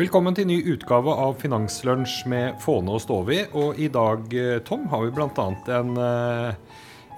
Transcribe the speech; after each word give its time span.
Velkommen 0.00 0.32
til 0.32 0.46
ny 0.48 0.54
utgave 0.72 1.12
av 1.12 1.34
Finanslunsj 1.42 2.22
med 2.30 2.54
Fåne 2.62 2.94
og 2.94 3.02
Stovi. 3.04 3.42
Og 3.52 3.76
i 3.76 3.90
dag, 3.92 4.22
eh, 4.32 4.60
Tom, 4.64 4.86
har 4.88 5.02
vi 5.04 5.10
bl.a. 5.12 5.48
en, 5.76 5.90
eh, 6.00 6.54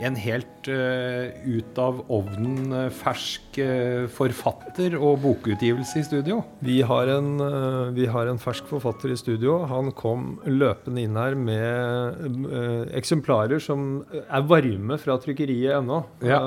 en 0.03 0.17
helt 0.19 0.67
uh, 0.67 1.31
ut 1.47 1.79
av 1.79 2.01
ovnen 2.11 2.91
fersk 2.91 3.61
uh, 3.63 4.09
forfatter 4.11 4.97
og 4.99 5.21
bokutgivelse 5.23 6.01
i 6.01 6.07
studio. 6.09 6.41
Vi 6.59 6.81
har, 6.83 7.07
en, 7.07 7.37
uh, 7.39 7.93
vi 7.95 8.09
har, 8.11 8.27
en, 8.27 8.41
fersk 8.43 8.67
forfatter 8.67 9.15
i 9.15 9.21
studio. 9.21 9.61
Han 9.71 9.93
kom 9.95 10.41
løpende 10.43 11.05
inn 11.05 11.21
her 11.21 11.39
med 11.39 12.91
eksemplarer 12.99 13.63
som 13.63 14.01
er 14.25 14.43
varme 14.43 14.99
fra 14.99 15.21
trykkeriet 15.23 15.79
ennå. 15.79 16.03
Ja. 16.27 16.43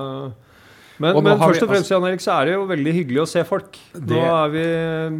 Men, 1.04 1.18
men 1.26 1.40
først 1.42 1.66
og 1.66 1.72
fremst 1.72 1.92
Jan 1.92 2.06
Erik, 2.08 2.24
så 2.24 2.38
er 2.38 2.48
det 2.48 2.56
jo 2.56 2.68
veldig 2.70 2.94
hyggelig 2.96 3.22
å 3.26 3.28
se 3.28 3.44
folk. 3.48 3.80
Er 3.96 4.52
vi, 4.54 4.66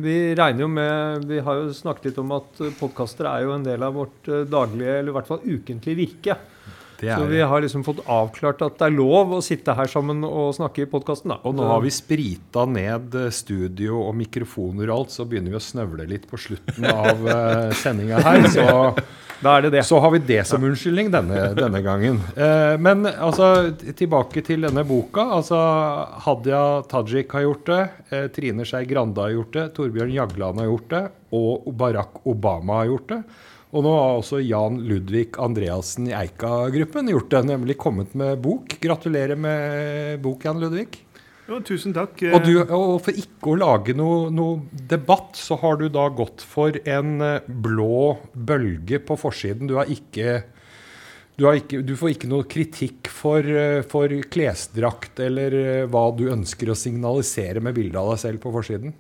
vi 0.06 0.18
regner 0.38 0.64
jo 0.64 0.70
med 0.72 1.26
Vi 1.28 1.42
har 1.44 1.60
jo 1.60 1.74
snakket 1.76 2.10
litt 2.10 2.22
om 2.24 2.32
at 2.38 2.62
podkaster 2.80 3.28
er 3.28 3.44
jo 3.44 3.56
en 3.58 3.66
del 3.66 3.84
av 3.84 3.98
vårt 4.00 4.30
eh, 4.32 4.46
daglige, 4.48 5.00
eller 5.02 5.12
i 5.12 5.16
hvert 5.18 5.32
fall 5.32 5.44
ukentlige 5.44 6.00
virke. 6.00 6.38
Så 7.00 7.26
vi 7.30 7.42
har 7.42 7.62
liksom 7.62 7.84
fått 7.86 8.02
avklart 8.06 8.64
at 8.66 8.80
det 8.80 8.88
er 8.88 8.96
lov 8.96 9.36
å 9.38 9.42
sitte 9.44 9.76
her 9.78 9.90
sammen 9.92 10.24
og 10.28 10.54
snakke 10.58 10.86
i 10.86 10.90
podkasten. 10.90 11.34
Og 11.44 11.58
nå 11.58 11.68
har 11.70 11.84
vi 11.84 11.94
sprita 11.94 12.66
ned 12.70 13.18
eh, 13.20 13.32
studio 13.36 14.02
og 14.06 14.16
mikrofoner 14.20 14.90
og 14.90 14.96
alt, 15.00 15.16
så 15.16 15.28
begynner 15.28 15.56
vi 15.56 15.60
å 15.60 15.66
snøvle 15.66 16.08
litt 16.10 16.30
på 16.30 16.40
slutten 16.40 16.88
av 16.92 17.26
uh, 17.30 17.70
sendinga 17.82 18.24
her. 18.24 18.50
Så 18.54 18.68
er 19.44 19.66
det 19.66 19.72
det. 19.76 19.84
Så 19.84 20.00
har 20.00 20.12
vi 20.14 20.22
det 20.24 20.42
som 20.48 20.64
unnskyldning 20.64 21.12
denne, 21.14 21.50
denne 21.58 21.82
gangen. 21.86 22.22
Eh, 22.36 22.76
men 22.82 23.06
altså, 23.06 23.72
tilbake 23.98 24.44
til 24.46 24.66
denne 24.66 24.86
boka. 24.88 25.28
Altså, 25.38 25.60
Hadia 26.26 26.62
Tajik 26.90 27.36
har 27.36 27.46
gjort 27.46 27.66
det. 27.70 27.82
Eh, 28.10 28.28
Trine 28.36 28.66
Skei 28.68 28.86
Grande 28.90 29.22
har 29.22 29.36
gjort 29.36 29.54
det. 29.58 29.68
Torbjørn 29.78 30.16
Jagland 30.16 30.64
har 30.64 30.72
gjort 30.72 30.90
det. 30.96 31.04
Og 31.36 31.68
Barack 31.78 32.24
Obama 32.26 32.82
har 32.82 32.94
gjort 32.94 33.12
det. 33.12 33.22
Og 33.76 33.84
nå 33.84 33.92
har 33.92 34.22
også 34.22 34.40
Jan 34.40 34.78
Ludvig 34.88 35.34
Andreassen 35.42 36.08
i 36.08 36.16
Eika-gruppen 36.16 37.12
gjort 37.12 37.34
det, 37.34 37.42
nemlig 37.50 37.76
kommet 37.82 38.14
med 38.16 38.40
bok. 38.44 38.78
Gratulerer 38.80 39.36
med 39.36 40.22
bok, 40.24 40.46
Jan 40.48 40.62
Ludvig. 40.64 40.88
Jo, 41.46 41.60
tusen 41.62 41.94
takk. 41.94 42.24
Og, 42.32 42.40
du, 42.48 42.54
og, 42.64 42.96
for 43.06 43.20
ikke 43.20 43.52
å 43.52 43.58
lage 43.60 43.94
noe, 43.98 44.32
noe, 44.34 44.64
debatt, 44.90 45.36
så 45.38 45.60
har 45.62 45.78
du 45.78 45.90
da 45.94 46.08
gått 46.10 46.42
for 46.42 46.74
en 46.88 47.20
eh, 47.22 47.46
blå 47.46 48.16
bølge 48.34 49.02
på 49.06 49.18
forsiden. 49.20 49.70
Du 49.70 49.76
har 49.78 49.92
ikke 49.92 50.40
du, 51.36 51.46
ikke, 51.52 51.84
du, 51.84 51.94
får 52.00 52.16
ikke 52.16 52.32
noe 52.32 52.48
kritikk 52.50 53.12
for, 53.12 53.44
eh, 53.46 53.84
for, 53.86 54.10
klesdrakt 54.32 55.20
eller 55.22 55.60
eh, 55.60 55.88
hva 55.92 56.08
du 56.16 56.30
ønsker 56.34 56.72
å 56.72 56.80
signalisere 56.80 57.62
med 57.62 57.76
bildet 57.78 58.00
av 58.02 58.14
deg 58.14 58.24
selv 58.24 58.42
på 58.46 58.56
forsiden? 58.56 58.96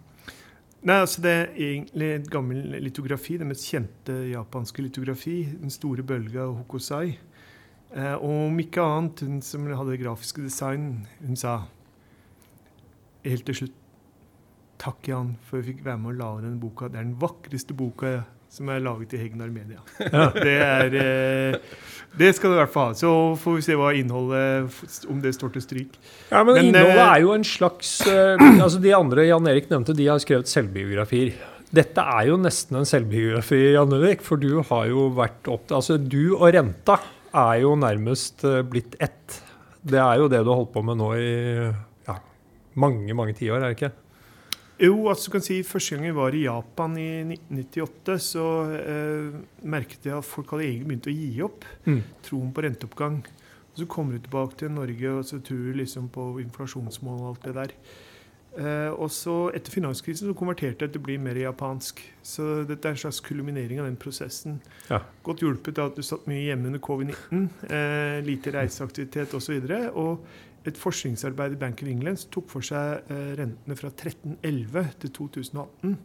Nei, 0.86 1.00
altså 1.02 1.22
Det 1.22 1.32
er 1.32 1.56
egentlig 1.58 2.08
et 2.14 2.28
gammel 2.30 2.76
litografi, 2.84 3.40
det 3.42 3.48
mest 3.50 3.66
kjente 3.66 4.20
japanske 4.30 4.84
litografi. 4.86 5.40
Den 5.58 5.74
store 5.74 6.04
bølga 6.06 6.46
Hokosai. 6.46 7.16
Eh, 7.96 8.14
og 8.14 8.52
om 8.52 8.60
ikke 8.62 8.84
annet, 8.84 9.24
hun 9.26 9.42
som 9.42 9.66
hadde 9.66 9.96
det 9.96 10.04
grafiske 10.04 10.44
design, 10.46 11.08
hun 11.26 11.40
sa 11.40 11.64
helt 13.26 13.46
til 13.50 13.58
slutt 13.62 13.82
Takk, 14.78 15.08
Jan, 15.08 15.38
for 15.42 15.58
jeg 15.58 15.72
fikk 15.72 15.86
være 15.86 15.98
med 16.04 16.12
å 16.12 16.18
lage 16.20 16.44
denne 16.44 16.62
boka. 16.62 16.90
Det 16.92 17.00
er 17.00 17.08
den 17.08 17.18
vakreste 17.18 17.74
boka 17.74 18.10
som 18.56 18.70
er 18.72 18.84
laget 18.84 19.14
i 19.16 19.20
Hegnar 19.20 19.52
Media. 19.52 19.82
Ja. 20.00 20.30
Det, 20.36 20.54
er, 20.56 20.96
eh, 21.02 21.58
det 22.16 22.32
skal 22.38 22.52
du 22.52 22.56
i 22.56 22.60
hvert 22.62 22.74
fall 22.74 22.92
ha. 22.92 22.98
Så 22.98 23.12
får 23.42 23.58
vi 23.58 23.66
se 23.66 23.76
hva 23.80 23.92
innholdet 23.98 25.08
Om 25.12 25.20
det 25.24 25.34
står 25.36 25.56
til 25.56 25.66
stryk. 25.66 25.98
Ja, 26.30 26.44
Men, 26.44 26.56
men 26.56 26.70
innholdet 26.70 27.02
eh, 27.02 27.10
er 27.10 27.24
jo 27.26 27.34
en 27.36 27.48
slags 27.48 27.98
uh, 28.08 28.36
altså 28.64 28.80
De 28.84 28.94
andre 28.96 29.28
Jan 29.28 29.52
Erik 29.52 29.68
nevnte, 29.72 29.96
de 29.98 30.08
har 30.08 30.22
skrevet 30.24 30.52
selvbiografier. 30.52 31.36
Dette 31.76 32.06
er 32.16 32.30
jo 32.30 32.38
nesten 32.40 32.80
en 32.80 32.88
selvbiografi, 32.88 33.60
Jan 33.74 33.98
Erik, 33.98 34.24
for 34.24 34.40
du 34.40 34.62
har 34.64 34.88
jo 34.88 35.10
vært 35.18 35.50
opp 35.52 35.74
Altså, 35.76 35.98
du 36.00 36.38
og 36.38 36.48
renta 36.56 37.00
er 37.36 37.66
jo 37.66 37.74
nærmest 37.76 38.46
blitt 38.72 38.96
ett. 39.04 39.42
Det 39.84 40.00
er 40.00 40.22
jo 40.22 40.30
det 40.32 40.40
du 40.46 40.54
har 40.54 40.62
holdt 40.62 40.72
på 40.72 40.86
med 40.86 41.02
nå 41.02 41.10
i 41.20 41.34
mange 42.80 43.16
mange 43.16 43.36
tiår, 43.36 43.60
er 43.60 43.72
det 43.72 43.78
ikke? 43.78 43.92
Jo, 44.82 45.08
altså 45.08 45.30
du 45.30 45.36
kan 45.38 45.44
si 45.46 45.62
Første 45.64 45.96
gang 45.96 46.10
jeg 46.10 46.18
var 46.18 46.36
i 46.36 46.44
Japan 46.44 46.98
i 47.00 47.10
1998, 47.24 48.16
så 48.20 48.46
eh, 48.76 49.38
merket 49.64 50.08
jeg 50.10 50.18
at 50.18 50.28
folk 50.28 50.52
hadde 50.52 50.68
egentlig 50.68 50.90
begynt 50.90 51.08
å 51.12 51.16
gi 51.16 51.30
opp 51.46 51.68
mm. 51.86 52.02
troen 52.28 52.52
på 52.52 52.66
renteoppgang. 52.66 53.22
Og 53.72 53.80
Så 53.80 53.88
kommer 53.92 54.16
du 54.16 54.26
tilbake 54.26 54.60
til 54.60 54.74
Norge 54.76 55.14
og 55.14 55.24
så 55.28 55.40
tror 55.40 55.64
du 55.64 55.80
liksom 55.80 56.10
på 56.12 56.28
inflasjonsmål 56.44 57.22
og 57.22 57.32
alt 57.32 57.48
det 57.48 57.56
der. 57.56 57.76
Eh, 58.56 58.92
og 58.96 59.10
så 59.12 59.50
Etter 59.56 59.74
finanskrisen 59.74 60.30
så 60.30 60.36
konverterte 60.38 60.86
jeg 60.86 60.94
til 60.94 61.02
å 61.04 61.06
bli 61.08 61.16
mer 61.20 61.40
japansk. 61.40 62.02
Så 62.24 62.66
dette 62.68 62.88
er 62.88 62.96
en 62.96 63.04
slags 63.06 63.22
kulminering 63.24 63.80
av 63.80 63.88
den 63.88 64.00
prosessen. 64.00 64.60
Ja. 64.90 65.02
Godt 65.24 65.44
hjulpet 65.44 65.80
av 65.80 65.92
at 65.92 66.00
du 66.00 66.04
satt 66.04 66.28
mye 66.32 66.50
hjemme 66.50 66.72
under 66.72 66.84
covid-19. 66.84 67.48
Eh, 67.70 68.20
lite 68.28 68.56
reiseaktivitet 68.56 69.36
osv. 69.40 69.56
Og, 69.56 69.72
så 69.72 69.88
og 70.04 70.44
et 70.70 70.80
forskningsarbeid 70.80 71.56
i 71.56 71.60
Bank 71.62 71.82
of 71.84 71.90
England 71.90 72.22
som 72.22 72.32
tok 72.36 72.48
for 72.54 72.66
seg 72.66 73.10
uh, 73.12 73.34
rentene 73.40 73.78
fra 73.78 73.92
1311 73.92 74.88
til 75.04 75.14
2018. 75.20 75.98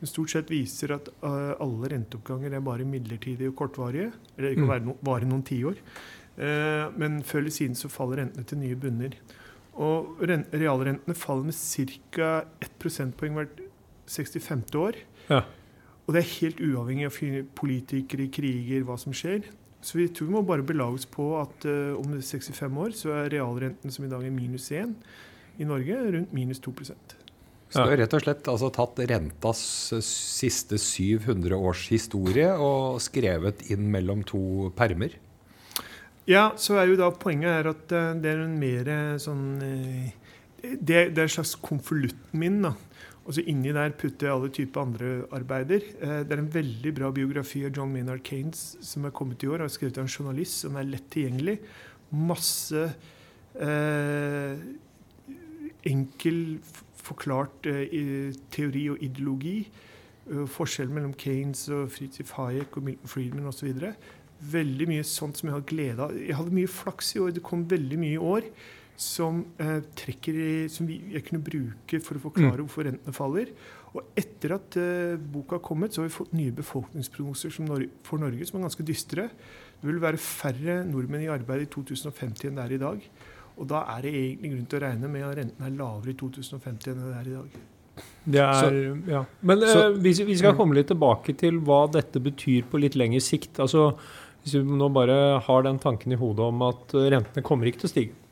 Den 0.00 0.10
stort 0.10 0.34
sett 0.34 0.52
viser 0.52 0.94
at 0.96 1.08
uh, 1.22 1.54
alle 1.62 1.90
renteoppganger 1.94 2.54
er 2.54 2.64
bare 2.64 2.86
midlertidige 2.88 3.52
og 3.52 3.56
kortvarige. 3.58 4.12
Eller 4.36 4.50
det 4.50 4.58
kan 4.58 4.66
mm. 4.66 4.74
være 4.74 4.86
no 4.88 4.96
vare 5.06 5.30
noen 5.30 5.44
tiår. 5.46 5.80
Uh, 6.34 6.90
men 6.98 7.22
før 7.26 7.44
eller 7.44 7.54
siden 7.54 7.78
så 7.78 7.90
faller 7.92 8.22
rentene 8.22 8.46
til 8.50 8.62
nye 8.62 8.78
bunner. 8.78 9.18
Og 9.74 10.22
realrentene 10.22 11.16
faller 11.18 11.50
med 11.50 11.58
ca. 11.58 12.30
1 12.62 12.78
prosentpoeng 12.82 13.38
hvert 13.38 13.62
65. 14.06 14.74
år. 14.78 15.00
Ja. 15.30 15.42
Og 16.04 16.14
det 16.14 16.20
er 16.20 16.32
helt 16.36 16.60
uavhengig 16.60 17.08
av 17.08 17.18
politikere, 17.56 18.28
kriger, 18.28 18.84
hva 18.84 18.98
som 19.00 19.14
skjer. 19.16 19.48
Så 19.84 19.98
vi 19.98 20.08
tror 20.08 20.30
vi 20.30 20.36
må 20.36 20.42
bare 20.46 20.64
belage 20.64 21.02
oss 21.02 21.08
på 21.10 21.26
at 21.40 21.66
uh, 21.68 21.92
om 21.98 22.16
65 22.16 22.80
år 22.80 22.96
så 22.96 23.12
er 23.18 23.34
realrenten 23.34 23.92
som 23.92 24.06
i 24.06 24.10
dag 24.10 24.24
er 24.24 24.32
minus 24.32 24.70
1 24.72 24.94
i 25.60 25.68
Norge, 25.68 25.98
rundt 26.16 26.32
minus 26.34 26.62
2 26.64 26.72
så 27.74 27.82
du 27.82 27.90
har 27.90 27.98
rett 27.98 28.12
og 28.14 28.22
slett 28.22 28.48
altså, 28.52 28.68
tatt 28.70 29.00
rentas 29.10 29.60
siste 30.06 30.78
700 30.78 31.56
års 31.58 31.88
historie 31.90 32.52
og 32.54 33.00
skrevet 33.02 33.64
inn 33.74 33.88
mellom 33.90 34.20
to 34.22 34.70
permer? 34.78 35.16
Ja, 36.30 36.52
så 36.54 36.78
er 36.78 36.92
jo 36.92 37.00
da 37.00 37.08
poenget 37.10 37.50
er 37.50 37.70
at 37.72 37.94
uh, 37.96 38.12
det 38.14 38.30
er 38.30 38.44
en 38.44 38.54
mer 38.60 38.92
sånn 39.20 39.46
det, 39.58 41.00
det, 41.12 41.18
er 41.18 41.26
en 41.26 41.34
slags 41.34 41.56
konvolutten 41.60 42.38
min. 42.40 42.62
da, 42.62 42.76
og 43.24 43.32
så 43.32 43.44
Inni 43.48 43.72
der 43.72 43.94
putter 43.96 44.28
jeg 44.28 44.36
alle 44.36 44.50
typer 44.52 44.82
andre 44.82 45.10
arbeider. 45.32 45.84
Eh, 45.96 46.20
det 46.28 46.36
er 46.36 46.42
en 46.42 46.54
veldig 46.54 46.92
bra 46.96 47.10
biografi 47.14 47.64
av 47.64 47.72
John 47.76 47.92
Maynard 47.92 48.20
Kanes 48.26 48.74
som 48.84 49.06
er 49.08 49.14
kommet 49.16 49.42
i 49.42 49.48
år. 49.48 49.62
Jeg 49.62 49.70
har 49.70 49.74
skrevet 49.78 50.00
av 50.00 50.04
en 50.04 50.12
journalist 50.12 50.64
som 50.66 50.76
er 50.76 50.90
lett 50.90 51.06
tilgjengelig. 51.14 51.56
Masse 52.12 52.84
eh, 53.56 54.60
enkel 55.88 56.38
forklart 57.04 57.70
eh, 57.72 58.36
teori 58.52 58.86
og 58.92 59.02
ideologi. 59.04 59.58
Uh, 60.24 60.46
forskjellen 60.48 60.94
mellom 60.96 61.10
Kanes 61.20 61.66
og 61.68 61.90
Fritz 61.92 62.16
Hayek 62.32 62.78
og 62.78 62.86
Milton 62.86 63.10
Friedman 63.12 63.50
osv. 63.50 63.74
Veldig 64.54 64.86
mye 64.88 65.02
sånt 65.04 65.36
som 65.36 65.50
jeg 65.50 65.56
har 65.58 65.66
glede 65.68 66.06
av. 66.06 66.14
Jeg 66.16 66.38
hadde 66.38 66.56
mye 66.56 66.70
flaks 66.72 67.12
i 67.12 67.20
år. 67.20 67.34
Det 67.36 67.42
kom 67.44 67.66
veldig 67.68 67.98
mye 68.00 68.16
i 68.16 68.22
år 68.32 68.48
som, 68.96 69.44
eh, 69.58 69.80
trekker, 69.98 70.68
som 70.70 70.86
vi, 70.86 71.00
jeg 71.14 71.24
kunne 71.26 71.42
bruke 71.42 71.98
for 72.02 72.18
å 72.18 72.22
forklare 72.28 72.60
mm. 72.60 72.62
hvorfor 72.62 72.86
rentene 72.88 73.16
faller. 73.16 73.50
Og 73.94 74.18
etter 74.18 74.54
at 74.56 74.78
eh, 74.78 75.18
boka 75.18 75.58
har 75.58 75.64
kommet, 75.66 75.94
så 75.94 76.02
har 76.02 76.08
vi 76.08 76.14
fått 76.14 76.34
nye 76.34 76.54
befolkningsprognoser 76.54 77.54
Norge, 77.66 77.90
for 78.06 78.22
Norge 78.22 78.46
som 78.46 78.58
er 78.58 78.66
ganske 78.68 78.86
dystre. 78.86 79.28
Det 79.80 79.90
vil 79.90 80.02
være 80.02 80.20
færre 80.22 80.80
nordmenn 80.88 81.26
i 81.26 81.30
arbeid 81.32 81.66
i 81.66 81.70
2050 81.70 82.50
enn 82.50 82.58
det 82.58 82.64
er 82.64 82.76
i 82.78 82.82
dag. 82.82 83.06
Og 83.54 83.70
da 83.70 83.84
er 83.94 84.02
det 84.06 84.14
egentlig 84.14 84.54
grunn 84.54 84.66
til 84.70 84.80
å 84.80 84.84
regne 84.86 85.10
med 85.10 85.26
at 85.26 85.38
renten 85.38 85.66
er 85.66 85.78
lavere 85.78 86.14
i 86.14 86.18
2050 86.18 86.90
enn 86.90 87.04
det 87.04 87.14
er 87.20 87.30
i 87.30 87.36
dag. 87.36 87.62
Det 88.24 88.40
er, 88.42 88.58
så, 88.58 88.96
ja. 89.06 89.20
Men 89.46 89.62
så, 89.62 89.78
eh, 89.84 90.00
vi, 90.02 90.14
vi, 90.26 90.38
skal 90.38 90.54
mm. 90.54 90.58
komme 90.58 90.78
litt 90.78 90.90
tilbake 90.90 91.36
til 91.38 91.62
hva 91.66 91.84
dette 91.90 92.22
betyr 92.22 92.66
på 92.70 92.82
litt 92.82 92.98
lengre 92.98 93.22
sikt. 93.22 93.58
Altså, 93.62 93.92
hvis 94.42 94.56
vi 94.58 94.64
nå 94.66 94.90
bare 94.94 95.38
har 95.44 95.66
den 95.66 95.78
tanken 95.82 96.14
i 96.14 96.18
hodet 96.18 96.46
om 96.46 96.66
at 96.66 96.94
rentene 96.94 97.46
kommer 97.46 97.70
ikke 97.70 97.84
til 97.84 97.90
å 97.90 97.94
stige 97.94 98.23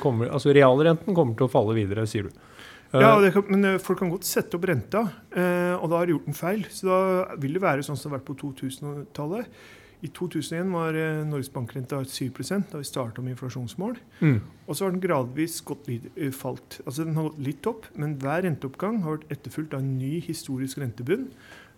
kommer, 0.00 0.30
altså 0.30 0.54
Realrenten 0.54 1.16
kommer 1.16 1.36
til 1.38 1.48
å 1.48 1.52
falle 1.52 1.76
videre, 1.78 2.06
sier 2.10 2.28
du. 2.28 2.46
Ja, 2.90 3.12
kan, 3.30 3.44
men 3.46 3.66
eh, 3.68 3.82
folk 3.82 4.00
kan 4.02 4.10
godt 4.10 4.26
sette 4.26 4.58
opp 4.58 4.64
renta, 4.66 5.04
eh, 5.30 5.76
og 5.76 5.90
da 5.92 6.00
har 6.00 6.08
de 6.08 6.16
gjort 6.16 6.30
en 6.30 6.40
feil. 6.40 6.64
Så 6.74 6.88
da 6.88 7.02
vil 7.40 7.54
det 7.54 7.62
være 7.62 7.84
sånn 7.86 7.98
som 7.98 8.08
det 8.08 8.16
har 8.16 8.18
vært 8.18 8.30
på 8.32 8.40
2000-tallet. 8.42 9.60
I 10.00 10.08
2001 10.16 10.70
var 10.72 10.96
eh, 10.96 11.20
Norges 11.28 11.52
bankrenta 11.52 12.00
7% 12.02 12.72
da 12.72 12.80
vi 12.80 12.88
starta 12.88 13.22
med 13.22 13.36
inflasjonsmål. 13.36 13.98
Mm. 14.24 14.38
Og 14.66 14.76
så 14.76 14.86
har 14.86 14.94
den 14.94 15.02
gradvis 15.04 15.58
gått 15.68 15.90
litt, 15.90 16.08
falt. 16.34 16.80
Altså 16.86 17.04
Den 17.04 17.18
har 17.18 17.28
gått 17.28 17.42
litt 17.46 17.68
opp, 17.68 17.88
men 18.00 18.16
hver 18.20 18.46
renteoppgang 18.46 19.02
har 19.04 19.18
vært 19.18 19.34
etterfulgt 19.36 19.76
av 19.76 19.84
en 19.84 19.98
ny 20.00 20.16
historisk 20.24 20.80
rentebunn. 20.80 21.28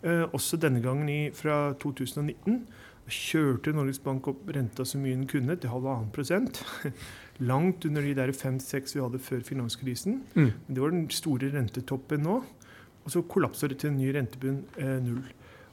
Eh, 0.03 0.25
også 0.35 0.59
denne 0.59 0.83
gangen 0.83 1.11
i, 1.11 1.21
fra 1.35 1.75
2019. 1.83 2.63
Da 3.03 3.13
kjørte 3.15 3.75
Norges 3.75 4.01
Bank 4.03 4.27
opp 4.31 4.49
renta 4.55 4.87
så 4.87 4.99
mye 5.03 5.15
den 5.15 5.29
kunne, 5.31 5.59
til 5.59 5.71
halvannen 5.75 6.11
prosent. 6.15 6.63
langt 7.43 7.85
under 7.89 8.05
de 8.05 8.15
der 8.17 8.33
fem-seks 8.37 8.97
vi 8.97 9.03
hadde 9.03 9.21
før 9.23 9.45
finanskrisen. 9.47 10.23
Mm. 10.35 10.51
Men 10.51 10.75
det 10.77 10.83
var 10.83 10.95
den 10.95 11.07
store 11.13 11.53
rentetoppen 11.55 12.25
nå. 12.27 12.41
Og 13.03 13.11
så 13.11 13.25
kollapser 13.27 13.73
det 13.73 13.81
til 13.83 13.91
en 13.91 13.99
ny 13.99 14.13
rentebunn 14.15 14.63
eh, 14.79 14.99
null. 15.03 15.25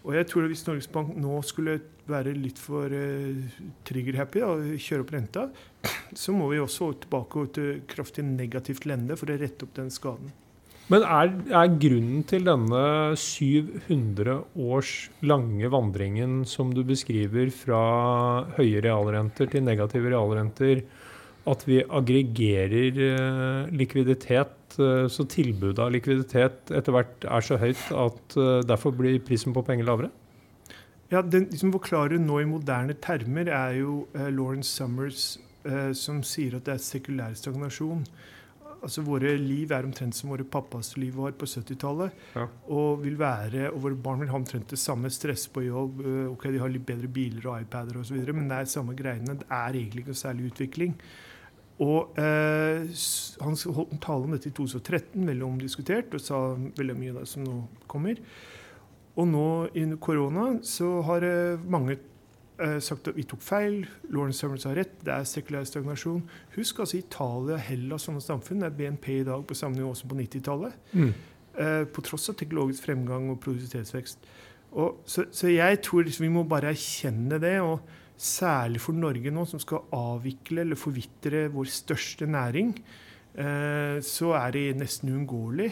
Og 0.07 0.16
jeg 0.16 0.27
tror 0.30 0.45
at 0.45 0.54
Hvis 0.54 0.66
Norges 0.66 0.88
Bank 0.88 1.16
nå 1.19 1.42
skulle 1.45 1.80
være 2.10 2.33
litt 2.33 2.60
for 2.62 2.89
eh, 2.95 3.39
trigger-happy 3.86 4.44
og 4.45 4.75
kjøre 4.81 5.06
opp 5.06 5.13
renta, 5.13 5.48
så 6.24 6.33
må 6.33 6.50
vi 6.54 6.62
også 6.62 6.94
tilbake 7.04 7.48
til 7.57 7.81
kraftig 7.89 8.25
negativt 8.25 8.88
lende 8.89 9.18
for 9.19 9.30
å 9.30 9.39
rette 9.39 9.68
opp 9.68 9.75
den 9.77 9.92
skaden. 9.94 10.31
Men 10.89 11.04
er, 11.06 11.27
er, 11.54 11.68
grunnen 11.77 12.24
til 12.25 12.48
denne 12.48 12.80
700 13.21 14.39
års 14.57 14.94
lange 15.21 15.69
vandringen 15.69 16.39
som 16.50 16.71
du 16.74 16.81
beskriver 16.88 17.51
fra 17.54 17.81
høye 18.56 18.81
realrenter 18.81 19.51
til 19.51 19.68
negative 19.68 20.10
realrenter, 20.10 20.81
at 21.49 21.65
vi 21.67 21.81
aggregerer 21.83 23.01
eh, 23.05 23.73
likviditet, 23.75 24.77
eh, 24.77 25.05
så 25.11 25.25
tilbudet 25.29 25.81
av 25.83 25.91
likviditet 25.93 26.73
etter 26.75 26.95
hvert 26.95 27.27
er 27.27 27.45
så 27.45 27.59
høyt 27.61 27.83
at 28.05 28.39
eh, 28.39 28.55
derfor 28.69 28.95
blir 28.95 29.21
prisen 29.25 29.55
på 29.55 29.63
penger 29.65 29.89
lavere? 29.89 30.11
Ja, 31.09 31.21
Den 31.21 31.47
som 31.47 31.53
liksom 31.53 31.77
forklarer 31.79 32.21
nå 32.21 32.41
i 32.41 32.49
moderne 32.49 32.93
termer, 33.01 33.49
er 33.49 33.79
jo 33.79 34.03
Lawrence 34.13 34.69
Summers, 34.69 35.39
som 35.97 36.19
sier 36.23 36.53
at 36.55 36.67
det 36.67 36.75
er 36.75 36.83
sekulær 36.85 37.33
stagnasjon. 37.35 38.03
Altså 38.85 39.01
Våre 39.03 39.31
liv 39.41 39.73
er 39.73 39.87
omtrent 39.87 40.15
som 40.15 40.29
våre 40.31 40.45
pappas 40.45 40.93
liv 41.01 41.17
var 41.17 41.33
på 41.35 41.49
70-tallet. 41.49 42.21
Ja. 42.37 42.45
Og 42.77 43.01
vil 43.01 43.17
være, 43.19 43.71
og 43.73 43.81
våre 43.87 43.97
barn 43.97 44.21
vil 44.21 44.29
ha 44.29 44.37
omtrent 44.37 44.69
det 44.69 44.79
samme 44.79 45.09
stress 45.11 45.47
på 45.49 45.65
jobb. 45.65 46.05
ok, 46.29 46.45
De 46.53 46.61
har 46.61 46.71
litt 46.71 46.85
bedre 46.85 47.09
biler 47.09 47.49
og 47.49 47.65
iPader 47.65 47.99
osv., 48.03 48.21
men 48.29 48.45
det 48.45 48.61
er 48.61 48.69
samme 48.69 48.93
greiene. 48.95 49.39
Det 49.41 49.49
er 49.49 49.81
egentlig 49.81 50.05
ikke 50.05 50.13
noe 50.13 50.21
særlig 50.21 50.53
utvikling. 50.53 50.93
Og 51.79 52.19
eh, 52.19 52.85
Han 53.39 53.55
holdt 53.55 53.93
en 53.95 54.03
tale 54.03 54.27
om 54.27 54.35
dette 54.35 54.49
i 54.51 54.55
2013, 54.55 55.23
veldig 55.27 55.45
omdiskutert, 55.47 56.13
og 56.13 56.23
sa 56.23 56.39
veldig 56.57 56.95
mye 56.97 57.13
av 57.13 57.21
det 57.21 57.29
som 57.31 57.45
nå 57.45 57.61
kommer. 57.91 58.19
Og 59.19 59.27
nå 59.27 59.47
under 59.67 59.99
korona 60.03 60.45
så 60.67 60.89
har 61.07 61.25
eh, 61.27 61.63
mange 61.71 61.95
eh, 62.59 62.77
sagt 62.83 63.07
at 63.11 63.17
vi 63.17 63.25
tok 63.27 63.41
feil. 63.43 63.81
Lawrence 64.11 64.43
Summers 64.43 64.67
har 64.67 64.77
rett. 64.79 64.99
Det 65.05 65.15
er 65.15 65.27
sekulær 65.27 65.67
stagnasjon. 65.67 66.21
Husk 66.57 66.83
altså 66.83 66.99
Italia, 66.99 67.59
Hellas 67.69 68.07
sånne 68.07 68.23
samfunn. 68.23 68.63
Det 68.63 68.69
er 68.69 68.77
BNP 68.79 69.09
i 69.21 69.25
dag 69.27 69.45
på 69.47 69.57
samme 69.57 69.79
nivå 69.79 69.93
som 69.97 70.11
på 70.11 70.19
90-tallet. 70.19 70.75
Mm. 70.93 71.13
Eh, 71.59 71.85
på 71.91 72.03
tross 72.05 72.29
av 72.31 72.37
teknologisk 72.39 72.85
fremgang 72.87 73.31
og 73.31 73.39
produktivitetsvekst. 73.43 74.29
Og, 74.69 74.99
så, 75.09 75.25
så, 75.33 75.49
jeg 75.49 75.79
tror 75.83 76.05
liksom 76.05 76.27
vi 76.27 76.35
må 76.35 76.45
bare 76.47 76.75
erkjenne 76.75 77.39
det. 77.41 77.57
og 77.63 77.79
særlig 78.19 78.81
for 78.83 78.98
Norge 78.98 79.31
nå, 79.31 79.45
som 79.48 79.62
skal 79.62 79.88
avvikle 79.95 80.66
eller 80.66 80.80
forvitre 80.80 81.48
vår 81.54 81.71
største 81.71 82.27
næring, 82.27 82.74
eh, 83.36 84.00
så 84.04 84.33
er 84.39 84.51
det 84.56 84.66
nesten 84.80 85.13
uunngåelig. 85.13 85.71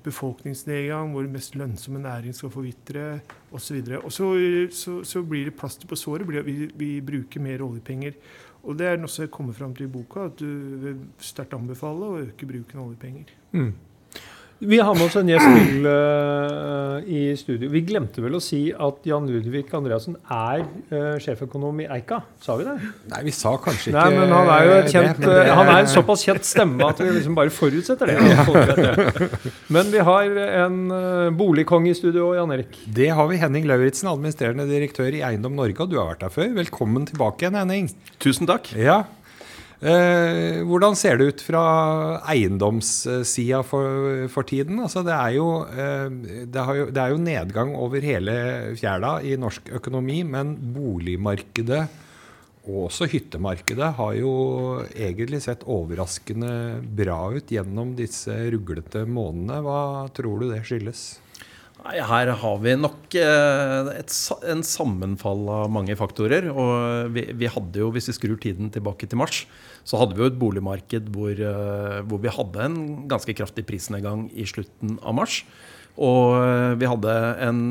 Befolkningsnedgang, 0.00 1.12
vår 1.12 1.28
mest 1.28 1.56
lønnsomme 1.60 2.00
næring 2.00 2.34
skal 2.34 2.50
forvitre 2.50 3.20
osv. 3.52 3.82
Og, 3.82 4.04
og 4.04 4.12
så, 4.12 4.30
så, 4.72 5.02
så, 5.04 5.22
blir 5.22 5.50
det 5.50 5.58
plaster 5.58 5.86
på 5.86 5.98
såret. 5.98 6.26
Vi, 6.46 6.70
vi 6.74 7.00
bruker 7.00 7.40
mer 7.40 7.62
oljepenger. 7.62 8.16
Og 8.64 8.76
det 8.76 8.88
er 8.88 8.98
noe 9.00 9.08
som 9.08 9.28
kommer 9.32 9.56
fram 9.56 9.74
til 9.76 9.86
i 9.86 9.92
boka, 9.92 10.26
at 10.28 10.40
du 10.40 11.04
sterkt 11.20 11.54
anbefale 11.56 12.08
å 12.08 12.18
øke 12.24 12.48
bruken 12.48 12.80
av 12.80 12.90
oljepenger. 12.90 13.30
Mm. 13.52 13.72
Vi 14.60 14.76
har 14.78 14.92
med 14.92 15.06
oss 15.06 15.14
en 15.16 15.28
gjest 15.30 15.46
til 15.56 15.86
uh, 15.88 16.98
i 17.08 17.20
studio. 17.40 17.70
Vi 17.72 17.80
glemte 17.88 18.20
vel 18.20 18.34
å 18.36 18.40
si 18.44 18.58
at 18.68 19.06
Jan 19.08 19.24
Ludvig 19.24 19.70
Andreassen 19.72 20.18
er 20.28 20.66
uh, 20.90 21.14
sjeføkonom 21.22 21.78
i 21.80 21.86
Eika. 21.96 22.18
Sa 22.44 22.58
vi 22.60 22.66
det? 22.66 22.74
Nei, 23.08 23.22
vi 23.24 23.32
sa 23.32 23.54
kanskje 23.56 23.88
ikke 23.88 23.96
Nei, 23.96 24.18
men 24.18 24.34
Han 24.36 24.50
er 24.52 24.66
jo 24.66 24.74
kjent, 24.92 25.22
det, 25.22 25.30
det... 25.32 25.46
han 25.56 25.70
er 25.72 25.80
en 25.86 25.88
såpass 25.96 26.26
kjent 26.28 26.44
stemme 26.44 26.90
at 26.92 27.00
vi 27.00 27.08
liksom 27.14 27.38
bare 27.38 27.54
forutsetter 27.56 28.12
det. 28.12 28.18
Ja. 28.20 29.30
Men 29.72 29.88
vi 29.94 30.04
har 30.10 30.36
en 30.50 30.76
uh, 30.92 31.30
boligkonge 31.40 31.94
i 31.94 31.96
studio, 31.96 32.34
Jan 32.36 32.52
Erik. 32.58 32.82
Det 32.84 33.08
har 33.16 33.30
vi. 33.32 33.40
Henning 33.40 33.64
Lauritzen, 33.64 34.10
administrerende 34.12 34.68
direktør 34.68 35.08
i 35.08 35.24
Eiendom 35.24 35.56
Norge. 35.56 35.78
Og 35.80 35.88
du 35.88 35.96
har 36.02 36.12
vært 36.12 36.26
der 36.26 36.36
før. 36.36 36.52
Velkommen 36.60 37.08
tilbake 37.08 37.46
igjen, 37.46 37.56
Henning. 37.62 37.88
Tusen 38.20 38.50
takk. 38.50 38.68
Ja, 38.76 39.06
Eh, 39.19 39.19
hvordan 39.80 40.96
ser 40.98 41.16
det 41.16 41.26
ut 41.30 41.40
fra 41.40 41.62
eiendomssida 42.28 43.62
for, 43.64 44.26
for, 44.28 44.44
tiden? 44.44 44.76
Altså 44.84 45.00
det, 45.06 45.14
er 45.14 45.36
jo, 45.38 45.46
eh, 45.72 46.10
det, 46.44 46.66
jo, 46.76 46.84
det, 46.90 47.00
er 47.00 47.14
jo, 47.14 47.22
nedgang 47.24 47.72
over 47.78 48.04
hele 48.04 48.34
fjæra 48.76 49.16
i 49.24 49.38
norsk 49.40 49.72
økonomi, 49.80 50.20
men 50.28 50.52
boligmarkedet 50.74 51.80
og 52.68 52.90
også 52.90 53.08
hyttemarkedet 53.08 53.88
har 53.96 54.12
jo 54.18 54.34
egentlig 54.92 55.40
sett 55.46 55.64
overraskende 55.64 56.52
bra 56.84 57.22
ut 57.32 57.48
gjennom 57.48 57.94
disse 57.96 58.36
ruglete 58.52 59.06
månedene. 59.08 59.62
Hva 59.64 59.80
tror 60.14 60.42
du 60.42 60.50
det 60.52 60.60
skyldes? 60.68 61.06
Nei, 61.80 61.96
her 62.04 62.28
har 62.42 62.58
vi 62.60 62.74
nok 62.76 63.14
eh, 63.16 63.88
et, 63.96 64.12
en 64.52 64.62
sammenfall 64.66 65.46
av 65.54 65.72
mange 65.72 65.96
faktorer. 65.96 66.50
Og 66.52 67.14
vi, 67.14 67.24
vi, 67.32 67.48
hadde 67.48 67.80
jo, 67.80 67.88
hvis 67.94 68.10
vi 68.10 68.16
skrur 68.18 68.36
tiden 68.42 68.68
tilbake 68.74 69.08
til 69.08 69.20
mars, 69.20 69.44
så 69.88 70.00
hadde 70.00 70.16
vi 70.16 70.24
jo 70.24 70.30
et 70.30 70.38
boligmarked 70.40 71.08
hvor, 71.14 71.32
eh, 71.32 71.98
hvor 72.04 72.20
vi 72.20 72.32
hadde 72.36 72.64
en 72.66 72.78
ganske 73.10 73.36
kraftig 73.38 73.64
prisnedgang 73.68 74.28
i 74.36 74.44
slutten 74.48 74.98
av 75.00 75.16
mars. 75.22 75.40
Og 76.00 76.36
eh, 76.36 76.74
vi 76.80 76.88
hadde 76.90 77.14
en 77.46 77.62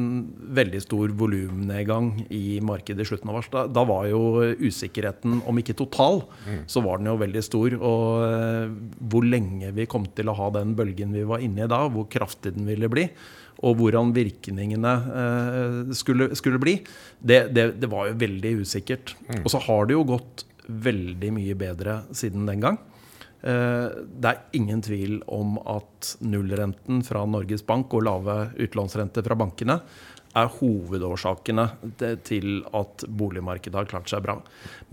veldig 0.57 0.81
stor 0.88 1.13
volumnedgang 1.19 2.09
i 2.33 2.57
markedet 2.65 3.05
i 3.05 3.09
slutten 3.12 3.29
av 3.29 3.38
mars. 3.38 3.50
Da, 3.53 3.67
da, 3.69 3.83
var 3.89 4.07
jo 4.09 4.23
usikkerheten, 4.57 5.44
om 5.45 5.62
ikke 5.62 5.77
total, 5.77 6.23
mm. 6.47 6.63
så 6.65 6.81
var 6.85 6.97
den 6.97 7.12
jo 7.12 7.19
veldig 7.21 7.45
stor. 7.45 7.77
Og 7.77 9.05
hvor 9.13 9.27
lenge 9.27 9.69
vi 9.77 9.85
kom 9.91 10.09
til 10.17 10.33
å 10.33 10.38
ha 10.41 10.50
den 10.57 10.73
bølgen 10.79 11.13
vi 11.13 11.27
var 11.29 11.45
inne 11.45 11.67
i 11.67 11.69
da, 11.69 11.83
hvor 11.94 12.09
kraftig 12.09 12.55
den 12.57 12.65
ville 12.69 12.89
bli, 12.89 13.05
og 13.59 13.79
hvordan 13.79 14.13
virkningene 14.15 14.94
eh, 15.21 15.79
skulle, 15.97 16.29
skulle, 16.39 16.61
bli, 16.61 16.77
det, 17.19 17.50
det, 17.56 17.65
det, 17.81 17.89
var 17.91 18.07
jo 18.09 18.19
veldig 18.21 18.53
usikkert. 18.61 19.15
Mm. 19.27 19.41
Og 19.44 19.51
så 19.51 19.61
har 19.65 19.89
det 19.89 19.97
jo 19.97 20.06
gått 20.07 20.45
veldig 20.69 21.33
mye 21.35 21.57
bedre 21.59 22.01
siden 22.15 22.47
den 22.47 22.63
gang. 22.63 22.79
Eh, 23.41 23.88
det 24.19 24.31
er 24.31 24.59
ingen 24.59 24.83
tvil 24.83 25.19
om 25.31 25.57
at 25.63 26.13
nullrenten 26.23 27.03
fra 27.07 27.25
Norges 27.27 27.65
Bank 27.67 27.94
og 27.95 28.06
lave 28.07 28.39
utlånsrenter 28.59 29.25
fra 29.27 29.38
bankene 29.39 29.79
er 30.37 30.49
hovedårsakene 30.59 31.65
til 32.27 32.61
at 32.77 33.05
boligmarkedet 33.07 33.79
har 33.79 33.89
klart 33.89 34.11
seg 34.11 34.21
bra. 34.25 34.35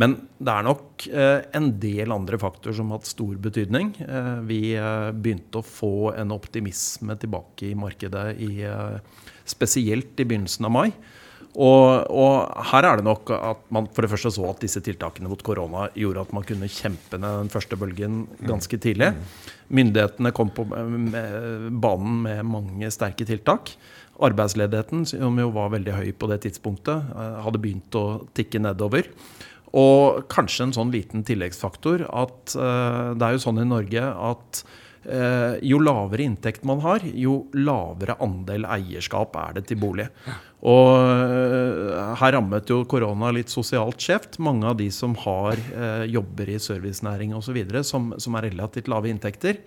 Men 0.01 0.17
det 0.39 0.53
er 0.53 0.65
nok 0.65 1.07
eh, 1.11 1.43
en 1.57 1.69
del 1.83 2.15
andre 2.15 2.41
faktorer 2.41 2.79
som 2.79 2.93
har 2.93 3.03
hatt 3.03 3.11
stor 3.11 3.37
betydning. 3.45 3.93
Eh, 4.01 4.33
vi 4.49 4.61
eh, 4.79 5.11
begynte 5.13 5.61
å 5.61 5.67
få 5.67 6.15
en 6.17 6.33
optimisme 6.37 7.19
tilbake 7.21 7.71
i 7.71 7.77
markedet 7.77 8.27
i, 8.41 8.51
spesielt 9.47 10.17
i 10.21 10.29
begynnelsen 10.29 10.69
av 10.69 10.77
mai. 10.79 10.89
Og, 11.57 12.11
og, 12.13 12.51
her 12.69 12.85
er 12.85 12.99
det 12.99 13.07
nok 13.07 13.31
at 13.33 13.63
man 13.73 13.87
for 13.89 14.05
det 14.05 14.11
første 14.13 14.35
så 14.35 14.45
at 14.51 14.61
disse 14.61 14.83
tiltakene 14.85 15.31
mot 15.31 15.41
korona 15.45 15.87
gjorde 15.97 16.27
at 16.27 16.35
man 16.37 16.45
kunne 16.45 16.69
kjempe 16.69 17.17
ned 17.17 17.47
den 17.47 17.53
første 17.53 17.79
bølgen 17.81 18.27
ganske 18.45 18.77
tidlig. 18.77 19.15
Myndighetene 19.73 20.35
kom 20.37 20.53
på 20.53 20.67
banen 20.69 22.19
med 22.27 22.43
mange 22.45 22.91
sterke 22.93 23.25
tiltak. 23.29 23.73
Arbeidsledigheten, 24.25 25.05
som 25.09 25.37
jo 25.41 25.51
var 25.53 25.75
veldig 25.75 25.93
høy 25.93 26.09
på 26.17 26.31
det 26.31 26.41
tidspunktet, 26.47 27.13
eh, 27.13 27.37
hadde 27.45 27.61
begynt 27.61 27.99
å 27.99 28.07
tikke 28.37 28.63
nedover. 28.63 29.11
Og 29.77 30.25
kanskje 30.33 30.69
en 30.69 30.75
sånn 30.77 30.93
liten 30.95 31.25
tilleggsfaktor 31.27 32.07
at 32.09 32.57
uh, 32.57 33.13
det 33.19 33.27
er 33.27 33.35
jo 33.35 33.43
sånn 33.43 33.61
i 33.61 33.67
Norge 33.69 34.01
at 34.01 34.61
uh, 35.11 35.59
jo 35.61 35.81
lavere 35.83 36.25
inntekt 36.25 36.65
man 36.65 36.81
har, 36.81 37.05
jo 37.05 37.43
lavere 37.53 38.17
andel 38.25 38.65
eierskap 38.79 39.37
er 39.43 39.59
det 39.59 39.67
til 39.69 39.81
bolig. 39.83 40.07
Og 40.67 40.97
her 42.19 42.33
rammet 42.39 42.71
jo 42.73 42.81
korona 42.89 43.29
litt 43.37 43.53
sosialt 43.53 44.01
skjevt. 44.03 44.41
Mange 44.43 44.67
av 44.71 44.79
de 44.81 44.89
som 44.91 45.13
har 45.27 45.61
jobber 46.09 46.49
i 46.51 46.57
servicenæring 46.63 47.37
osv., 47.37 47.61
som, 47.87 48.09
som 48.19 48.39
er 48.39 48.49
relativt 48.49 48.89
lave 48.91 49.13
inntekter, 49.13 49.61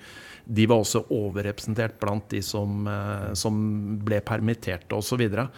de 0.49 0.65
var 0.69 0.81
også 0.81 1.03
overrepresentert 1.13 1.99
blant 2.01 2.25
de 2.33 2.41
som, 2.45 2.87
eh, 2.89 3.29
som 3.37 3.59
ble 4.05 4.21
permitterte 4.25 4.97
osv. 4.97 5.09
Så 5.09 5.17
videre. 5.19 5.49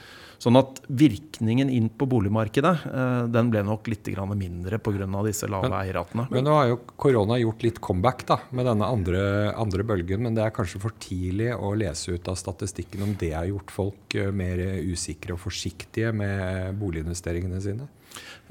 sånn 0.41 0.57
at 0.57 0.79
virkningen 0.87 1.69
inn 1.69 1.89
på 1.93 2.07
boligmarkedet 2.09 2.71
eh, 2.89 3.25
den 3.29 3.51
ble 3.53 3.61
nok 3.61 3.85
litt 3.91 4.07
mindre 4.09 4.79
pga. 4.79 5.05
disse 5.23 5.45
lave 5.47 5.69
men, 5.69 5.77
eierratene. 5.77 6.25
Men 6.31 6.43
nå 6.43 6.55
har 6.55 6.67
jo 6.71 6.79
korona 6.97 7.37
gjort 7.37 7.63
litt 7.63 7.79
comeback 7.79 8.25
da, 8.25 8.39
med 8.49 8.65
denne 8.65 8.85
andre, 8.89 9.53
andre, 9.53 9.83
bølgen. 9.83 10.23
Men 10.23 10.33
det 10.33 10.43
er 10.43 10.55
kanskje 10.55 10.81
for 10.81 10.97
tidlig 10.97 11.53
å 11.53 11.75
lese 11.75 12.15
ut 12.15 12.27
av 12.27 12.35
statistikken 12.35 13.03
om 13.03 13.13
det 13.19 13.35
har 13.35 13.45
gjort 13.51 13.71
folk 13.71 14.15
eh, 14.15 14.31
mer 14.33 14.57
usikre 14.81 15.37
og 15.37 15.43
forsiktige 15.45 16.11
med 16.11 16.73
boliginvesteringene 16.81 17.61
sine? 17.61 17.87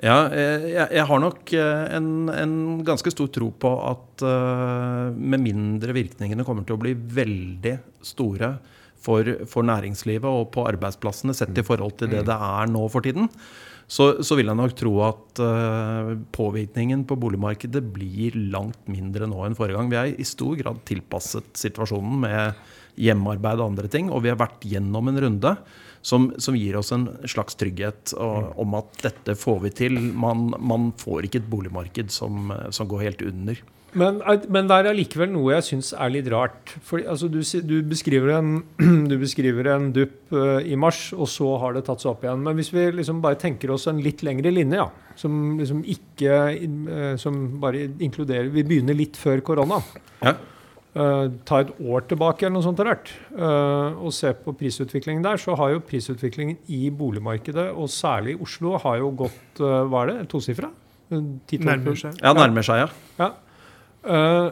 Ja, 0.00 0.31
eh, 0.33 0.67
jeg, 0.73 0.87
jeg, 0.97 1.05
har 1.11 1.21
nok 1.21 1.52
eh, 1.52 1.87
en, 1.97 2.11
en, 2.33 2.52
ganske 2.87 3.12
stor 3.12 3.29
tro 3.35 3.50
på 3.52 3.73
at 3.85 4.25
uh, 4.25 5.11
med 5.12 5.43
mindre 5.45 5.93
virkningene 5.97 6.47
kommer 6.47 6.64
til 6.64 6.79
å 6.79 6.81
bli 6.81 6.95
veldig 6.97 7.75
store 8.09 8.55
for, 9.00 9.29
for, 9.49 9.67
næringslivet 9.69 10.25
og 10.29 10.49
på 10.55 10.64
arbeidsplassene, 10.71 11.37
sett 11.37 11.52
i 11.57 11.64
forhold 11.67 11.99
til 12.00 12.12
det 12.12 12.23
mm. 12.25 12.31
det 12.31 12.38
er 12.49 12.73
nå 12.73 12.87
for 12.93 13.05
tiden, 13.05 13.29
så, 13.90 14.12
så 14.25 14.38
vil 14.38 14.49
jeg 14.49 14.57
nok 14.57 14.75
tro 14.79 14.95
at 15.05 15.43
uh, 15.45 16.14
påvirkningen 16.33 17.05
på 17.09 17.21
boligmarkedet 17.21 17.85
blir 17.93 18.37
langt 18.55 18.81
mindre 18.88 19.29
nå 19.29 19.45
enn 19.45 19.59
forrige 19.59 19.81
gang. 19.81 19.93
Vi 19.93 20.00
er 20.00 20.12
i 20.14 20.29
stor 20.29 20.57
grad 20.61 20.81
tilpasset 20.88 21.52
situasjonen 21.61 22.21
med 22.25 22.61
hjemmearbeid 22.99 23.61
og 23.61 23.73
andre 23.73 23.91
ting. 23.93 24.11
Og 24.11 24.25
vi 24.25 24.33
har 24.33 24.41
vært 24.41 24.65
gjennom 24.67 25.11
en 25.11 25.23
runde 25.27 25.55
som, 26.03 26.31
som 26.41 26.57
gir 26.57 26.79
oss 26.81 26.93
en 26.97 27.09
slags 27.29 27.59
trygghet 27.61 28.15
og, 28.17 28.55
om 28.61 28.79
at 28.79 29.03
dette 29.05 29.37
får 29.39 29.61
vi 29.67 29.75
til. 29.83 30.01
Man, 30.17 30.51
man 30.59 30.91
får 31.01 31.29
ikke 31.29 31.43
et 31.43 31.51
boligmarked 31.53 32.15
som, 32.15 32.53
som 32.75 32.89
går 32.91 33.09
helt 33.09 33.29
under. 33.29 33.61
Men, 33.99 34.21
men 34.23 34.69
det 34.71 34.77
er 34.77 34.89
allikevel 34.93 35.33
noe 35.33 35.57
jeg 35.57 35.67
syns 35.67 35.91
er 35.99 36.13
litt 36.15 36.29
rart. 36.31 36.75
For, 36.87 37.03
altså, 37.03 37.27
du, 37.33 37.41
du, 37.43 37.77
beskriver 37.91 38.37
en, 38.37 38.53
du 39.11 39.17
beskriver 39.19 39.73
en 39.73 39.89
dupp 39.95 40.35
uh, 40.35 40.61
i 40.63 40.79
mars, 40.79 41.09
og 41.17 41.27
så 41.31 41.57
har 41.63 41.75
det 41.75 41.85
tatt 41.89 42.03
seg 42.03 42.13
opp 42.13 42.25
igjen. 42.27 42.45
Men 42.47 42.59
hvis 42.59 42.71
vi 42.75 42.87
liksom 43.01 43.23
bare 43.25 43.41
tenker 43.41 43.73
oss 43.75 43.89
en 43.91 44.03
litt 44.03 44.23
lengre 44.27 44.53
linje, 44.55 44.79
ja, 44.79 45.17
som 45.19 45.59
liksom 45.59 45.83
ikke 45.91 46.37
uh, 46.55 47.15
Som 47.21 47.59
bare 47.61 47.83
inkluderer 48.01 48.47
Vi 48.55 48.63
begynner 48.65 48.97
litt 48.97 49.19
før 49.21 49.43
korona. 49.45 49.81
Ja. 50.23 50.37
Uh, 50.91 51.31
ta 51.47 51.61
et 51.63 51.69
år 51.87 52.03
tilbake 52.11 52.43
eller 52.43 52.57
noe 52.57 52.67
sånt 52.67 52.81
rart, 52.83 53.13
og 53.31 54.11
se 54.15 54.33
på 54.35 54.57
prisutviklingen 54.59 55.23
der, 55.23 55.39
så 55.39 55.55
har 55.59 55.77
jo 55.77 55.85
prisutviklingen 55.87 56.59
i 56.75 56.89
boligmarkedet, 56.91 57.69
og 57.71 57.87
særlig 57.95 58.35
i 58.35 58.41
Oslo, 58.43 58.75
har 58.83 58.99
jo 58.99 59.13
gått 59.23 59.61
Hva 59.63 60.03
er 60.03 60.11
det? 60.11 60.19
Tosifra? 60.33 60.73
Nærmer 61.11 61.97
seg. 61.99 62.19
Ja, 62.23 62.33
nærmer 62.37 62.67
seg, 62.67 62.85
ja. 62.85 62.91
ja. 63.23 63.31
Uh, 64.07 64.51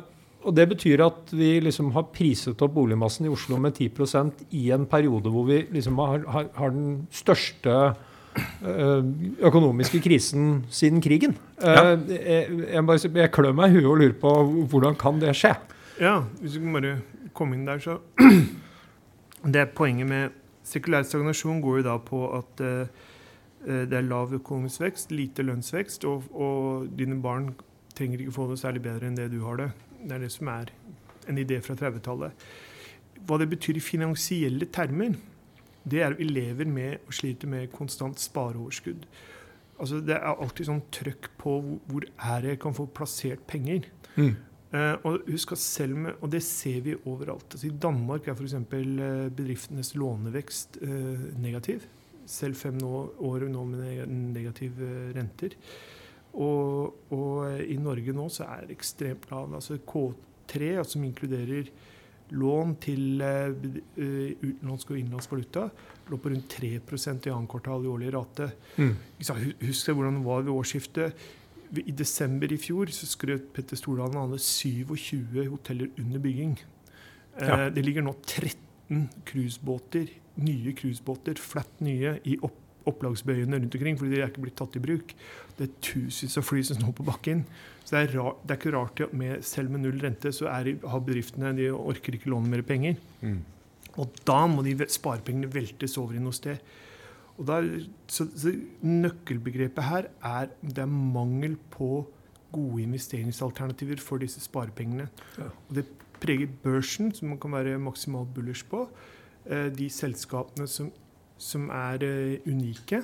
og 0.48 0.54
Det 0.54 0.68
betyr 0.70 1.02
at 1.04 1.32
vi 1.34 1.58
liksom 1.60 1.90
har 1.96 2.08
priset 2.14 2.60
opp 2.64 2.74
boligmassen 2.76 3.26
i 3.26 3.32
Oslo 3.32 3.58
med 3.60 3.76
10% 3.76 4.46
i 4.56 4.68
en 4.74 4.86
periode 4.88 5.32
hvor 5.32 5.48
vi 5.48 5.64
liksom 5.74 5.98
har, 5.98 6.22
har, 6.30 6.46
har 6.56 6.70
den 6.74 7.08
største 7.12 7.74
uh, 7.74 9.02
økonomiske 9.44 10.00
krisen 10.04 10.62
siden 10.70 11.02
krigen. 11.04 11.36
Uh, 11.60 11.68
ja. 11.68 11.82
jeg, 12.14 12.68
jeg, 12.70 13.12
jeg 13.18 13.32
klør 13.34 13.56
meg 13.58 13.74
i 13.74 13.78
huet 13.78 13.90
og 13.90 13.98
lurer 14.02 14.16
på 14.22 14.36
hvordan 14.70 14.98
kan 14.98 15.20
det 15.22 15.34
skje? 15.36 15.54
Ja, 16.00 16.20
hvis 16.40 16.56
vi 16.56 16.62
kan 16.62 16.76
bare 16.78 16.96
komme 17.34 17.58
inn 17.58 17.66
der, 17.66 17.82
så 17.82 17.98
Det 19.52 19.60
er 19.60 19.70
poenget 19.70 20.08
med 20.10 20.36
sekulær 20.66 21.04
stagnasjon 21.06 21.60
går 21.62 21.80
jo 21.80 21.86
da 21.86 21.94
på 22.02 22.24
at 22.34 22.58
det 22.58 23.94
er 23.94 24.06
lav 24.06 24.32
økonomisk 24.34 24.82
vekst, 24.82 25.12
lite 25.14 25.42
lønnsvekst, 25.42 26.04
og, 26.10 26.26
og 26.34 26.88
dine 26.98 27.20
barn 27.22 27.52
trenger 27.98 28.22
ikke 28.22 28.34
få 28.34 28.48
det 28.50 28.58
særlig 28.60 28.82
bedre 28.82 29.08
enn 29.08 29.18
det 29.18 29.28
du 29.32 29.40
har 29.44 29.58
det. 29.58 29.68
Det 30.02 30.14
er 30.14 30.22
det 30.22 30.30
som 30.34 30.50
er 30.52 30.70
en 31.28 31.40
idé 31.40 31.58
fra 31.64 31.74
30-tallet. 31.78 32.46
Hva 33.26 33.38
det 33.40 33.48
betyr 33.50 33.78
i 33.78 33.84
finansielle 33.84 34.68
termer, 34.74 35.16
det 35.88 36.02
er 36.02 36.12
at 36.12 36.20
vi 36.20 36.28
lever 36.28 36.68
med 36.70 37.06
og 37.06 37.16
sliter 37.16 37.50
med 37.50 37.70
konstant 37.74 38.20
spareoverskudd. 38.20 39.06
Altså, 39.78 40.00
det 40.02 40.16
er 40.16 40.26
alltid 40.34 40.68
sånn 40.68 40.84
trøkk 40.94 41.30
på 41.38 41.58
hvor 41.86 42.06
er 42.06 42.42
det 42.42 42.54
jeg 42.54 42.62
kan 42.64 42.76
få 42.76 42.88
plassert 42.94 43.44
penger. 43.50 43.86
Mm. 44.16 44.34
Uh, 44.68 45.00
og 45.08 45.22
husk 45.32 45.54
at 45.54 45.60
selv 45.62 45.96
med, 45.96 46.16
og 46.20 46.28
det 46.32 46.42
ser 46.44 46.82
vi 46.84 46.96
overalt. 47.08 47.54
Altså, 47.54 47.70
I 47.70 47.76
Danmark 47.80 48.26
er 48.28 48.34
f.eks. 48.36 48.52
Eh, 48.52 49.30
bedriftenes 49.32 49.94
lånevekst 49.96 50.76
uh, 50.82 51.22
negativ. 51.40 51.86
Selv 52.28 52.58
fem 52.60 52.76
år 52.84 53.46
nå 53.48 53.62
med 53.64 54.12
negative 54.34 54.90
renter. 55.16 55.56
Og, 56.34 56.98
og, 57.08 57.62
i 57.64 57.78
Norge 57.80 58.12
nå 58.12 58.28
så 58.28 58.44
er 58.44 58.68
det 58.68 58.76
ekstremt 58.76 59.24
lav. 59.30 59.48
Altså 59.56 59.78
K3, 59.80 60.74
altså, 60.76 60.98
som 60.98 61.08
inkluderer 61.08 61.72
lån 62.36 62.76
til 62.84 63.22
utenlandsk 63.24 64.90
og 64.92 64.98
innenlandsk 64.98 65.32
valuta, 65.32 65.62
lå 66.12 66.18
på 66.20 66.28
rundt 66.34 66.52
3 66.52 66.74
i 66.76 67.32
annet 67.32 67.48
kvartal 67.48 67.86
i 67.86 67.88
årlig 67.88 68.12
rate. 68.12 68.50
Mm. 68.76 68.92
Husk 69.64 69.88
hvordan 69.96 70.20
det 70.20 70.26
var 70.28 70.44
ved 70.44 70.52
årsskiftet. 70.52 71.28
I 71.76 71.92
desember 71.92 72.52
i 72.52 72.60
fjor 72.60 72.92
så 72.94 73.08
skrøt 73.08 73.50
Petter 73.56 73.76
Stordalen 73.76 74.16
av 74.20 74.38
27 74.40 75.44
hoteller 75.50 75.90
under 76.00 76.22
bygging. 76.24 76.56
Ja. 77.38 77.66
Uh, 77.66 77.66
det 77.74 77.84
ligger 77.84 78.06
nå 78.06 78.14
13 78.24 79.10
cruisebåter, 79.28 80.08
nye 80.40 80.72
cruisebåter, 80.78 81.40
flatt 81.42 81.84
nye, 81.84 82.16
i 82.24 82.38
opp 82.40 82.64
opplagsbøyene 82.88 83.58
rundt 83.60 83.76
omkring, 83.76 83.98
fordi 84.00 84.14
de 84.14 84.22
er 84.22 84.30
ikke 84.30 84.44
blitt 84.46 84.58
tatt 84.58 84.76
i 84.78 84.82
bruk. 84.82 85.14
Det 85.58 85.66
er 85.66 85.76
tusenvis 85.84 86.38
av 86.40 86.46
fly 86.46 86.64
som 86.66 86.78
står 86.78 86.94
på 86.98 87.06
bakken. 87.08 87.44
Så 87.82 87.94
det 87.94 88.02
er, 88.02 88.14
rar, 88.18 88.36
det 88.42 88.54
er 88.54 88.60
ikke 88.60 88.74
rart 88.74 89.02
at 89.04 89.14
med, 89.16 89.44
selv 89.46 89.74
med 89.74 89.84
null 89.84 90.00
rente 90.02 90.32
så 90.34 90.50
er, 90.52 90.74
har 90.80 91.04
bedriftene 91.04 91.54
de 91.58 91.70
orker 91.74 92.18
ikke 92.18 92.32
låne 92.32 92.52
mer 92.52 92.64
penger. 92.66 92.98
Mm. 93.20 93.40
Og 93.98 94.20
da 94.28 94.42
må 94.50 94.64
de 94.66 94.76
sparepengene 94.92 95.50
veltes 95.52 95.96
over 96.00 96.18
i 96.18 96.22
noe 96.22 96.36
sted. 96.36 96.60
Og 97.38 97.46
der, 97.46 97.66
så, 98.10 98.26
så 98.34 98.52
Nøkkelbegrepet 98.82 99.84
her 99.86 100.08
er 100.26 100.50
det 100.62 100.82
er 100.82 100.90
mangel 100.90 101.56
på 101.70 102.06
gode 102.52 102.82
investeringsalternativer 102.82 104.00
for 104.02 104.18
disse 104.18 104.40
sparepengene. 104.42 105.08
Ja. 105.38 105.50
Og 105.68 105.78
det 105.78 105.86
preger 106.18 106.50
børsen, 106.64 107.12
som 107.14 107.30
man 107.30 107.38
kan 107.38 107.54
være 107.54 107.78
maksimalt 107.78 108.32
bullish 108.34 108.66
på. 108.66 108.88
Eh, 109.46 109.68
de 109.70 109.86
selskapene 109.92 110.66
som 110.66 110.90
som 111.38 111.70
er 111.70 112.04
uh, 112.04 112.50
unike, 112.50 113.02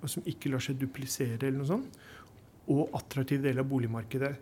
og 0.00 0.10
som 0.10 0.26
ikke 0.28 0.52
lar 0.52 0.62
seg 0.62 0.78
duplisere 0.80 1.40
eller 1.40 1.60
noe 1.60 1.70
sånt. 1.70 2.02
Og 2.72 2.94
attraktiv 2.96 3.42
del 3.44 3.60
av 3.60 3.68
boligmarkedet. 3.68 4.32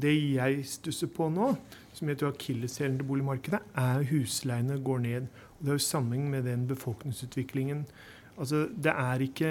Det 0.00 0.12
jeg 0.12 0.64
stusser 0.68 1.08
på 1.12 1.30
nå, 1.32 1.54
som 1.96 2.10
jeg 2.10 2.20
tror 2.20 2.34
akilleshælen 2.34 2.98
til 3.00 3.08
boligmarkedet, 3.08 3.62
er 3.80 4.04
husleiene 4.10 4.76
går 4.84 5.00
ned. 5.06 5.30
Og 5.54 5.62
det 5.62 5.72
er 5.72 5.78
jo 5.78 5.86
sammenheng 5.86 6.26
med 6.32 6.44
den 6.48 6.66
befolkningsutviklingen. 6.68 7.86
Altså, 8.34 8.66
det 8.74 8.92
er 8.92 9.22
ikke 9.22 9.50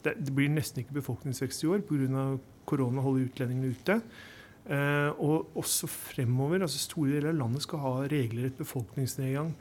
Det, 0.00 0.14
det 0.16 0.32
blir 0.32 0.48
nesten 0.48 0.80
ikke 0.80 0.96
befolkningsvekst 0.96 1.64
i 1.64 1.68
år 1.68 1.82
pga. 1.84 2.38
korona 2.64 3.02
holder 3.04 3.26
utlendingene 3.28 3.74
ute. 3.74 4.00
Uh, 4.70 5.10
og 5.20 5.56
også 5.56 5.86
fremover. 5.86 6.62
altså 6.62 6.78
Store 6.78 7.10
deler 7.10 7.32
av 7.32 7.36
landet 7.36 7.62
skal 7.62 7.82
ha 7.82 7.92
regelrett 8.08 8.56
befolkningsnedgang. 8.56 9.54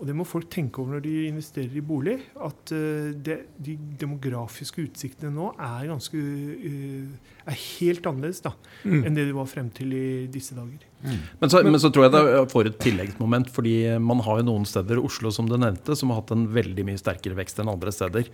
Og 0.00 0.08
det 0.08 0.14
må 0.16 0.24
folk 0.24 0.48
tenke 0.48 0.80
over 0.80 0.96
når 0.96 1.02
de 1.04 1.14
investerer 1.28 1.74
i 1.76 1.82
bolig. 1.84 2.16
At 2.40 2.72
uh, 2.72 3.10
det, 3.12 3.36
de 3.60 3.76
demografiske 4.00 4.86
utsiktene 4.86 5.32
nå 5.34 5.50
er, 5.60 5.90
ganske, 5.90 6.16
uh, 6.16 7.34
er 7.44 7.58
helt 7.58 8.06
annerledes 8.08 8.40
da, 8.46 8.54
mm. 8.80 9.02
enn 9.04 9.18
det 9.18 9.26
de 9.28 9.34
var 9.36 9.50
frem 9.50 9.68
til 9.76 9.92
i 9.92 10.06
disse 10.32 10.56
dager. 10.56 10.86
Mm. 11.04 11.18
Men, 11.40 11.52
så, 11.52 11.60
men, 11.64 11.76
så, 11.80 11.90
tror 11.92 12.06
jeg 12.06 12.12
det 12.14 12.40
får 12.52 12.70
et 12.70 12.78
tilleggsmoment. 12.80 13.50
fordi 13.52 13.74
man 14.00 14.22
har 14.24 14.40
jo 14.40 14.46
noen 14.48 14.64
steder, 14.68 15.00
Oslo 15.04 15.32
som 15.36 15.48
du 15.48 15.58
nevnte, 15.60 15.96
som 15.96 16.12
har 16.12 16.22
hatt 16.22 16.32
en 16.32 16.46
veldig 16.52 16.86
mye 16.88 17.00
sterkere 17.00 17.36
vekst 17.36 17.60
enn 17.60 17.72
andre 17.72 17.92
steder. 17.92 18.30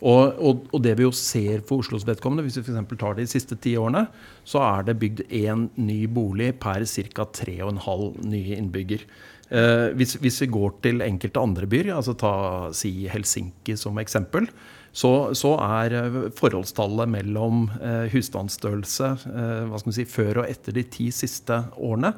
Og, 0.00 0.40
og, 0.40 0.62
og 0.72 0.84
det 0.84 0.94
vi 0.96 1.04
jo 1.04 1.12
ser 1.16 1.60
for 1.68 1.84
Oslos 1.84 2.06
vedkommende, 2.08 2.46
hvis 2.46 2.56
vi 2.62 2.64
f.eks. 2.64 2.96
tar 3.00 3.20
de 3.20 3.28
siste 3.28 3.60
ti 3.60 3.74
årene, 3.76 4.06
så 4.48 4.64
er 4.64 4.88
det 4.88 4.96
bygd 5.02 5.26
én 5.28 5.68
ny 5.76 6.00
bolig 6.08 6.54
per 6.64 6.88
ca. 6.88 7.28
3,5 7.44 8.24
nye 8.24 8.56
innbygger. 8.56 9.04
Eh, 9.50 9.88
hvis, 9.98 10.14
hvis, 10.22 10.36
vi 10.44 10.50
går 10.52 10.76
til 10.84 11.02
enkelte 11.02 11.42
andre 11.42 11.66
byer, 11.70 11.90
altså 11.96 12.14
ta 12.18 12.34
si 12.76 13.08
Helsinki 13.10 13.74
som 13.78 13.98
eksempel, 13.98 14.46
så, 14.94 15.32
så 15.34 15.56
er 15.64 15.96
eh, 15.98 16.20
forholdstallet 16.38 17.10
mellom 17.10 17.64
eh, 17.80 18.06
husstandsstørrelse 18.12 19.10
si, 19.90 20.06
før 20.06 20.44
og 20.44 20.52
etter 20.52 20.78
de 20.78 20.86
ti 20.86 21.08
siste 21.14 21.64
årene 21.82 22.14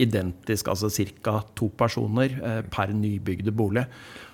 identisk, 0.00 0.70
altså 0.72 0.88
ca. 1.20 1.40
to 1.58 1.68
personer 1.76 2.32
per 2.72 2.92
nybygde 2.96 3.52
bolig. 3.52 3.82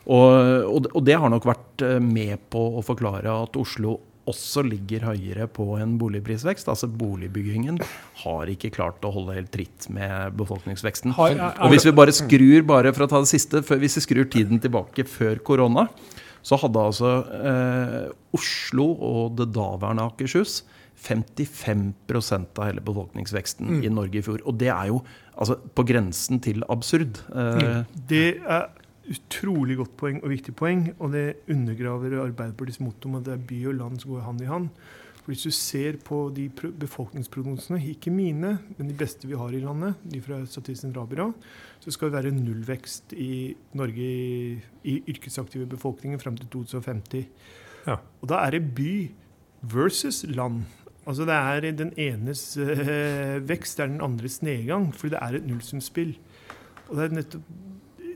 Og, 0.06 0.86
og, 0.92 1.00
det 1.02 1.16
har 1.18 1.32
nok 1.32 1.48
vært 1.48 1.82
med 2.04 2.44
på 2.52 2.60
å 2.78 2.84
forklare 2.84 3.32
at 3.32 3.56
Oslo 3.58 3.96
også 4.26 4.64
ligger 4.66 5.06
høyere 5.06 5.46
på 5.50 5.68
en 5.80 5.96
boligprisvekst. 6.00 6.68
Altså 6.72 6.88
Boligbyggingen 6.90 7.78
har 8.24 8.52
ikke 8.52 8.72
klart 8.74 9.04
å 9.06 9.12
holde 9.14 9.36
helt 9.38 9.52
tritt 9.54 9.88
med 9.92 10.36
befolkningsveksten. 10.38 11.14
Og 11.16 11.72
hvis 11.72 11.86
vi 11.86 11.94
bare 11.96 12.14
skrur 12.16 12.66
bare 12.66 12.94
for 12.96 13.06
å 13.06 13.10
ta 13.10 13.22
det 13.22 13.30
siste, 13.30 13.62
hvis 13.62 13.98
vi 14.00 14.06
skrur 14.06 14.30
tiden 14.32 14.62
tilbake 14.62 15.06
før 15.08 15.42
korona, 15.46 15.86
så 16.46 16.58
hadde 16.62 16.82
altså 16.90 17.12
eh, 17.34 18.02
Oslo 18.36 18.92
og 19.02 19.38
det 19.38 19.48
daværende 19.54 20.06
Akershus 20.06 20.60
55% 21.06 22.56
av 22.56 22.70
hele 22.70 22.82
befolkningsveksten 22.84 23.78
mm. 23.78 23.80
i 23.84 23.92
Norge 23.92 24.20
i 24.20 24.24
fjor. 24.24 24.40
Og 24.48 24.56
det 24.58 24.70
er 24.72 24.90
jo 24.90 25.00
altså, 25.34 25.58
på 25.76 25.84
grensen 25.86 26.40
til 26.42 26.64
absurd. 26.72 27.20
Eh, 27.34 27.82
det 28.10 28.26
er 28.42 28.70
utrolig 29.10 29.76
godt 29.80 29.96
poeng 30.00 30.20
og 30.22 30.32
viktig 30.32 30.54
poeng, 30.58 30.88
og 30.98 31.12
det 31.14 31.26
undergraver 31.52 32.18
Arbeiderpartiets 32.24 32.80
motto 32.82 33.10
om 33.10 33.18
at 33.20 33.26
det 33.28 33.34
er 33.36 33.48
by 33.48 33.58
og 33.70 33.76
land 33.80 34.00
som 34.02 34.14
går 34.14 34.24
hand 34.26 34.42
i 34.42 34.48
hand. 34.50 34.70
For 35.26 35.32
Hvis 35.32 35.42
du 35.42 35.50
ser 35.50 35.96
på 36.06 36.20
de 36.36 36.48
befolkningsprognosene, 36.80 37.80
ikke 37.90 38.12
mine, 38.14 38.58
men 38.78 38.88
de 38.88 38.94
beste 38.94 39.26
vi 39.26 39.34
har 39.34 39.50
i 39.50 39.60
landet, 39.62 39.98
de 40.06 40.22
fra 40.22 40.38
Statistisk 40.46 40.84
sentralbyrå, 40.84 41.32
så 41.80 41.90
skal 41.90 42.10
det 42.12 42.16
være 42.18 42.34
nullvekst 42.34 43.12
i 43.18 43.56
Norge 43.74 44.06
i, 44.06 44.58
i 44.84 44.96
yrkesaktive 45.10 45.66
befolkningen 45.66 46.20
frem 46.22 46.36
til 46.38 46.46
2050. 46.54 47.26
Ja. 47.86 47.98
Og 48.22 48.30
da 48.30 48.42
er 48.46 48.54
det 48.54 48.74
by 48.74 49.10
versus 49.62 50.24
land. 50.28 50.62
Altså 51.06 51.24
Det 51.26 51.34
er 51.34 51.70
den 51.70 51.92
enes 51.96 52.56
øh, 52.56 53.48
vekst, 53.48 53.78
det 53.78 53.84
er 53.84 53.88
den 53.88 54.00
andres 54.00 54.42
nedgang, 54.42 54.94
For 54.94 55.08
det 55.08 55.18
er 55.22 55.38
et 55.38 55.46
nullsumspill. 55.46 56.18
Og 56.88 56.96
det 56.96 57.04
er 57.04 57.14
nettopp 57.14 57.42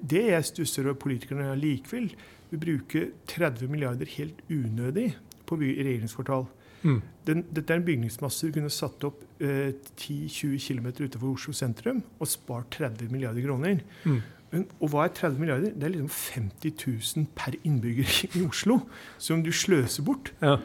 det 0.01 0.25
jeg 0.31 0.49
stusser 0.49 0.87
over 0.89 0.99
politikerne 1.01 1.53
likevel 1.59 2.11
vil 2.51 2.63
bruke 2.65 3.05
30 3.31 3.69
milliarder 3.71 4.09
helt 4.17 4.41
unødig 4.51 5.13
på 5.47 5.59
regjeringskvartal. 5.61 6.47
Mm. 6.83 7.01
Den, 7.27 7.45
dette 7.53 7.75
er 7.75 7.81
en 7.81 7.85
bygningsmasse 7.85 8.49
du 8.49 8.57
kunne 8.57 8.73
satt 8.73 9.05
opp 9.05 9.21
eh, 9.45 9.75
10-20 10.01 10.57
km 10.65 10.87
utenfor 11.03 11.33
Oslo 11.35 11.53
sentrum 11.57 12.01
og 12.19 12.31
spart 12.31 12.79
30 12.79 13.11
milliarder 13.13 13.45
kroner. 13.45 13.83
Mm. 14.05 14.21
Men, 14.51 14.67
og 14.81 14.91
hva 14.91 15.05
er 15.07 15.15
30 15.15 15.39
milliarder? 15.39 15.75
Det 15.77 15.87
er 15.87 15.93
liksom 15.95 16.11
50 16.11 16.73
000 17.17 17.29
per 17.39 17.59
innbygger 17.61 18.15
i 18.39 18.45
Oslo 18.47 18.81
som 19.19 19.45
du 19.45 19.53
sløser 19.55 20.07
bort. 20.07 20.33
Ja. 20.43 20.57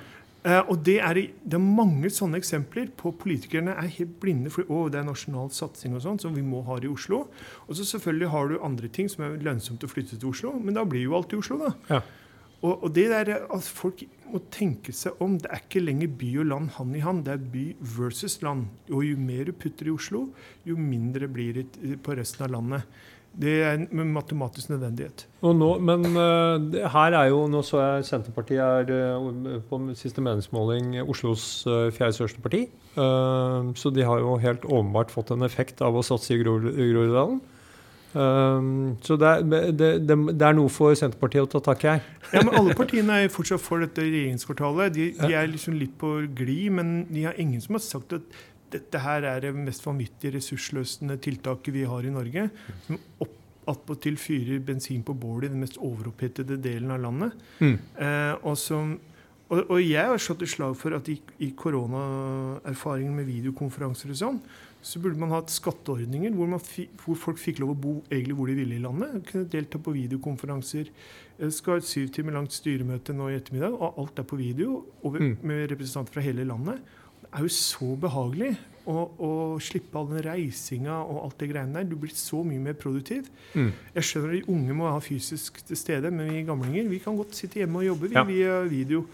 Uh, 0.45 0.61
og 0.69 0.83
det 0.85 0.99
er, 1.01 1.17
det 1.41 1.57
er, 1.57 1.63
mange 1.63 2.11
sånne 2.13 2.37
eksempler 2.37 2.91
på 2.99 3.09
politikerne 3.17 3.73
er 3.81 3.87
helt 3.95 4.19
blinde 4.21 4.51
for 4.53 4.69
å, 4.69 4.83
det 4.93 4.99
er 4.99 5.07
nasjonal 5.07 5.49
satsing 5.49 5.95
og 5.97 6.03
sånn 6.03 6.21
som 6.21 6.35
vi 6.37 6.43
må 6.45 6.61
ha 6.67 6.77
i 6.77 6.91
Oslo. 6.91 7.23
Og 7.65 7.79
så 7.79 7.87
selvfølgelig 7.95 8.29
har 8.29 8.51
du 8.51 8.59
andre 8.61 8.91
ting 8.93 9.09
som 9.09 9.25
er 9.25 9.39
lønnsomt 9.41 9.81
å 9.81 9.89
flytte 9.89 10.19
til 10.19 10.29
Oslo, 10.29 10.53
men 10.61 10.77
da 10.77 10.85
blir 10.85 11.07
jo 11.07 11.17
alt 11.17 11.33
i 11.33 11.39
Oslo, 11.41 11.57
da. 11.63 11.73
Ja. 11.89 12.03
Og, 12.65 12.83
og, 12.83 12.91
det 12.95 13.07
der 13.11 13.31
at 13.43 13.67
folk 13.67 14.03
må 14.31 14.39
tenke 14.53 14.93
seg 14.95 15.19
om. 15.21 15.35
Det 15.41 15.49
er 15.51 15.61
ikke 15.61 15.83
lenger 15.83 16.13
by 16.21 16.29
og 16.41 16.47
land 16.49 16.71
hand 16.77 16.97
i 16.97 17.03
hand. 17.03 17.25
Det 17.27 17.35
er 17.35 17.49
by 17.53 17.65
versus 17.97 18.39
land. 18.45 18.69
Og 18.89 19.03
jo 19.05 19.17
mer 19.21 19.49
du 19.49 19.53
putter 19.53 19.89
i 19.89 19.93
Oslo, 19.93 20.27
jo 20.65 20.77
mindre 20.79 21.29
blir 21.29 21.59
det 21.59 21.99
på 22.05 22.15
resten 22.17 22.47
av 22.47 22.55
landet. 22.55 22.87
Det 23.35 23.55
er 23.67 23.81
en 23.81 24.11
matematisk 24.15 24.69
nødvendighet. 24.71 25.25
Nå, 25.43 25.69
men 25.83 26.05
uh, 26.15 26.77
her 26.93 27.17
er 27.19 27.31
jo, 27.33 27.41
nå 27.51 27.61
så 27.67 27.81
jeg 27.81 28.05
Senterpartiet 28.07 28.61
er 28.63 29.17
uh, 29.17 29.57
på 29.69 29.79
siste 29.99 30.23
meningsmåling 30.23 30.95
Oslos 31.03 31.65
uh, 31.67 31.91
fjerde 31.91 32.15
største 32.15 32.41
parti. 32.41 32.65
så 32.95 33.91
de 33.91 34.05
har 34.07 34.21
jo 34.23 34.37
helt 34.39 34.63
åpenbart 34.63 35.11
fått 35.11 35.33
en 35.35 35.43
effekt 35.43 35.81
av 35.83 35.97
å 35.99 36.03
satse 36.03 36.31
i 36.31 36.39
Groruddalen. 36.39 37.41
Så 39.03 39.17
det 39.19 39.27
er, 39.27 39.41
det, 39.43 39.89
det, 40.07 40.15
det 40.31 40.45
er, 40.47 40.55
noe 40.55 40.71
for 40.71 40.95
Senterpartiet 40.95 41.43
å 41.43 41.49
ta 41.51 41.59
tak 41.65 41.83
i 41.83 41.89
her. 41.89 42.05
Ja, 42.31 42.39
men 42.39 42.55
Alle 42.55 42.75
partiene 42.77 43.17
er 43.25 43.33
fortsatt 43.33 43.59
for 43.59 43.83
dette 43.83 44.05
regjeringskvartalet. 44.05 44.95
De, 44.95 45.09
de, 45.19 45.33
er 45.35 45.51
liksom 45.51 45.75
litt 45.75 45.97
på 45.99 46.21
glid, 46.37 46.71
men 46.77 47.01
de 47.11 47.27
har 47.27 47.35
ingen 47.35 47.59
som 47.59 47.75
har 47.75 47.83
sagt 47.83 48.15
at 48.15 48.39
dette 48.75 49.01
her 49.01 49.25
er 49.31 49.41
det 49.47 49.55
mest 49.57 49.83
vanvittige 49.87 50.35
ressursløsende 50.37 51.17
tiltaket 51.23 51.73
vi 51.75 51.87
har 51.89 52.05
i 52.05 52.13
Norge. 52.13 52.49
Som 52.85 53.01
attpåtil 53.71 54.17
fyrer 54.21 54.61
bensin 54.65 55.03
på 55.05 55.15
bålet 55.17 55.49
i 55.49 55.55
den 55.55 55.63
mest 55.63 55.79
overopphetede 55.81 56.59
delen 56.61 56.93
av 56.93 57.01
landet. 57.01 57.43
Mm. 57.59 57.75
Eh, 57.75 58.33
og, 58.43 58.57
som, 58.61 58.95
og, 59.49 59.59
og, 59.63 59.79
jeg 59.81 60.11
har 60.11 60.21
slått 60.21 60.45
et 60.45 60.53
slag 60.53 60.77
for 60.79 60.97
at 60.97 61.09
i, 61.11 61.17
i 61.45 61.51
koronaerfaringen 61.57 63.15
med 63.17 63.29
videokonferanser 63.29 64.13
og 64.13 64.21
sånn, 64.21 64.39
så 64.85 65.01
burde 65.01 65.17
man 65.17 65.31
hatt 65.33 65.49
skatteordninger 65.49 66.35
hvor, 66.37 66.51
hvor, 67.01 67.17
folk 67.17 67.39
fikk 67.41 67.63
lov 67.63 67.71
å 67.73 67.77
bo 67.87 67.93
egentlig 68.11 68.35
hvor 68.37 68.51
de 68.51 68.57
ville 68.59 68.77
i 68.77 68.83
landet. 68.83 69.15
Kunne 69.31 69.49
delta 69.49 69.81
på 69.81 69.95
videokonferanser. 69.95 70.91
Jeg 71.39 71.55
skal 71.55 71.75
ha 71.75 71.81
et 71.81 71.89
syv 71.89 72.11
timer 72.13 72.37
langt 72.37 72.53
styremøte 72.53 73.15
nå 73.15 73.31
i 73.31 73.39
ettermiddag, 73.39 73.73
og 73.73 73.97
alt 74.03 74.21
er 74.21 74.29
på 74.29 74.37
video 74.39 74.83
over, 75.01 75.25
mm. 75.25 75.33
med 75.41 75.65
representanter 75.73 76.19
fra 76.19 76.25
hele 76.27 76.45
landet. 76.45 76.93
Er 77.35 77.43
jo 77.43 77.51
så 77.51 77.91
behagelig 77.99 78.53
å, 78.85 78.95
å 79.17 79.29
slippe 79.63 79.97
all 79.99 80.07
den 80.11 80.23
reisinga 80.25 80.97
og 81.03 81.23
alt 81.23 81.39
det 81.41 81.49
greiene 81.51 81.79
der. 81.79 81.87
Du 81.89 81.95
blir 81.99 82.13
så 82.15 82.41
mye 82.45 82.61
mer 82.61 82.77
produktiv. 82.79 83.27
Mm. 83.53 83.71
Jeg 83.97 84.09
skjønner 84.09 84.35
at 84.35 84.37
de 84.37 84.53
unge 84.55 84.77
må 84.77 84.89
ha 84.89 85.01
fysisk 85.03 85.59
til 85.65 85.79
stede, 85.79 86.11
men 86.13 86.29
vi 86.31 86.45
gamlinger 86.47 86.87
vi 86.91 87.01
kan 87.03 87.17
godt 87.17 87.35
sitte 87.37 87.61
hjemme 87.61 87.81
og 87.81 87.89
jobbe 87.89 88.11
vi, 88.11 88.15
ja. 88.17 88.25
via 88.29 88.59
video. 88.69 89.05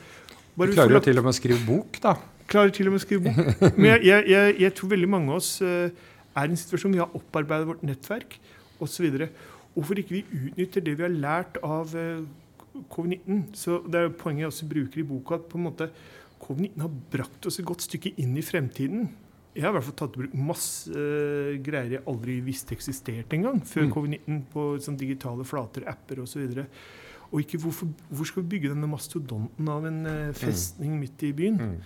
Bare 0.58 0.72
du 0.72 0.78
klarer 0.78 0.98
jo 0.98 1.04
til 1.08 1.22
og 1.22 1.28
med 1.28 1.34
å 1.34 1.40
skrive 1.40 1.66
bok, 1.68 2.02
da. 2.04 2.18
Klarer 2.52 2.74
til 2.76 2.90
og 2.90 2.96
med 2.96 3.00
å 3.00 3.06
skrive 3.06 3.32
bok. 3.32 3.64
Men 3.78 3.94
jeg, 3.94 4.04
jeg, 4.10 4.28
jeg, 4.34 4.56
jeg 4.66 4.76
tror 4.76 4.92
veldig 4.92 5.12
mange 5.14 5.32
av 5.32 5.40
oss 5.40 5.54
uh, 5.64 5.88
er 6.36 6.50
i 6.50 6.52
en 6.52 6.60
situasjon 6.60 6.94
vi 6.98 7.00
har 7.00 7.18
opparbeidet 7.18 7.70
vårt 7.70 7.86
nettverk 7.88 8.38
osv. 8.84 9.08
Hvorfor 9.72 10.02
ikke 10.02 10.18
vi 10.18 10.26
utnytter 10.50 10.84
det 10.84 10.98
vi 11.00 11.08
har 11.08 11.14
lært 11.16 11.62
av 11.64 11.96
uh, 11.96 12.26
covid-19? 12.92 13.46
Så 13.56 13.80
Det 13.88 14.02
er 14.02 14.10
jo 14.10 14.18
poenget 14.20 14.46
jeg 14.46 14.52
også 14.52 14.68
bruker 14.74 15.00
i 15.00 15.08
boka. 15.08 15.40
at 15.40 15.48
på 15.48 15.62
en 15.62 15.70
måte 15.70 15.88
Covid-19 16.42 16.86
har 16.86 16.96
brakt 17.14 17.50
oss 17.50 17.60
et 17.62 17.68
godt 17.68 17.86
stykke 17.86 18.14
inn 18.22 18.34
i 18.40 18.46
fremtiden. 18.46 19.10
Jeg 19.56 19.66
har 19.66 19.74
i 19.74 19.76
hvert 19.76 19.88
fall 19.90 19.98
tatt 20.00 20.16
i 20.16 20.24
bruk 20.24 20.36
masse 20.48 20.92
uh, 20.96 21.58
greier 21.64 21.98
jeg 21.98 22.06
aldri 22.08 22.38
visste 22.46 22.76
eksisterte 22.76 23.36
engang 23.36 23.60
før 23.68 23.88
mm. 23.88 23.94
covid-19 23.96 24.42
på 24.54 24.66
sånn, 24.84 25.00
digitale 25.00 25.46
flater, 25.48 25.86
apper 25.92 26.24
osv. 26.24 26.46
Og, 26.46 26.56
så 26.56 26.66
og 27.32 27.44
ikke 27.44 27.60
hvorfor, 27.64 27.92
hvor 28.12 28.28
skal 28.28 28.44
vi 28.44 28.54
bygge 28.56 28.72
denne 28.74 28.90
mastodonten 28.92 29.70
av 29.72 29.86
en 29.88 30.00
uh, 30.08 30.32
festning 30.36 30.96
mm. 30.96 31.04
midt 31.04 31.28
i 31.28 31.34
byen? 31.36 31.60
Mm. 31.60 31.78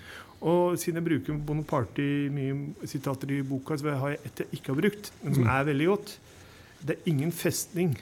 Og 0.45 0.77
siden 0.77 0.99
jeg 0.99 1.08
bruker 1.08 1.38
Bonaparty 1.47 2.08
mye 2.34 2.88
sitater 2.89 3.32
i 3.34 3.41
boka, 3.45 3.77
så 3.77 3.93
har 3.97 4.13
jeg 4.13 4.21
et 4.29 4.43
jeg 4.43 4.60
ikke 4.60 4.73
har 4.73 4.82
brukt, 4.82 5.12
men 5.23 5.38
som 5.38 5.45
mm. 5.45 5.51
er 5.56 5.67
veldig 5.71 5.89
godt. 5.89 6.15
Det 6.86 6.95
er 6.95 7.10
ingen 7.10 7.34
festning 7.34 7.95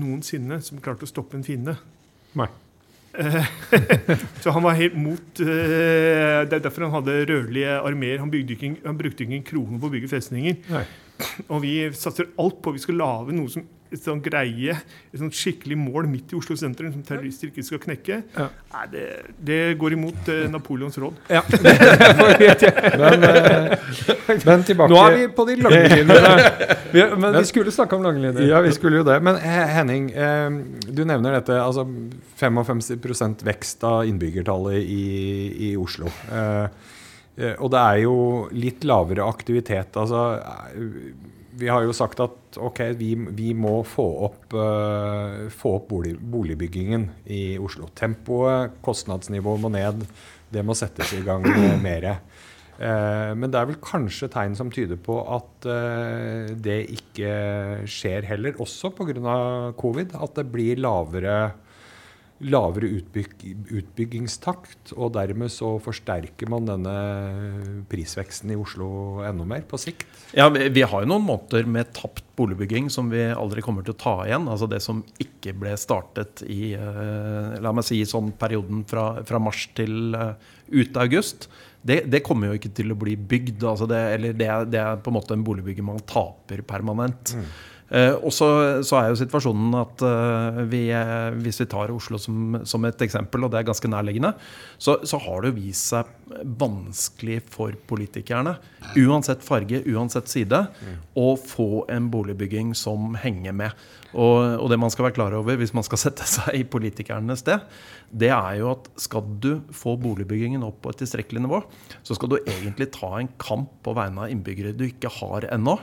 noensinne 0.00 0.58
som 0.64 0.80
klarte 0.82 1.06
å 1.06 1.10
stoppe 1.10 1.38
en 1.38 1.46
fiende. 1.46 1.76
Nei. 2.38 2.48
så 4.42 4.52
han 4.54 4.64
var 4.64 4.78
helt 4.78 4.94
mot 4.96 5.40
uh, 5.44 6.42
Det 6.48 6.56
er 6.56 6.62
derfor 6.64 6.86
han 6.86 6.94
hadde 6.96 7.18
rødlige 7.28 7.74
armeer. 7.80 8.22
Han, 8.22 8.32
han, 8.32 8.98
brukte 8.98 9.26
ikke 9.26 9.36
en 9.36 9.46
krone 9.46 9.80
på 9.80 9.90
å 9.90 9.92
bygge 9.92 10.10
festninger. 10.12 10.58
Nei. 10.72 10.84
Og 11.48 11.62
vi 11.64 11.74
satser 11.96 12.32
alt 12.40 12.62
på 12.64 12.72
vi 12.74 12.82
skal 12.82 12.98
lage 13.02 13.36
noe 13.36 13.52
som 13.52 13.66
et 13.92 14.02
sånn 14.02 14.22
greie, 14.24 14.76
et 15.12 15.20
sånt 15.20 15.36
skikkelig 15.36 15.76
mål 15.78 16.08
midt 16.10 16.32
i 16.32 16.38
Oslo 16.38 16.56
sentrum 16.58 16.92
som 16.94 17.02
terrorister 17.06 17.50
ikke 17.50 17.64
skal 17.66 17.82
knekke, 17.82 18.20
ja. 18.36 18.48
Nei, 18.72 18.86
det, 18.92 19.04
det, 19.36 19.60
går 19.80 19.96
imot 19.98 20.30
eh, 20.32 20.46
Napoleons 20.50 20.96
råd. 21.00 21.18
Ja. 21.28 21.42
men, 23.02 23.26
eh, 23.28 23.74
men, 24.46 24.64
tilbake 24.64 24.88
Nå 24.92 25.00
er 25.02 25.16
vi 25.18 25.26
på 25.36 25.46
de 25.48 25.58
lange 25.60 25.82
linjene. 25.92 27.16
men 27.20 27.36
vi 27.36 27.44
skulle 27.50 27.74
snakke 27.74 27.98
om 27.98 28.06
lange 28.06 28.22
linjer. 28.22 28.48
Ja, 28.48 28.62
vi 28.64 28.72
skulle 28.72 29.02
jo 29.02 29.06
det. 29.06 29.18
Men 29.24 29.36
Henning, 29.42 30.08
eh, 30.12 30.48
du 30.88 31.04
nevner 31.04 31.36
dette. 31.36 31.58
altså 31.60 31.84
55 32.42 33.44
vekst 33.46 33.84
av 33.84 34.06
innbyggertallet 34.08 34.80
i, 34.80 35.04
i 35.68 35.74
Oslo. 35.76 36.10
Eh, 36.32 36.64
eh, 37.36 37.54
og 37.58 37.70
det 37.74 37.82
er 37.82 38.00
jo 38.06 38.16
litt 38.56 38.88
lavere 38.88 39.28
aktivitet. 39.28 39.96
altså 39.96 40.40
vi 41.62 41.70
har 41.70 41.84
jo 41.86 41.94
sagt 41.94 42.20
at 42.22 42.58
ok, 42.58 42.80
vi, 42.98 43.12
vi 43.38 43.52
må 43.54 43.78
få 43.86 44.06
opp, 44.26 44.54
uh, 44.56 45.46
få 45.52 45.76
opp 45.78 45.88
bolig, 45.92 46.16
boligbyggingen 46.18 47.06
i 47.30 47.42
Oslo. 47.62 47.88
Tempoet, 47.98 48.80
kostnadsnivået 48.84 49.62
må 49.62 49.70
ned. 49.72 50.02
Det 50.52 50.64
må 50.66 50.76
settes 50.78 51.14
i 51.16 51.22
gang 51.26 51.46
mer. 51.86 52.08
Uh, 52.82 53.32
men 53.38 53.52
det 53.52 53.60
er 53.60 53.70
vel 53.70 53.78
kanskje 53.84 54.30
tegn 54.32 54.56
som 54.58 54.72
tyder 54.74 54.98
på 54.98 55.20
at 55.22 55.68
uh, 55.70 56.50
det 56.66 56.80
ikke 56.96 57.32
skjer 57.86 58.26
heller, 58.26 58.58
også 58.62 58.90
pga. 58.98 59.36
covid. 59.78 60.16
At 60.18 60.40
det 60.40 60.48
blir 60.50 60.82
lavere 60.82 61.36
lavere 62.42 62.90
utbyg 62.98 63.34
utbyggingstakt, 63.72 64.94
og 64.96 65.14
dermed 65.16 65.52
så 65.52 65.74
forsterker 65.82 66.50
man 66.52 66.68
denne 66.68 66.94
prisveksten 67.90 68.52
i 68.54 68.58
Oslo 68.58 69.22
enda 69.26 69.46
mer 69.48 69.66
på 69.68 69.80
sikt? 69.80 70.06
Ja, 70.36 70.48
vi, 70.52 70.82
har 70.82 71.04
jo 71.04 71.10
noen 71.10 71.26
måneder 71.26 71.68
med 71.68 71.92
tapt 71.96 72.24
boligbygging 72.38 72.88
som 72.92 73.10
vi 73.12 73.24
aldri 73.30 73.62
kommer 73.64 73.84
til 73.86 73.94
å 73.94 74.00
ta 74.00 74.16
igjen. 74.26 74.48
Altså 74.50 74.68
det 74.70 74.80
som 74.84 75.02
ikke 75.22 75.54
ble 75.58 75.76
startet 75.80 76.44
i 76.48 76.72
uh, 76.78 77.58
la 77.62 77.74
meg 77.74 77.86
si 77.86 78.00
sånn 78.08 78.32
perioden 78.38 78.86
fra, 78.88 79.06
fra 79.28 79.40
mars 79.42 79.66
til 79.76 80.14
ut 80.72 80.92
ut 80.92 80.96
august. 80.96 81.48
Det, 81.82 82.04
det, 82.06 82.22
kommer 82.22 82.50
jo 82.50 82.58
ikke 82.58 82.72
til 82.76 82.94
å 82.94 82.98
bli 82.98 83.16
bygd. 83.16 83.64
Altså 83.66 83.88
det, 83.90 84.00
eller 84.16 84.36
det, 84.38 84.48
det, 84.72 84.80
er 84.80 85.02
på 85.02 85.10
en 85.10 85.18
måte 85.18 85.36
en 85.36 85.44
boligbygging 85.46 85.86
man 85.86 86.02
taper 86.08 86.62
permanent. 86.66 87.34
Mm. 87.36 87.48
Eh, 87.92 88.14
og 88.24 88.32
så, 88.32 88.48
er 88.96 89.10
jo 89.10 89.18
situasjonen 89.20 89.74
at 89.76 90.02
eh, 90.08 90.60
vi, 90.72 90.82
hvis 91.44 91.60
vi 91.60 91.68
tar 91.68 91.92
Oslo 91.92 92.16
som, 92.20 92.56
som, 92.68 92.84
et 92.88 93.04
eksempel, 93.04 93.44
og 93.44 93.52
det 93.52 93.60
er 93.60 93.68
ganske 93.68 93.90
nærliggende, 93.92 94.32
så, 94.80 94.96
så, 95.04 95.20
har 95.20 95.44
det 95.44 95.54
vist 95.58 95.92
seg 95.92 96.08
vanskelig 96.62 97.42
for 97.52 97.76
politikerne, 97.90 98.56
uansett 98.96 99.44
farge, 99.44 99.82
uansett 99.92 100.30
side, 100.32 100.62
å 101.18 101.32
få 101.36 101.84
en 101.92 102.08
boligbygging 102.12 102.72
som 102.78 103.12
henger 103.20 103.56
med. 103.60 103.82
Og, 104.12 104.58
og, 104.60 104.66
det 104.68 104.76
man 104.80 104.92
skal 104.92 105.06
være 105.06 105.16
klar 105.16 105.34
over 105.36 105.56
hvis 105.60 105.72
man 105.76 105.84
skal 105.86 106.00
sette 106.06 106.26
seg 106.28 106.56
i 106.56 106.64
politikernes 106.68 107.44
sted, 107.44 107.60
det 108.12 108.28
er 108.32 108.58
jo 108.60 108.72
at 108.74 108.88
skal 109.00 109.28
du 109.40 109.62
få 109.72 109.94
boligbyggingen 110.00 110.64
opp 110.66 110.82
på 110.84 110.92
et 110.92 111.00
tilstrekkelig 111.00 111.44
nivå, 111.44 111.62
så 112.04 112.16
skal 112.16 112.32
du 112.32 112.38
egentlig 112.40 112.90
ta 112.96 113.14
en 113.18 113.30
kamp 113.40 113.72
på 113.84 113.94
vegne 113.96 114.26
av 114.26 114.32
innbyggere 114.32 114.74
du 114.76 114.84
ikke 114.88 115.12
har 115.20 115.48
ennå. 115.52 115.78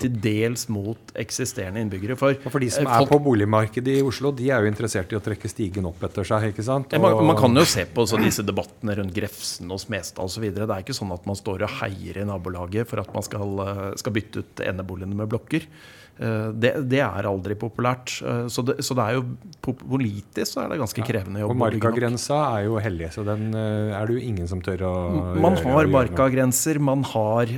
Til 0.00 0.16
dels 0.24 0.66
mot 0.72 1.12
eksisterende 1.16 1.45
innbyggere. 1.54 2.16
For, 2.18 2.36
og 2.36 2.52
for 2.52 2.62
de 2.62 2.70
som 2.72 2.86
eh, 2.86 2.94
er 2.96 3.08
på 3.10 3.18
boligmarkedet 3.22 3.98
i 3.98 4.04
Oslo, 4.06 4.32
de 4.36 4.50
er 4.50 4.64
jo 4.64 4.70
interessert 4.70 5.12
i 5.12 5.18
å 5.18 5.22
trekke 5.22 5.50
stigen 5.50 5.88
opp 5.88 6.02
etter 6.06 6.26
seg. 6.26 6.48
ikke 6.52 6.64
sant? 6.66 6.92
Og, 6.92 7.04
man, 7.04 7.32
man, 7.32 7.38
kan 7.38 7.56
jo 7.56 7.66
se 7.68 7.86
på 7.90 8.06
disse 8.22 8.44
debattene 8.46 8.96
rundt 8.98 9.14
Grefsen 9.16 9.70
og 9.72 9.82
Smestad 9.82 10.24
osv. 10.26 10.48
Det 10.54 10.66
er 10.66 10.84
ikke 10.84 10.96
sånn 10.96 11.14
at 11.14 11.28
man 11.28 11.38
står 11.38 11.66
og 11.66 11.76
heier 11.82 12.22
i 12.22 12.26
nabolaget 12.28 12.90
for 12.90 13.02
at 13.02 13.12
man 13.14 13.26
skal, 13.26 13.62
eh, 13.66 13.84
skal 14.00 14.16
bytte 14.16 14.42
ut 14.42 14.66
eneboligene 14.66 15.18
med 15.18 15.30
blokker. 15.32 15.68
Eh, 16.16 16.48
det, 16.56 16.72
det, 16.88 17.02
er 17.04 17.28
aldri 17.28 17.56
populært. 17.58 18.14
Eh, 18.24 18.46
så 18.52 18.64
det, 18.64 18.78
så 18.84 18.96
det, 18.96 19.04
er 19.04 19.18
jo 19.18 19.74
politisk 19.76 20.54
så 20.54 20.62
er 20.62 20.72
det 20.72 20.78
ganske 20.80 21.04
krevende 21.04 21.42
jobb. 21.42 21.52
Og 21.52 21.60
markagrensa 21.60 22.38
er 22.56 22.66
jo 22.68 22.78
hellig, 22.80 23.10
så 23.12 23.24
den 23.26 23.50
eh, 23.52 23.92
er 23.96 24.08
det 24.08 24.16
jo 24.16 24.24
ingen 24.30 24.48
som 24.48 24.62
tør 24.64 24.86
å 24.88 24.94
Man 25.42 25.58
har 25.60 25.90
markagrenser, 25.92 26.80
man 26.80 27.04
har 27.12 27.50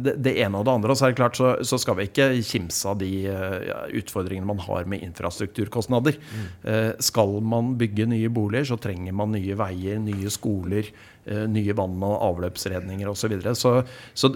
det, 0.00 0.16
det, 0.22 0.34
ene 0.40 0.60
og 0.60 0.66
det 0.66 0.74
andre. 0.78 0.94
Og 0.94 1.00
så 1.00 1.08
er 1.08 1.14
det 1.14 1.20
klart 1.20 1.38
så, 1.38 1.52
så 1.66 1.78
skal 1.80 1.98
vi 1.98 2.08
ikke 2.08 2.30
kimse 2.46 2.88
av 2.88 3.00
de 3.00 3.10
utfordringene 4.00 4.48
man 4.48 4.62
har 4.64 4.88
med 4.88 5.04
infrastrukturkostnader. 5.04 6.16
Mm. 6.16 6.48
Skal 7.04 7.36
man 7.44 7.74
bygge 7.80 8.08
nye 8.10 8.30
boliger, 8.32 8.70
så 8.72 8.80
trenger 8.80 9.16
man 9.16 9.34
nye 9.34 9.56
veier, 9.58 10.00
nye 10.02 10.32
skoler, 10.32 10.88
nye 11.30 11.76
vann- 11.76 12.02
og 12.06 12.16
avløpsredninger 12.30 13.10
osv. 13.10 13.20
Så, 13.20 13.28
videre. 13.28 13.54
så 13.54 13.84
Så 14.14 14.32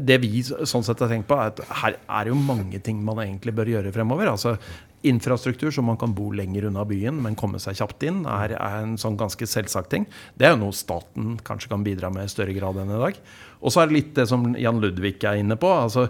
det 0.00 0.20
vi 0.22 0.42
sånn 0.42 0.84
sett 0.84 1.00
har 1.00 1.12
tenkt 1.12 1.28
på, 1.28 1.38
er 1.38 1.52
at 1.52 1.62
her 1.82 1.96
er 2.08 2.32
jo 2.32 2.34
mange 2.34 2.80
ting 2.82 3.02
man 3.04 3.22
egentlig 3.22 3.54
bør 3.54 3.70
gjøre 3.76 3.92
fremover. 3.94 4.30
altså 4.32 4.56
Infrastruktur 5.04 5.70
som 5.70 5.84
man 5.84 5.98
kan 6.00 6.14
bo 6.16 6.30
lenger 6.32 6.64
unna 6.70 6.84
byen, 6.88 7.18
men 7.20 7.36
komme 7.36 7.58
seg 7.60 7.76
kjapt 7.76 8.06
inn, 8.08 8.22
er, 8.24 8.54
er 8.56 8.76
en 8.80 8.94
sånn 8.96 9.18
ganske 9.20 9.44
selvsagt 9.44 9.90
ting. 9.92 10.06
Det 10.34 10.46
er 10.48 10.54
jo 10.54 10.62
noe 10.62 10.72
staten 10.72 11.34
kanskje 11.44 11.68
kan 11.74 11.84
bidra 11.84 12.08
med 12.10 12.24
i 12.24 12.32
større 12.32 12.54
grad 12.56 12.80
enn 12.80 12.94
i 12.94 13.02
dag. 13.02 13.18
Og 13.64 13.72
så 13.72 13.80
er 13.80 13.90
det 13.90 13.96
litt 13.96 14.14
det 14.16 14.26
som 14.28 14.44
Jan 14.60 14.80
Ludvig 14.82 15.16
er 15.24 15.40
inne 15.40 15.56
på. 15.60 15.70
altså 15.72 16.06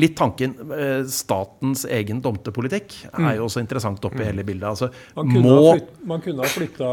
Litt 0.00 0.14
tanken 0.16 0.54
eh, 0.72 1.02
Statens 1.12 1.84
egen 1.92 2.22
tomtepolitikk 2.24 2.94
er 3.12 3.34
jo 3.36 3.44
også 3.44 3.60
interessant 3.60 4.00
oppi 4.08 4.22
mm. 4.22 4.24
hele 4.30 4.44
bildet. 4.48 4.68
Altså, 4.70 4.88
man, 5.18 5.28
kunne 5.28 5.42
må, 5.44 5.74
man, 6.08 6.22
kunne 6.24 6.46
ha 6.46 6.48
flytta 6.48 6.92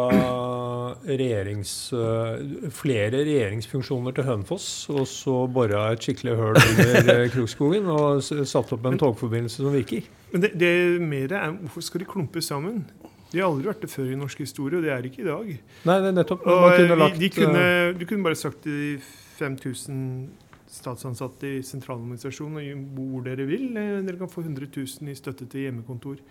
regjerings, 1.07 1.71
eh, 1.95 2.67
flere 2.75 3.23
regjeringsfunksjoner 3.23 4.17
til 4.17 4.27
Hønefoss, 4.27 4.67
og 4.91 5.05
så 5.09 5.37
bora 5.47 5.87
et 5.93 6.03
skikkelig 6.03 6.35
høl 6.41 6.59
under 6.59 7.13
eh, 7.15 7.23
Krokskogen 7.31 7.87
og 7.95 8.19
satt 8.27 8.75
opp 8.75 8.91
en 8.91 8.99
togforbindelse 8.99 9.63
som 9.63 9.71
virker. 9.73 10.11
Men 10.35 10.43
det, 10.43 10.51
det 10.59 10.75
mer 10.99 11.37
er 11.39 11.55
hvorfor 11.55 11.87
skal 11.87 12.03
de 12.03 12.11
klumpe 12.11 12.43
sammen? 12.43 12.83
De 13.31 13.39
har 13.39 13.47
aldri 13.47 13.71
vært 13.71 13.85
det 13.85 13.93
før 13.93 14.11
i 14.11 14.19
norsk 14.19 14.43
historie, 14.43 14.75
og 14.75 14.83
det 14.83 14.91
er 14.91 15.07
ikke 15.07 15.23
i 15.23 15.31
dag. 15.31 15.49
Nei, 15.87 15.97
det 16.03 16.11
er 16.11 16.15
nettopp. 16.19 16.43
Kunne 16.43 16.99
lagt, 16.99 17.15
de, 17.15 17.23
de 17.23 17.33
kunne, 17.39 17.65
du 17.95 18.07
kunne 18.09 18.27
bare 18.27 18.39
sagt 18.39 18.65
til 18.67 18.99
5000 19.41 20.29
statsansatte 20.71 21.49
i 21.57 21.63
sentraladministrasjonen 21.65 22.59
og 22.61 22.91
hvor 22.95 23.25
dere 23.25 23.47
vil. 23.49 23.71
Eh, 23.77 23.97
dere 24.05 24.19
kan 24.19 24.31
få 24.31 24.43
100 24.45 24.69
000 24.75 25.11
i 25.11 25.17
støtte 25.17 25.47
til 25.51 25.67
hjemmekontor. 25.67 26.21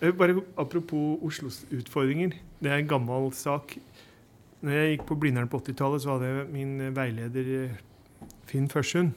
Eh, 0.00 0.12
bare 0.12 0.42
Apropos 0.56 1.18
Oslos 1.22 1.64
utfordringer. 1.72 2.36
Det 2.62 2.70
er 2.70 2.82
en 2.82 2.88
gammel 2.88 3.32
sak. 3.32 3.76
Når 4.62 4.76
jeg 4.76 4.92
gikk 4.92 5.06
på 5.08 5.18
Blindern 5.18 5.50
på 5.50 5.58
80-tallet, 5.58 6.02
så 6.02 6.14
hadde 6.14 6.30
jeg 6.30 6.52
min 6.52 6.94
veileder 6.94 7.50
eh, 7.64 7.80
Finn 8.46 8.68
Førsund. 8.70 9.10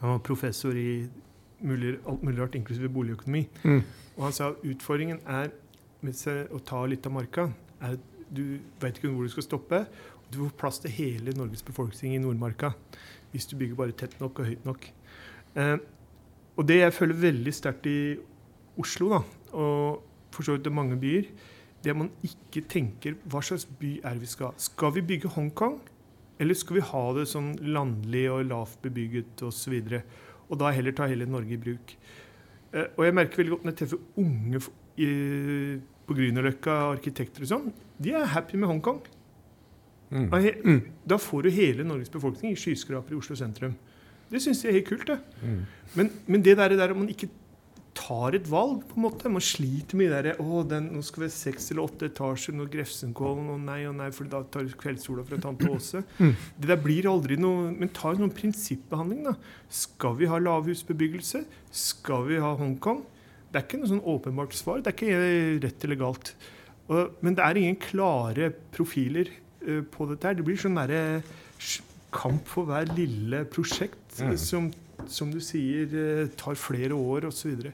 Han 0.00 0.16
var 0.16 0.24
professor 0.24 0.72
i 0.76 1.04
mulig, 1.60 1.98
alt 2.08 2.22
mulig 2.22 2.40
rart, 2.40 2.54
inklusive 2.54 2.88
boligøkonomi. 2.88 3.46
Mm. 3.64 3.82
Og 4.16 4.24
han 4.24 4.32
sa 4.32 4.50
utfordringen 4.64 5.20
er 5.26 5.52
å 6.52 6.60
ta 6.64 6.84
litt 6.86 7.06
av 7.06 7.12
marka. 7.12 7.48
Er, 7.80 7.96
du 8.34 8.58
veit 8.80 8.98
ikke 8.98 9.12
hvor 9.12 9.24
du 9.24 9.32
skal 9.32 9.46
stoppe. 9.46 9.84
Du 10.30 10.40
får 10.42 10.54
plass 10.60 10.80
til 10.82 10.94
hele 10.94 11.34
Norges 11.36 11.64
befolkning 11.66 12.16
i 12.16 12.22
Nordmarka 12.22 12.74
hvis 13.34 13.48
du 13.50 13.56
bygger 13.58 13.78
bare 13.78 13.96
tett 13.98 14.14
nok 14.22 14.38
og 14.38 14.46
høyt 14.46 14.66
nok. 14.66 14.84
Eh, 15.58 15.76
og 16.54 16.68
det 16.68 16.76
jeg 16.78 16.94
føler 16.94 17.18
veldig 17.18 17.54
sterkt 17.54 17.88
i 17.90 17.98
Oslo, 18.78 19.08
da, 19.10 19.20
og 19.58 20.04
for 20.34 20.46
så 20.46 20.54
vidt 20.54 20.70
mange 20.74 20.98
byer, 20.98 21.26
det 21.82 21.90
er 21.90 21.96
at 21.96 22.00
man 22.00 22.12
ikke 22.26 22.62
tenker 22.70 23.16
hva 23.30 23.42
slags 23.44 23.66
by 23.66 23.96
er 24.06 24.20
vi 24.22 24.28
skal 24.30 24.54
Skal 24.56 24.94
vi 24.94 25.02
bygge 25.04 25.32
Hongkong, 25.34 25.80
eller 26.38 26.54
skal 26.58 26.78
vi 26.78 26.86
ha 26.86 27.02
det 27.18 27.26
sånn 27.30 27.52
landlig 27.60 28.24
og 28.32 28.46
lavt 28.50 28.80
bebygget 28.86 29.42
osv.? 29.42 29.74
Og, 29.82 29.90
så 29.90 30.02
og 30.48 30.60
da 30.60 30.70
heller 30.74 30.94
ta 30.94 31.08
hele 31.10 31.26
Norge 31.30 31.56
i 31.56 31.60
bruk. 31.60 31.96
Eh, 32.74 32.86
og 32.96 33.04
jeg 33.06 33.16
merker 33.18 33.42
veldig 33.42 33.54
godt 33.54 33.66
når 33.66 33.74
jeg 33.74 33.80
treffer 33.82 34.22
unge 34.22 34.62
i, 34.94 35.10
på 36.06 36.16
Grünerløkka, 36.18 36.78
arkitekter 36.94 37.44
og 37.44 37.50
sånn, 37.50 37.68
de 38.02 38.14
er 38.14 38.32
happy 38.34 38.58
med 38.60 38.70
Hongkong. 38.70 39.02
Mm. 40.14 40.30
mm. 40.30 40.82
Da 41.10 41.18
får 41.18 41.42
du 41.42 41.50
hele 41.50 41.86
Norges 41.86 42.12
befolkning 42.12 42.54
i 42.54 42.58
skyskraper 42.58 43.14
i 43.14 43.18
Oslo 43.18 43.36
sentrum. 43.38 43.74
Det 44.30 44.40
syns 44.42 44.62
jeg 44.64 44.70
er 44.70 44.78
helt 44.78 44.90
kult. 44.92 45.08
det. 45.10 45.18
Mm. 45.42 45.64
Men, 45.94 46.12
men, 46.26 46.44
det 46.44 46.56
der, 46.58 46.76
der 46.78 46.94
om 46.94 47.02
man 47.02 47.10
ikke 47.10 47.28
tar 47.94 48.34
et 48.34 48.46
valg, 48.50 48.82
på 48.88 48.98
en 48.98 49.04
måte 49.04 49.30
Man 49.30 49.42
sliter 49.42 49.96
med 49.96 50.10
det 50.10 50.22
der 50.24 50.40
å, 50.42 50.62
den, 50.66 50.88
nå 50.94 51.02
skal 51.06 51.24
vi 51.24 51.28
ha 51.28 51.34
seks 51.34 51.70
eller 51.70 51.84
åtte 51.84 52.08
etasjer, 52.10 52.56
nå 52.56 52.66
Grefsenkollen, 52.70 53.52
og 53.54 53.60
nei 53.62 53.84
og 53.86 53.94
nei, 53.98 54.08
for 54.14 54.30
da 54.30 54.42
tar 54.42 54.66
kveldssola 54.80 55.26
fra 55.26 55.38
tante 55.42 55.70
Åse. 55.70 56.04
Mm. 56.14 56.34
Det 56.58 56.68
der 56.70 56.78
blir 56.78 57.06
aldri 57.10 57.36
noe 57.40 57.72
Men 57.74 57.90
ta 57.94 58.12
en 58.12 58.20
sånn 58.22 58.34
prinsippbehandling, 58.34 59.24
da. 59.26 59.34
Skal 59.68 60.14
vi 60.18 60.28
ha 60.30 60.38
lavhusbebyggelse? 60.38 61.42
Skal 61.74 62.28
vi 62.28 62.38
ha 62.42 62.52
Hongkong? 62.58 63.02
Det 63.50 63.60
er 63.60 63.66
ikke 63.66 63.80
noe 63.80 63.90
sånn 63.90 64.04
åpenbart 64.14 64.54
svar. 64.56 64.82
Det 64.82 64.92
er 64.92 64.98
ikke 64.98 65.64
rett 65.66 65.86
eller 65.86 65.98
galt. 65.98 66.34
Og, 66.90 67.16
men 67.24 67.36
det 67.36 67.44
er 67.44 67.58
ingen 67.60 67.80
klare 67.82 68.50
profiler 68.74 69.30
Eh, 69.30 69.43
på 69.92 70.06
dette 70.10 70.28
her. 70.28 70.38
Det 70.38 70.46
blir 70.46 70.60
sånn 70.60 70.78
derre 70.78 71.02
kamp 72.14 72.48
for 72.48 72.68
hver 72.68 72.88
lille 72.96 73.44
prosjekt 73.50 74.20
mm. 74.22 74.36
som, 74.38 74.70
som, 75.10 75.30
du 75.32 75.40
sier 75.42 75.90
eh, 75.90 76.26
tar 76.38 76.58
flere 76.58 76.94
år 76.94 77.28
osv. 77.30 77.70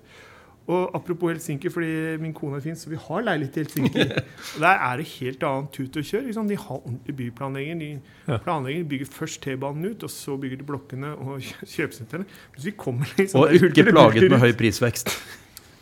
Og 0.70 0.94
apropos 0.94 1.32
Helsinki, 1.32 1.70
fordi 1.72 2.16
min 2.22 2.34
kone 2.36 2.60
er 2.60 2.62
fin, 2.62 2.76
så 2.78 2.90
vi 2.92 2.98
har 3.00 3.24
leilighet 3.26 3.56
i 3.56 3.64
Helsinki. 3.64 4.04
og 4.54 4.60
Der 4.62 4.84
er 4.86 5.00
det 5.00 5.06
helt 5.16 5.42
annet 5.48 5.72
tut 5.74 5.96
og 5.98 6.06
kjør. 6.06 6.24
Liksom. 6.28 6.48
De 6.48 6.56
har 6.56 6.76
ordentlig 6.76 7.16
byplanlegging. 7.16 7.82
De 7.82 8.38
planlegger, 8.44 8.84
bygger 8.92 9.10
først 9.10 9.42
T-banen 9.42 9.90
ut, 9.90 10.06
og 10.06 10.10
så 10.10 10.36
bygger 10.36 10.62
de 10.62 10.68
blokkene 10.68 11.14
og 11.16 11.42
kjøpesentrene. 11.42 12.28
Liksom, 12.56 13.40
og 13.40 13.54
ikke 13.54 13.88
plaget 13.90 14.30
med 14.30 14.38
høy 14.38 14.52
prisvekst. 14.62 15.16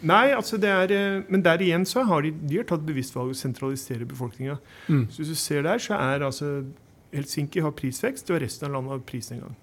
Nei, 0.06 0.28
altså 0.30 0.58
det 0.62 0.70
er, 0.70 0.92
eh, 0.94 1.22
men 1.28 1.42
der 1.42 1.62
igjen 1.64 1.86
så 1.88 2.04
har 2.06 2.22
de, 2.22 2.30
de 2.30 2.60
har 2.60 2.68
tatt 2.68 2.84
bevisst 2.86 3.16
valg 3.16 3.32
å 3.34 3.38
sentralisere 3.38 4.06
befolkninga. 4.06 4.58
Mm. 4.86 5.08
Så 5.10 5.22
hvis 5.22 5.32
du 5.34 5.38
ser 5.40 5.64
der, 5.66 5.80
så 5.82 5.98
er 5.98 6.26
altså 6.26 6.52
Helsinki 7.14 7.62
har 7.64 7.72
prisvekst, 7.72 8.30
og 8.30 8.42
resten 8.42 8.68
av 8.68 8.76
landet 8.76 8.94
har 8.94 9.02
prisnedgang. 9.08 9.56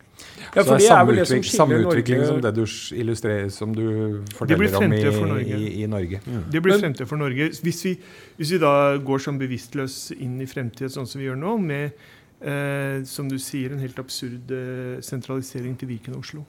Ja, 0.56 0.64
så 0.64 0.78
det 0.80 0.88
er 0.90 1.04
vel 1.06 1.20
det 1.20 1.26
som 1.28 1.44
Samme 1.44 1.78
utvikling 1.84 2.24
som 2.26 2.40
det 2.42 2.52
du 2.56 2.64
illustrerer, 2.96 3.50
som 3.52 3.74
du 3.76 4.24
forteller 4.36 4.78
om 4.80 4.94
i, 5.38 5.44
i, 5.44 5.70
i, 5.84 5.88
Norge. 5.92 6.22
Mm. 6.26 6.44
Det 6.52 6.62
blir 6.64 6.80
fremtid 6.80 7.10
for 7.10 7.20
Norge. 7.20 7.50
Hvis 7.62 7.84
vi, 7.86 7.96
hvis 8.40 8.56
vi, 8.56 8.60
da 8.64 8.96
går 8.98 9.26
sånn 9.28 9.40
bevisstløs 9.42 10.00
inn 10.16 10.40
i 10.42 10.48
fremtiden, 10.50 10.94
sånn 10.94 11.10
som 11.10 11.22
vi 11.22 11.28
gjør 11.28 11.40
nå, 11.42 11.58
med 11.62 11.92
eh, 12.40 13.04
som 13.10 13.30
du 13.30 13.38
sier, 13.42 13.76
en 13.76 13.84
helt 13.84 14.00
absurd 14.02 14.56
eh, 14.56 14.98
sentralisering 15.06 15.76
til 15.80 15.92
Viken 15.92 16.16
og 16.16 16.26
Oslo. 16.26 16.46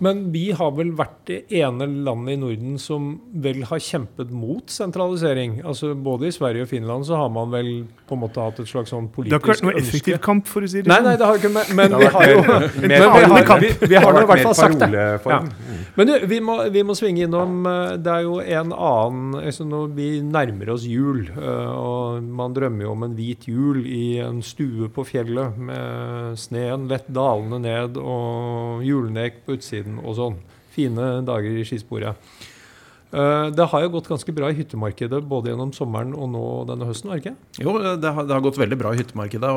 Men 0.00 0.22
vi 0.32 0.50
har 0.56 0.72
vel 0.76 0.92
vært 0.96 1.18
det 1.28 1.38
ene 1.60 1.86
landet 2.06 2.36
i 2.36 2.40
Norden 2.40 2.76
som 2.80 3.10
vel 3.44 3.62
har 3.68 3.82
kjempet 3.84 4.32
mot 4.32 4.72
sentralisering. 4.72 5.60
Altså 5.60 5.92
Både 5.94 6.30
i 6.30 6.34
Sverige 6.34 6.64
og 6.64 6.70
Finland 6.70 7.06
så 7.08 7.18
har 7.20 7.28
man 7.32 7.52
vel 7.52 7.70
på 8.08 8.16
en 8.16 8.22
måte 8.22 8.42
hatt 8.42 8.62
et 8.62 8.70
slags 8.70 8.92
sånn 8.94 9.10
politisk 9.12 9.36
ønske. 9.36 9.50
Det 9.50 9.52
har 9.52 9.58
ikke 9.58 9.66
vært 9.66 9.66
noe 9.68 9.82
effektiv 9.82 10.20
kamp, 10.24 10.48
for 10.50 10.64
å 10.64 10.70
si 10.70 10.80
det 10.80 10.88
sånn. 10.88 10.94
Nei, 10.94 11.10
nei, 11.10 11.16
det 11.20 11.28
har 11.28 11.40
ikke, 11.40 11.52
men, 11.54 11.74
men 11.78 11.96
vi 12.00 12.10
har 12.14 12.30
jo 12.30 12.40
men 12.46 12.94
vi 12.94 13.00
har, 13.02 13.64
vi, 13.64 13.72
vi 13.92 14.00
har 14.00 14.20
i 14.22 14.24
hvert 14.32 14.44
fall 14.48 14.56
sagt 14.58 14.80
det. 14.80 15.04
Ja. 15.30 15.40
Men 15.98 16.08
du, 16.08 16.14
vi 16.30 16.40
må, 16.44 16.56
vi 16.72 16.84
må, 16.86 16.94
svinge 16.96 17.24
innom 17.26 17.66
eh, 17.66 17.94
Det 18.00 18.12
er 18.12 18.24
jo 18.24 18.36
en 18.40 18.70
annen 18.70 19.38
altså 19.40 19.64
Når 19.66 19.88
vi 19.96 20.08
nærmer 20.22 20.70
oss 20.74 20.84
jul, 20.86 21.24
eh, 21.34 21.70
og 21.74 22.24
man 22.24 22.54
drømmer 22.56 22.86
jo 22.86 22.94
om 22.94 23.04
en 23.06 23.16
hvit 23.18 23.48
jul 23.50 23.82
i 23.84 24.20
en 24.22 24.40
stue 24.44 24.88
på 24.94 25.04
fjellet 25.08 25.58
med 25.58 26.38
sneen 26.40 26.86
lett 26.90 27.08
dalende 27.10 27.60
ned 27.62 27.98
og 28.00 28.84
julenek 28.86 29.42
på 29.44 29.58
utsiden 29.58 29.89
siden 29.89 29.89
og 29.98 30.16
sånn. 30.18 30.38
Fine 30.70 31.24
dager 31.26 31.58
i 31.58 31.66
skisporet. 31.66 32.14
Eh, 33.10 33.46
det 33.50 33.66
har 33.72 33.82
jo 33.82 33.90
gått 33.96 34.08
ganske 34.10 34.32
bra 34.34 34.50
i 34.52 34.56
hyttemarkedet 34.60 35.18
både 35.26 35.50
gjennom 35.50 35.72
sommeren 35.74 36.12
og 36.14 36.28
nå 36.30 36.42
denne 36.68 36.86
høsten? 36.86 37.10
ikke? 37.16 37.34
Jo, 37.58 37.74
det 37.82 38.06
har, 38.06 38.26
det 38.26 38.36
har, 38.36 38.44
gått 38.44 38.60
veldig 38.60 38.78
bra 38.78 38.92
i 38.94 39.00
hyttemarkedet. 39.00 39.54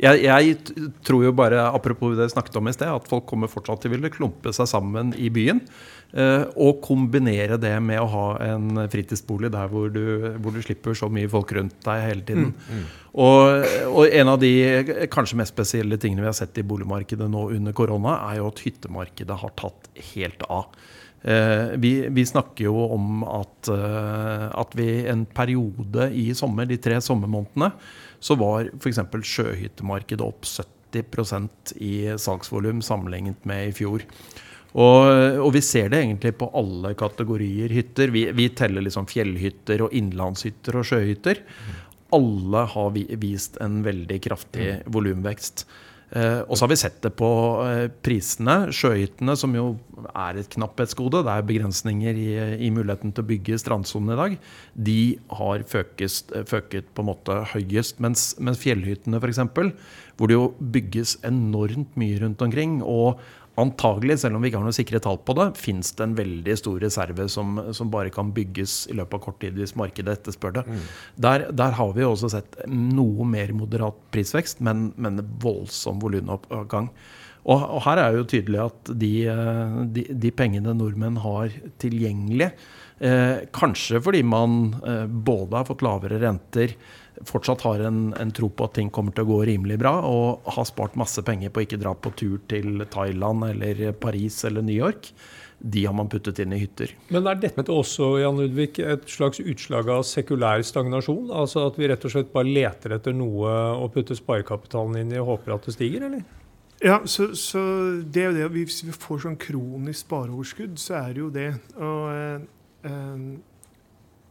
jeg, 0.00 0.22
jeg, 0.24 0.86
tror 1.04 1.26
jo 1.26 1.34
bare, 1.36 1.66
apropos 1.68 2.16
det 2.16 2.30
jeg 2.30 2.36
snakket 2.38 2.56
om 2.60 2.70
i 2.70 2.76
sted, 2.76 2.88
at 2.88 3.10
folk 3.10 3.26
kommer 3.28 3.52
fortsatt 3.52 3.84
til 3.84 3.92
å 3.92 3.96
ville 3.98 4.12
klumpe 4.12 4.54
seg 4.56 4.70
sammen 4.70 5.12
i 5.20 5.28
byen. 5.32 5.60
Eh, 6.14 6.46
og 6.62 6.80
kombinere 6.84 7.58
det 7.60 7.74
med 7.82 8.00
å 8.00 8.08
ha 8.08 8.26
en 8.46 8.84
fritidsbolig 8.88 9.50
der 9.52 9.68
hvor 9.68 9.92
du, 9.92 10.30
hvor 10.40 10.54
du 10.54 10.62
slipper 10.64 10.96
så 10.96 11.10
mye 11.12 11.28
folk 11.28 11.52
rundt 11.58 11.76
deg 11.84 12.04
hele 12.06 12.24
tiden. 12.24 12.52
Mm, 12.54 12.80
mm. 12.80 12.84
Og, 13.20 13.68
og, 13.90 14.02
en 14.08 14.32
av 14.32 14.40
de 14.40 14.54
kanskje 15.12 15.38
mest 15.42 15.52
spesielle 15.52 16.00
tingene 16.00 16.24
vi 16.24 16.30
har 16.30 16.38
sett 16.38 16.56
i 16.58 16.64
boligmarkedet 16.66 17.28
nå 17.30 17.48
under 17.58 17.76
korona, 17.76 18.16
er 18.30 18.40
jo 18.40 18.48
at 18.48 18.64
hyttemarkedet 18.64 19.40
har 19.42 19.56
tatt 19.60 19.90
helt 20.14 20.46
av. 20.48 20.70
Eh, 21.24 21.76
vi, 21.80 22.08
vi, 22.12 22.26
snakker 22.26 22.66
jo 22.66 22.76
om 22.92 23.22
at, 23.24 23.68
eh, 23.72 24.48
at 24.60 24.74
vi 24.76 24.88
en 25.08 25.24
periode 25.24 26.10
i 26.12 26.26
sommer, 26.36 26.68
de 26.68 26.76
tre 26.76 26.98
sommermånedene, 27.00 27.70
så 28.20 28.36
var 28.36 28.68
f.eks. 28.76 29.00
sjøhyttemarkedet 29.24 30.24
opp 30.24 30.44
70% 30.44 31.78
i 31.80 31.94
salgsvolum 32.20 32.82
sammenlignet 32.84 33.48
med 33.48 33.70
i 33.70 33.72
fjor. 33.76 34.04
Og, 34.74 35.06
og, 35.38 35.48
vi 35.54 35.62
ser 35.62 35.88
det 35.92 36.02
egentlig 36.02 36.34
på 36.36 36.50
alle 36.58 36.92
kategorier 36.98 37.72
hytter. 37.72 38.10
Vi, 38.12 38.26
vi 38.34 38.50
teller 38.58 38.84
liksom 38.84 39.06
fjellhytter 39.08 39.86
og 39.86 39.94
innlandshytter 39.94 40.80
og 40.80 40.88
sjøhytter. 40.90 41.40
Alle 42.14 42.64
har 42.74 42.90
vi, 42.96 43.06
vist 43.22 43.56
en 43.62 43.80
veldig 43.86 44.18
kraftig 44.26 44.68
volumvekst. 44.92 45.64
Eh, 46.14 46.40
og 46.46 46.54
så 46.54 46.62
har 46.64 46.70
vi 46.70 46.78
sett 46.78 47.00
det 47.02 47.10
på 47.18 47.28
eh, 47.66 47.88
prisene. 48.06 48.70
Sjøhyttene, 48.74 49.34
som 49.38 49.54
jo 49.56 49.64
er 50.12 50.38
et 50.38 50.50
knapphetsgode, 50.54 51.24
det 51.26 51.32
er 51.32 51.48
begrensninger 51.48 52.20
i, 52.20 52.28
i 52.68 52.70
muligheten 52.74 53.10
til 53.14 53.24
å 53.24 53.30
bygge 53.32 53.58
strandsonen 53.58 54.14
i 54.14 54.18
dag, 54.20 54.36
de 54.88 54.98
har 55.40 55.64
føkest, 55.70 56.30
føket 56.50 56.92
på 56.94 57.02
en 57.02 57.10
måte 57.10 57.40
høyest. 57.54 57.98
Mens, 58.04 58.28
mens 58.38 58.62
fjellhyttene, 58.62 59.18
f.eks., 59.18 59.42
hvor 60.14 60.30
det 60.30 60.38
jo 60.38 60.52
bygges 60.74 61.16
enormt 61.26 61.96
mye 61.98 62.20
rundt 62.22 62.46
omkring, 62.46 62.78
og 62.86 63.18
antagelig, 63.60 64.18
selv 64.22 64.36
om 64.36 64.42
vi 64.42 64.50
ikke 64.50 64.60
har 64.60 64.66
noe 64.66 64.76
sikre 64.76 65.00
tall 65.02 65.20
på 65.22 65.36
det, 65.38 65.48
fins 65.60 65.92
det 65.94 66.04
en 66.06 66.16
veldig 66.18 66.56
stor 66.58 66.78
reserve 66.82 67.26
som, 67.30 67.58
som, 67.76 67.90
bare 67.92 68.12
kan 68.14 68.32
bygges 68.34 68.76
i 68.90 68.96
løpet 68.98 69.18
av 69.18 69.24
kort 69.28 69.40
tid 69.44 69.58
hvis 69.60 69.76
markedet 69.78 70.18
etterspør 70.18 70.56
det. 70.58 70.64
Mm. 70.66 70.86
Der, 71.26 71.46
der, 71.54 71.76
har 71.78 71.92
vi 71.94 72.06
også 72.06 72.32
sett 72.34 72.58
noe 72.70 73.26
mer 73.28 73.52
moderat 73.54 73.98
prisvekst, 74.14 74.62
men, 74.64 74.88
men 74.96 75.22
voldsom 75.42 76.02
volumoppgang. 76.02 76.90
Og, 77.44 77.60
og, 77.60 77.80
her 77.84 78.00
er 78.00 78.16
jo 78.16 78.28
tydelig 78.28 78.62
at 78.62 78.94
de, 79.00 79.12
de, 79.94 80.06
de 80.24 80.32
pengene 80.34 80.72
nordmenn 80.76 81.20
har 81.20 81.52
tilgjengelig, 81.82 82.50
eh, 82.50 82.82
kanskje 82.98 83.98
fordi 84.00 84.22
man 84.22 84.74
eh, 84.86 85.06
både 85.06 85.56
har 85.56 85.66
fått 85.66 85.82
lavere 85.82 86.20
renter, 86.22 86.76
fortsatt 87.26 87.64
har 87.66 87.82
en, 87.86 88.14
en, 88.20 88.30
tro 88.34 88.48
på 88.48 88.66
at 88.66 88.76
ting 88.78 88.90
kommer 88.90 89.14
til 89.14 89.26
å 89.26 89.32
gå 89.32 89.38
rimelig 89.50 89.78
bra, 89.82 89.96
og 90.06 90.46
har 90.56 90.68
spart 90.68 90.98
masse 90.98 91.22
penger 91.26 91.50
på 91.50 91.62
å 91.62 91.66
ikke 91.66 91.80
dra 91.82 91.94
på 91.94 92.14
tur 92.18 92.38
til 92.50 92.84
Thailand 92.90 93.48
eller 93.50 93.90
Paris 93.98 94.44
eller 94.46 94.62
New 94.62 94.76
York, 94.76 95.10
de 95.64 95.84
har 95.86 95.94
man 95.96 96.10
puttet 96.12 96.38
inn 96.42 96.52
i 96.52 96.60
hytter. 96.60 96.90
Men 97.14 97.26
er 97.30 97.38
dette 97.40 97.64
også 97.72 98.18
Jan 98.20 98.36
Ludvig, 98.36 98.74
et 98.84 99.06
slags 99.08 99.40
utslag 99.40 99.88
av 99.88 100.02
sekulær 100.04 100.64
stagnasjon? 100.66 101.30
Altså 101.32 101.64
at 101.70 101.78
vi 101.80 101.88
rett 101.88 102.04
og 102.04 102.12
slett 102.12 102.32
bare 102.34 102.50
leter 102.50 102.98
etter 102.98 103.14
noe 103.16 103.52
å 103.78 103.88
putte 103.92 104.16
sparekapitalen 104.18 105.00
inn 105.00 105.14
i 105.14 105.22
og 105.22 105.30
håper 105.30 105.56
at 105.56 105.68
det 105.68 105.76
stiger, 105.78 106.10
eller? 106.10 106.26
Ja, 106.84 106.98
så, 107.08 107.30
så 107.38 107.62
det 108.02 108.20
er 108.20 108.28
jo 108.28 108.36
det. 108.36 108.50
Hvis 108.58 108.82
vi 108.84 108.92
får 108.92 109.22
sånn 109.24 109.38
kronisk 109.40 110.02
spareoverskudd, 110.02 110.76
så 110.82 110.98
er 110.98 111.14
det 111.14 111.22
jo 111.22 111.30
det. 111.32 111.48
Og 111.78 112.04
eh, 112.12 112.36
eh 112.44 112.60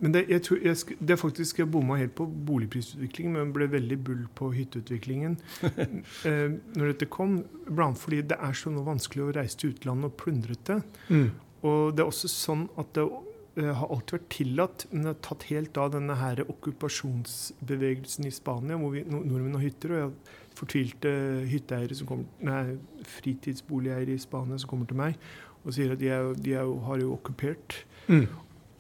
men 0.03 0.11
det, 0.11 0.25
jeg 0.27 0.43
tror, 0.43 0.59
jeg, 0.59 0.95
det 0.99 1.13
er 1.15 1.19
faktisk 1.19 1.59
jeg 1.61 1.69
bomma 1.71 1.95
helt 1.95 2.15
på 2.17 2.25
boligprisutviklingen, 2.27 3.37
men 3.37 3.53
ble 3.55 3.69
veldig 3.71 3.97
bull 4.03 4.23
på 4.35 4.49
hytteutviklingen 4.51 5.37
eh, 6.27 6.55
når 6.75 6.89
dette 6.89 7.07
kom. 7.13 7.37
Blant 7.69 8.01
fordi 8.01 8.19
det 8.33 8.35
er 8.35 8.57
så 8.57 8.73
vanskelig 8.83 9.23
å 9.23 9.35
reise 9.37 9.61
til 9.61 9.71
utlandet 9.71 10.11
og 10.11 10.17
plundre 10.19 10.57
det. 10.67 10.81
Mm. 11.07 11.29
Og 11.63 11.93
det 11.95 12.03
er 12.03 12.11
også 12.11 12.31
sånn 12.31 12.65
at 12.81 12.91
det 12.97 13.05
eh, 13.05 13.71
har 13.71 13.93
alltid 13.95 14.17
vært 14.17 14.29
tillatt, 14.35 14.85
men 14.91 15.05
det 15.05 15.13
har 15.13 15.23
tatt 15.29 15.47
helt 15.53 15.79
av 15.85 15.95
denne 15.95 16.19
her 16.19 16.43
okkupasjonsbevegelsen 16.49 18.27
i 18.27 18.35
Spania, 18.35 18.81
hvor 18.81 18.97
vi, 18.97 19.05
nordmenn 19.07 19.55
har 19.55 19.67
hytter. 19.69 19.93
og 19.93 20.01
jeg 20.01 20.09
har 20.09 20.57
fortvilte 20.59 21.15
hytteeiere 21.49 21.95
som 21.95 22.11
kommer, 22.11 22.27
nei, 22.43 22.75
fritidsboligeiere 23.21 24.17
i 24.17 24.21
Spania 24.21 24.59
som 24.59 24.73
kommer 24.73 24.91
til 24.91 24.99
meg 24.99 25.15
og 25.63 25.75
sier 25.75 25.93
at 25.93 26.01
de, 26.01 26.09
er, 26.11 26.31
de 26.35 26.55
er, 26.59 26.71
har 26.87 27.01
jo 27.01 27.13
okkupert. 27.15 27.77
Mm. 28.07 28.25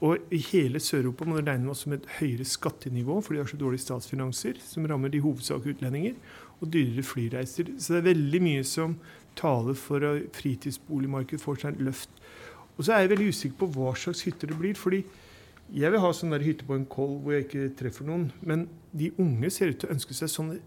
Og 0.03 0.33
i 0.35 0.39
hele 0.49 0.81
Sør-Europa 0.83 1.25
må 1.25 1.37
det 1.37 1.47
regne 1.47 1.63
med 1.63 1.71
oss 1.71 1.85
som 1.85 1.93
et 1.95 2.07
høyere 2.17 2.45
skattenivå, 2.47 3.21
for 3.23 3.33
de 3.33 3.39
har 3.39 3.47
så 3.47 3.59
dårlige 3.59 3.85
statsfinanser, 3.85 4.59
som 4.59 4.87
rammer 4.89 5.13
de 5.13 5.21
hovedsak 5.23 5.67
utlendinger, 5.71 6.17
og 6.59 6.71
dyrere 6.73 7.05
flyreiser. 7.07 7.71
Så 7.79 7.95
det 7.95 8.01
er 8.01 8.09
veldig 8.11 8.41
mye 8.43 8.65
som 8.67 8.97
taler 9.39 9.77
for 9.79 10.03
at 10.07 10.27
fritidsboligmarkedet 10.35 11.41
får 11.41 11.61
seg 11.61 11.77
et 11.77 11.85
løft. 11.87 12.19
Og 12.75 12.83
så 12.83 12.95
er 12.95 13.05
jeg 13.05 13.13
veldig 13.13 13.29
usikker 13.31 13.59
på 13.61 13.71
hva 13.77 13.93
slags 13.99 14.25
hytter 14.27 14.51
det 14.51 14.59
blir. 14.59 14.75
fordi 14.75 15.03
jeg 15.73 15.91
vil 15.91 16.03
ha 16.03 16.11
sånn 16.13 16.33
der 16.33 16.43
hytte 16.43 16.67
på 16.67 16.75
en 16.75 16.85
koll 16.89 17.15
hvor 17.23 17.33
jeg 17.33 17.47
ikke 17.47 17.71
treffer 17.79 18.05
noen. 18.05 18.27
Men 18.41 18.67
de 18.91 19.13
unge 19.21 19.49
ser 19.53 19.71
ut 19.71 19.79
til 19.81 19.89
å 19.89 19.95
ønske 19.95 20.17
seg 20.17 20.29
sånne 20.29 20.59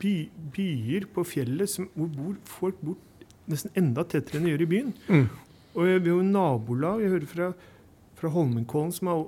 by, 0.00 0.14
byer 0.56 1.06
på 1.14 1.24
fjellet 1.28 1.70
som, 1.70 1.88
hvor 1.94 2.10
bor 2.12 2.34
folk 2.48 2.80
bor 2.82 2.98
nesten 3.50 3.72
enda 3.78 4.04
tettere 4.08 4.40
enn 4.40 4.48
de 4.48 4.54
gjør 4.54 4.64
i 4.66 4.72
byen. 4.72 4.92
Mm. 5.08 5.24
Og 5.74 5.86
vi 5.86 5.94
har 5.96 6.10
jo 6.10 6.20
nabolag. 6.26 7.02
Jeg 7.02 7.16
hører 7.16 7.30
fra 7.30 7.48
fra 8.24 8.32
Holmenkollen, 8.32 8.92
som 8.94 9.10
er 9.12 9.24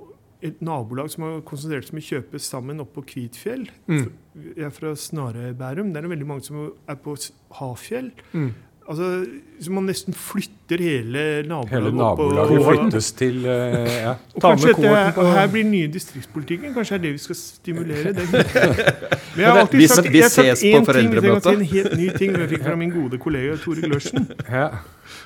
et 0.47 0.61
nabolag 0.61 1.09
som 1.11 1.25
har 1.25 1.41
konsentrert 1.47 1.87
seg 1.87 1.95
om 1.95 2.01
å 2.01 2.07
kjøpe 2.07 2.41
sammen 2.41 2.83
oppå 2.83 3.01
på 3.01 3.13
Kvitfjell. 3.13 3.65
Mm. 3.89 4.07
Jeg 4.53 4.67
er 4.67 4.73
fra 4.73 4.93
Snarøy, 4.97 5.51
Bærum. 5.57 5.91
Der 5.93 6.03
er 6.03 6.07
det 6.07 6.13
veldig 6.13 6.29
mange 6.29 6.45
som 6.45 6.59
er 6.69 6.99
på 7.01 7.15
Hafjell. 7.57 8.11
Mm. 8.33 8.51
Altså, 8.87 9.25
så 9.59 9.71
Man 9.71 9.83
nesten 9.89 10.15
flytter 10.15 10.79
hele 10.79 11.23
nabolaget 11.43 11.73
Hele 11.73 11.91
nabolaget 11.97 12.61
flyttes 12.67 13.09
til 13.19 13.39
uh, 13.43 13.49
ja. 13.51 14.13
og 14.35 14.41
kanskje 14.41 14.73
dette, 14.77 15.17
og 15.17 15.31
Her 15.33 15.49
blir 15.51 15.65
den 15.65 15.71
nye 15.71 15.89
distriktspolitikken. 15.91 16.73
Kanskje 16.73 16.95
det 16.95 16.99
er 16.99 17.03
det 17.07 17.11
vi 17.13 17.23
skal 17.23 17.35
stimulere. 17.35 18.13
Det. 18.15 18.27
Men 18.31 19.41
jeg 19.41 19.51
har 19.51 19.59
alltid 19.59 19.79
vi, 19.81 19.87
sagt, 19.87 20.11
vi 20.13 20.21
ses 20.29 20.63
på 20.63 20.85
foreldremøtet. 20.87 21.51
En 21.51 21.65
helt 21.73 21.97
ny 21.97 22.07
ting 22.15 22.37
jeg 22.37 22.49
fikk 22.53 22.63
fra 22.69 22.77
min 22.79 22.93
gode 22.93 23.19
kollega 23.19 23.57
Tore 23.63 23.83
Glørsen. 23.89 24.29
Ja. 24.57 24.69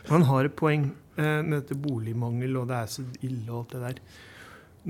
Han 0.09 0.25
har 0.25 0.49
et 0.49 0.57
poeng. 0.57 0.91
uh, 1.19 1.23
med 1.45 1.53
dette 1.59 1.75
boligmangel, 1.75 2.57
og 2.57 2.67
det 2.69 2.75
er 2.75 2.89
så 2.89 3.03
ille 3.21 3.51
og 3.51 3.59
alt 3.59 3.73
det 3.75 3.81
der. 3.81 4.01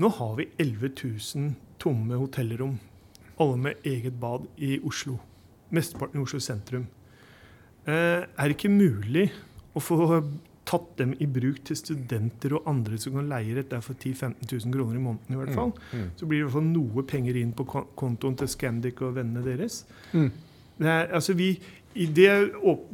Nå 0.00 0.08
har 0.08 0.34
vi 0.38 0.48
11 0.58 0.90
000 1.34 1.52
tomme 1.82 2.16
hotellrom, 2.16 2.78
alle 3.40 3.56
med 3.56 3.84
eget 3.84 4.16
bad, 4.20 4.46
i 4.56 4.78
Oslo. 4.80 5.18
Mesteparten 5.70 6.20
i 6.20 6.22
Oslo 6.22 6.40
sentrum. 6.40 6.86
Eh, 7.86 8.22
er 8.22 8.48
det 8.48 8.56
ikke 8.56 8.72
mulig 8.72 9.26
å 9.74 9.82
få 9.82 9.96
tatt 10.68 10.92
dem 11.00 11.12
i 11.18 11.26
bruk 11.26 11.58
til 11.66 11.76
studenter 11.76 12.54
og 12.56 12.68
andre 12.70 12.98
som 13.00 13.16
kan 13.16 13.28
leie 13.30 13.56
dette 13.56 13.80
for 13.82 13.98
10 13.98 14.14
000-15 14.14 14.68
000 14.68 14.74
kroner 14.76 14.98
i 14.98 15.02
måneden. 15.02 15.34
i 15.34 15.40
hvert 15.40 15.54
fall. 15.56 15.72
Mm, 15.90 15.98
mm. 15.98 16.08
Så 16.16 16.26
blir 16.26 16.38
det 16.38 16.42
i 16.42 16.46
hvert 16.46 16.58
fall 16.58 16.70
noe 16.70 17.04
penger 17.12 17.38
inn 17.40 17.52
på 17.58 17.66
kontoen 17.98 18.38
til 18.38 18.50
Scandic 18.50 19.02
og 19.02 19.16
vennene 19.18 19.42
deres. 19.44 19.82
Mm. 20.12 20.30
Er, 20.82 21.10
altså 21.12 21.34
vi, 21.38 21.50
det, 21.94 22.30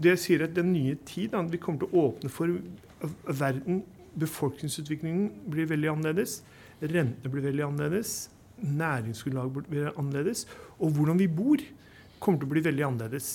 det, 0.02 0.16
sier 0.18 0.46
at 0.48 0.56
den 0.56 0.72
nye 0.72 0.96
tid, 1.06 1.30
da, 1.34 1.44
vi 1.44 1.60
kommer 1.62 1.84
til 1.84 1.92
å 1.92 2.08
åpne 2.08 2.32
for 2.32 2.56
verden, 3.28 3.82
befolkningsutviklingen 4.18 5.28
blir 5.52 5.68
veldig 5.70 5.92
annerledes. 5.92 6.40
Rentene 6.80 7.32
blir 7.32 7.44
veldig 7.50 7.66
annerledes. 7.68 8.30
Næringsgrunnlaget 8.58 9.68
blir 9.68 9.92
annerledes. 9.92 10.46
Og 10.80 10.96
hvordan 10.96 11.20
vi 11.20 11.28
bor, 11.30 11.62
kommer 12.22 12.42
til 12.42 12.48
å 12.48 12.54
bli 12.54 12.64
veldig 12.66 12.86
annerledes. 12.88 13.30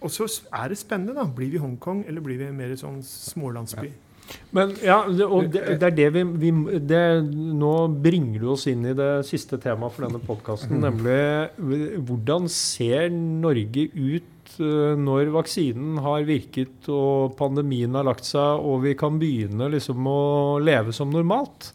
Og 0.00 0.10
så 0.14 0.26
er 0.54 0.72
det 0.72 0.80
spennende. 0.80 1.16
da. 1.18 1.26
Blir 1.26 1.52
vi 1.54 1.62
Hongkong, 1.62 2.04
eller 2.08 2.24
blir 2.24 2.40
vi 2.42 2.50
mer 2.54 2.74
sånn 2.78 3.00
smålandsby? 3.06 3.88
Ja. 3.90 4.02
Men 4.50 4.72
ja, 4.82 4.96
og 5.06 5.52
det, 5.54 5.76
det 5.78 5.86
er 5.86 5.92
det 5.94 6.06
vi, 6.16 6.22
vi 6.42 6.78
det, 6.82 7.02
Nå 7.30 7.74
bringer 8.02 8.42
du 8.42 8.48
oss 8.56 8.64
inn 8.66 8.82
i 8.90 8.94
det 8.98 9.20
siste 9.28 9.54
temaet 9.62 9.94
for 9.94 10.08
denne 10.08 10.18
podkasten, 10.18 10.80
mm. 10.80 10.86
nemlig 10.88 12.00
hvordan 12.08 12.48
ser 12.50 13.06
Norge 13.14 13.86
ut 13.94 14.32
Eh, 14.60 14.94
når 14.98 15.32
vaksinen 15.34 15.98
har 16.04 16.26
virket 16.28 16.88
og 16.92 17.34
pandemien 17.38 17.94
har 17.96 18.06
lagt 18.06 18.26
seg, 18.28 18.62
og 18.62 18.84
vi 18.86 18.94
kan 18.98 19.18
begynne 19.20 19.70
liksom 19.72 20.06
å 20.08 20.20
leve 20.62 20.94
som 20.96 21.12
normalt. 21.12 21.72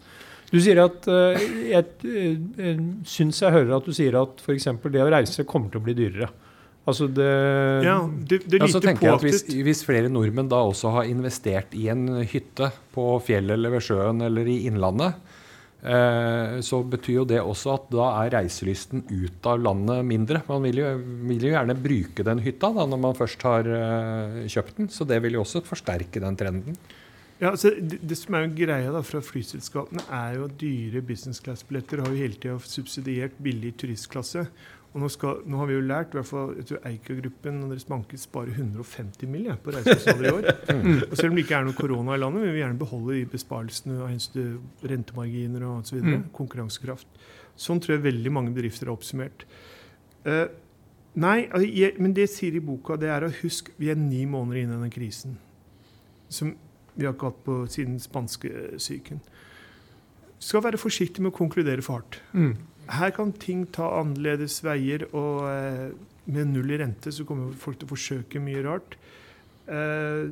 Du 0.51 0.59
sier 0.59 0.81
at 0.83 1.07
eh, 1.07 1.43
Jeg 1.71 1.85
eh, 2.03 2.79
syns 3.07 3.41
jeg 3.43 3.55
hører 3.55 3.77
at 3.77 3.87
du 3.87 3.93
sier 3.95 4.17
at 4.19 4.41
f.eks. 4.43 4.69
det 4.91 5.03
å 5.03 5.11
reise 5.11 5.47
kommer 5.47 5.71
til 5.71 5.81
å 5.81 5.85
bli 5.85 5.97
dyrere. 5.97 6.31
Altså 6.89 7.05
det, 7.13 7.27
ja, 7.85 7.99
det, 8.01 8.39
det 8.49 8.57
er 8.57 8.65
ja, 8.65 8.71
så 8.73 8.81
tenker 8.81 9.05
jeg 9.05 9.19
at 9.19 9.23
hvis, 9.23 9.43
hvis, 9.67 9.83
flere 9.85 10.09
nordmenn 10.09 10.49
da 10.49 10.63
også 10.65 10.95
har 10.95 11.09
investert 11.11 11.75
i 11.77 11.85
en 11.93 12.23
hytte 12.25 12.71
på 12.95 13.05
fjellet 13.21 13.53
eller 13.53 13.75
ved 13.75 13.85
sjøen 13.85 14.23
eller 14.25 14.49
i 14.49 14.63
Innlandet, 14.65 15.19
Eh, 15.81 16.59
så 16.61 16.83
betyr 16.85 17.15
jo 17.15 17.23
det 17.25 17.39
også 17.41 17.71
at 17.73 17.87
da 17.89 18.07
er 18.21 18.35
reiselysten 18.35 19.01
ut 19.09 19.47
av 19.49 19.61
landet 19.65 20.05
mindre. 20.05 20.43
Man 20.45 20.61
vil 20.67 20.81
jo, 20.83 20.89
vil 21.29 21.47
jo 21.47 21.53
gjerne 21.55 21.77
bruke 21.77 22.25
den 22.27 22.43
hytta 22.45 22.69
da, 22.75 22.85
når 22.89 23.01
man 23.01 23.17
først 23.17 23.45
har 23.47 23.69
eh, 23.77 24.41
kjøpt 24.51 24.77
den. 24.77 24.91
Så 24.93 25.07
det 25.09 25.21
vil 25.25 25.39
jo 25.39 25.45
også 25.45 25.63
forsterke 25.65 26.21
den 26.21 26.37
trenden. 26.37 26.77
Ja, 27.41 27.49
altså 27.49 27.71
det, 27.73 27.97
det, 28.05 28.17
som 28.19 28.35
er 28.37 28.45
jo 28.45 28.51
greia 28.59 28.91
da 28.93 29.01
fra 29.01 29.19
flyselskapene, 29.25 30.03
er 30.13 30.35
jo 30.37 30.45
at 30.45 30.59
dyre 30.61 31.01
business 31.01 31.41
class-billetter 31.41 32.03
har 32.03 32.13
jo 32.13 32.19
hele 32.21 32.37
tida 32.37 32.59
subsidiert 32.69 33.39
billig 33.41 33.73
turistklasse. 33.81 34.45
Og 34.91 34.99
nå, 34.99 35.07
skal, 35.09 35.39
nå, 35.47 35.55
har 35.57 35.69
vi 35.69 35.75
jo 35.77 35.83
lært, 35.87 36.11
i 36.11 36.19
hvert 36.19 36.27
fall 36.27 36.49
jeg 36.59 36.67
tror 36.67 36.87
Eika-gruppen 36.89 37.61
og 37.63 37.71
deres 37.71 37.85
banker 37.87 38.19
sparer 38.19 38.57
150 38.59 39.29
mill. 39.31 39.47
på 39.63 39.73
reisekostnader 39.73 40.27
i 40.27 40.33
år. 40.35 40.49
Mm. 40.71 41.01
Og 41.09 41.17
selv 41.17 41.31
om 41.31 41.35
det 41.35 41.43
ikke 41.43 41.55
er 41.57 41.65
noe 41.67 41.75
korona 41.75 42.15
i 42.15 42.19
landet, 42.19 42.43
vil 42.45 42.53
vi 42.55 42.61
gjerne 42.61 42.79
beholde 42.79 43.15
de 43.15 43.25
besparelsene 43.29 43.97
av 43.99 44.09
hensyn 44.09 44.33
til 44.33 44.89
rentemarginer 44.91 45.65
og 45.67 45.81
osv. 45.81 45.99
Mm. 46.01 46.23
Konkurransekraft. 46.35 47.21
Sånn 47.59 47.81
tror 47.81 47.97
jeg 47.97 48.05
veldig 48.05 48.33
mange 48.33 48.53
bedrifter 48.55 48.89
har 48.89 48.95
oppsummert. 48.95 49.45
Uh, 50.25 50.47
nei, 51.19 51.37
altså, 51.49 51.67
jeg, 51.67 51.95
men 51.99 52.15
det 52.17 52.29
sier 52.31 52.55
i 52.57 52.63
boka, 52.63 52.97
det 52.99 53.11
er 53.13 53.25
å 53.27 53.31
huske 53.41 53.75
vi 53.81 53.91
er 53.91 53.99
ni 53.99 54.23
måneder 54.29 54.61
inne 54.61 54.75
i 54.75 54.77
denne 54.77 54.93
krisen. 54.93 55.37
Som 56.31 56.55
vi 56.95 57.07
har 57.07 57.15
ikke 57.15 57.31
hatt 57.31 57.45
på 57.45 57.61
siden 57.71 57.99
spanskesyken. 58.01 59.21
Skal 60.41 60.63
være 60.65 60.81
forsiktig 60.81 61.21
med 61.21 61.31
å 61.31 61.37
konkludere 61.37 61.85
for 61.85 62.01
hardt. 62.01 62.21
Mm 62.33 62.55
her 62.91 63.11
kan 63.15 63.33
ting 63.39 63.65
ta 63.73 63.89
annerledes 64.01 64.61
veier, 64.65 65.07
og 65.15 65.47
eh, 65.49 65.89
med 66.31 66.53
null 66.53 66.71
i 66.73 66.79
rente 66.81 67.13
så 67.13 67.25
kommer 67.27 67.53
folk 67.59 67.79
til 67.79 67.89
å 67.89 67.93
forsøke 67.93 68.41
mye 68.43 68.63
rart. 68.65 68.97
Eh, 69.71 70.31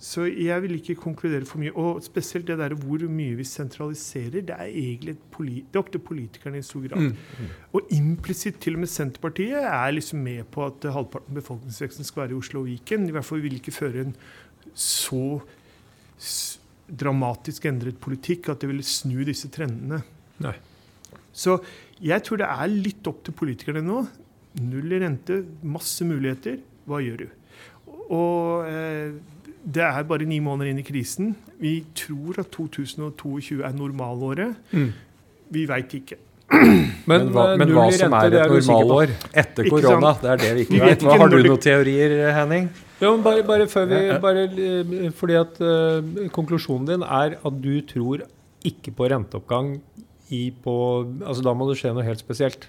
så 0.00 0.24
jeg 0.24 0.62
vil 0.64 0.78
ikke 0.78 0.96
konkludere 0.96 1.44
for 1.44 1.60
mye. 1.60 1.74
Og 1.76 2.00
spesielt 2.00 2.48
det 2.48 2.56
der 2.56 2.72
hvor 2.72 3.02
mye 3.12 3.36
vi 3.36 3.44
sentraliserer, 3.44 4.40
det 4.48 4.56
er 4.56 4.70
egentlig 4.70 5.18
det 5.20 5.76
er 5.76 5.80
opp 5.82 5.90
til 5.92 6.00
politikerne 6.04 6.60
i 6.60 6.64
stor 6.64 6.86
grad. 6.86 7.10
Mm. 7.12 7.50
Og 7.76 7.92
implisitt 7.92 8.62
til 8.64 8.78
og 8.78 8.86
med 8.86 8.90
Senterpartiet 8.92 9.60
er 9.60 9.92
liksom 9.92 10.24
med 10.24 10.48
på 10.52 10.64
at 10.64 10.88
halvparten 10.88 11.36
av 11.36 11.42
befolkningsveksten 11.42 12.08
skal 12.08 12.24
være 12.24 12.34
i 12.34 12.40
Oslo 12.40 12.64
og 12.64 12.70
Viken. 12.70 13.06
I 13.08 13.14
hvert 13.16 13.28
fall 13.28 13.44
vil 13.44 13.60
ikke 13.60 13.76
føre 13.76 14.06
en 14.06 14.16
så 14.72 15.40
dramatisk 16.90 17.68
endret 17.70 18.00
politikk 18.02 18.50
at 18.52 18.62
det 18.62 18.70
ville 18.70 18.86
snu 18.86 19.22
disse 19.26 19.50
trendene. 19.52 20.02
Nei. 20.42 20.56
Så 21.32 21.58
jeg 22.02 22.24
tror 22.26 22.40
det 22.40 22.48
er 22.48 22.72
litt 22.72 23.06
opp 23.10 23.22
til 23.26 23.36
politikerne 23.36 23.82
nå. 23.84 24.04
Null 24.66 24.96
i 24.96 25.02
rente, 25.02 25.42
masse 25.62 26.04
muligheter. 26.06 26.58
Hva 26.88 26.98
gjør 27.04 27.22
du? 27.22 27.28
Og 28.10 28.66
eh, 28.66 29.12
det 29.60 29.84
er 29.84 30.08
bare 30.08 30.26
ni 30.26 30.40
måneder 30.42 30.72
inn 30.72 30.80
i 30.82 30.86
krisen. 30.86 31.34
Vi 31.60 31.76
tror 31.96 32.40
at 32.42 32.50
2022 32.56 33.60
er 33.66 33.76
normalåret. 33.76 34.58
Mm. 34.72 34.90
Vi 35.54 35.66
veit 35.70 35.94
ikke. 36.00 36.18
Men, 37.10 37.28
hva, 37.30 37.52
eh, 37.52 37.58
men 37.60 37.70
hva 37.76 37.86
som 37.94 38.14
er 38.18 38.34
et 38.40 38.50
normalår 38.50 39.12
etter 39.38 39.68
korona, 39.70 40.16
det 40.18 40.30
er 40.32 40.40
det 40.40 40.50
vi 40.56 40.64
ikke 40.66 40.80
vet 40.80 40.88
vet. 40.88 41.04
Hva 41.06 41.18
Har 41.20 41.30
du 41.30 41.36
noen 41.44 41.62
teorier, 41.62 42.16
Henning? 42.34 42.70
Ja, 43.00 43.10
men 43.14 43.22
bare, 43.24 43.44
bare 43.46 43.68
før 43.70 43.86
vi 43.88 44.00
bare, 44.20 44.44
eh, 44.44 45.12
Fordi 45.16 45.38
at 45.40 45.60
uh, 45.64 46.28
konklusjonen 46.34 46.88
din 46.88 47.06
er 47.06 47.38
at 47.40 47.62
du 47.62 47.80
tror 47.88 48.26
ikke 48.66 48.92
på 48.92 49.08
renteoppgang 49.08 49.78
i 50.30 50.50
på 50.64 50.74
Altså 51.24 51.42
da 51.42 51.54
må 51.56 51.68
det 51.70 51.78
skje 51.80 51.94
noe 51.96 52.04
helt 52.04 52.20
spesielt. 52.20 52.68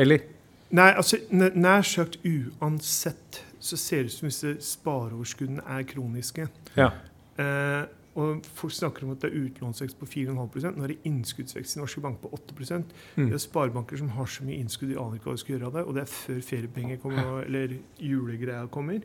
Eller? 0.00 0.26
Nei, 0.74 0.90
altså 0.90 1.18
nær 1.30 1.86
sagt 1.86 2.18
uansett 2.26 3.44
så 3.60 3.76
ser 3.76 4.04
det 4.04 4.12
ut 4.12 4.16
som 4.16 4.28
disse 4.30 4.52
spareoverskuddene 4.64 5.64
er 5.68 5.86
kroniske. 5.88 6.46
Ja. 6.78 6.92
Uh, 7.38 7.86
og 8.18 8.46
Folk 8.58 8.72
snakker 8.74 9.04
om 9.06 9.12
at 9.14 9.22
det 9.22 9.30
er 9.30 9.44
utlånsvekst 9.44 9.98
på 10.00 10.06
4,5 10.08 10.74
Nå 10.74 10.84
er 10.84 10.92
det 10.92 10.98
innskuddsvekst 11.06 11.76
i 11.76 11.80
norske 11.80 12.02
banker 12.02 12.26
på 12.26 12.34
8 12.34 12.80
Mm. 13.16 13.26
Det 13.28 13.34
er 13.34 13.38
sparebanker 13.38 13.96
som 13.96 14.08
har 14.08 14.26
så 14.26 14.44
mye 14.44 14.58
innskudd, 14.58 14.90
de 14.90 14.98
aner 14.98 15.14
ikke 15.14 15.30
hva 15.30 15.36
de 15.36 15.42
skal 15.42 15.54
gjøre 15.54 15.66
av 15.66 15.72
det. 15.72 15.84
Og 15.84 15.94
det 15.94 16.02
er 16.02 16.10
før 16.10 16.40
feriepenger 16.40 16.96
kommer, 16.96 17.44
eller 17.44 17.76
julegreia 17.98 18.66
kommer. 18.66 19.00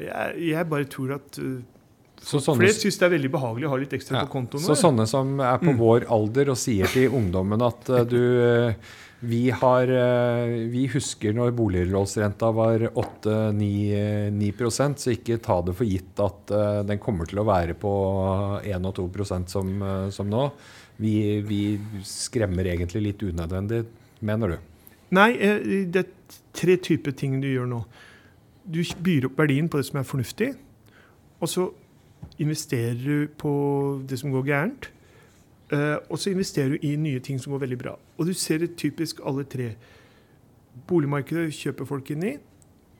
Jeg, 0.00 0.34
jeg 0.52 0.68
bare 0.70 0.84
tror 0.90 1.12
at 1.16 1.38
uh, 1.42 1.58
Så 2.22 2.40
sånne, 2.42 2.58
Flere 2.64 2.74
syns 2.74 2.98
det 2.98 3.06
er 3.06 3.12
veldig 3.16 3.30
behagelig 3.34 3.66
å 3.68 3.70
ha 3.74 3.78
litt 3.82 3.92
ekstra 3.94 4.16
ja, 4.18 4.22
på 4.26 4.32
kontoen. 4.36 4.62
så 4.64 4.74
sånne 4.78 5.04
som 5.06 5.38
er 5.40 5.58
på 5.62 5.70
Mm. 5.74 5.78
vår 5.78 6.04
alder 6.10 6.48
og 6.50 6.56
sier 6.58 6.86
til 6.90 7.10
ungdommen 7.14 7.62
at 7.62 7.88
uh, 7.94 8.02
du 8.08 8.18
eh, 8.42 8.74
vi, 9.20 9.50
har, 9.50 9.88
uh, 9.90 10.46
vi 10.70 10.84
husker 10.92 11.32
når 11.34 11.50
boliglånsrenta 11.58 12.50
var 12.54 12.78
8-9% 12.94 14.98
så 15.02 15.10
ikke 15.14 15.38
ta 15.42 15.56
det 15.66 15.74
for 15.78 15.86
gitt 15.88 16.20
at 16.22 16.50
uh, 16.54 16.82
den 16.86 16.98
kommer 17.02 17.26
til 17.28 17.38
å 17.42 17.46
være 17.48 17.74
på 17.78 17.92
1 18.62 18.86
og 18.88 18.94
2% 18.98 19.50
som, 19.52 19.66
eh, 19.82 20.08
som 20.14 20.26
nå. 20.30 20.44
Vi, 20.98 21.14
vi 21.46 21.60
skremmer 22.06 22.66
egentlig 22.66 23.02
litt 23.04 23.22
unødvendig, 23.22 23.84
mener 24.26 24.48
du? 24.54 24.56
Nei, 25.14 25.28
eh, 25.38 25.60
det 25.86 26.00
er 26.02 26.08
tre 26.58 26.74
typer 26.82 27.12
ting 27.14 27.36
du 27.42 27.46
gjør 27.50 27.68
nå. 27.70 27.80
Du 28.70 28.82
byr 29.02 29.24
opp 29.26 29.38
verdien 29.38 29.68
på 29.68 29.78
det 29.80 29.86
som 29.86 29.98
er 29.98 30.02
fornuftig, 30.04 30.50
og 31.40 31.48
så 31.48 31.68
investerer 32.38 32.98
du 33.04 33.26
på 33.38 34.02
det 34.08 34.18
som 34.18 34.30
går 34.34 34.44
gærent. 34.44 34.90
eh, 35.72 35.96
Og 36.10 36.18
så 36.18 36.30
investerer 36.30 36.68
du 36.70 36.78
i 36.82 36.96
nye 36.96 37.20
ting 37.20 37.38
som 37.40 37.52
går 37.52 37.60
veldig 37.60 37.78
bra. 37.78 37.96
Og 38.18 38.26
du 38.26 38.32
ser 38.34 38.58
det 38.58 38.76
typisk 38.76 39.20
alle 39.24 39.44
tre. 39.44 39.74
Boligmarkedet 40.88 41.52
kjøper 41.54 41.86
folk 41.88 42.10
inn 42.14 42.22
i. 42.24 42.36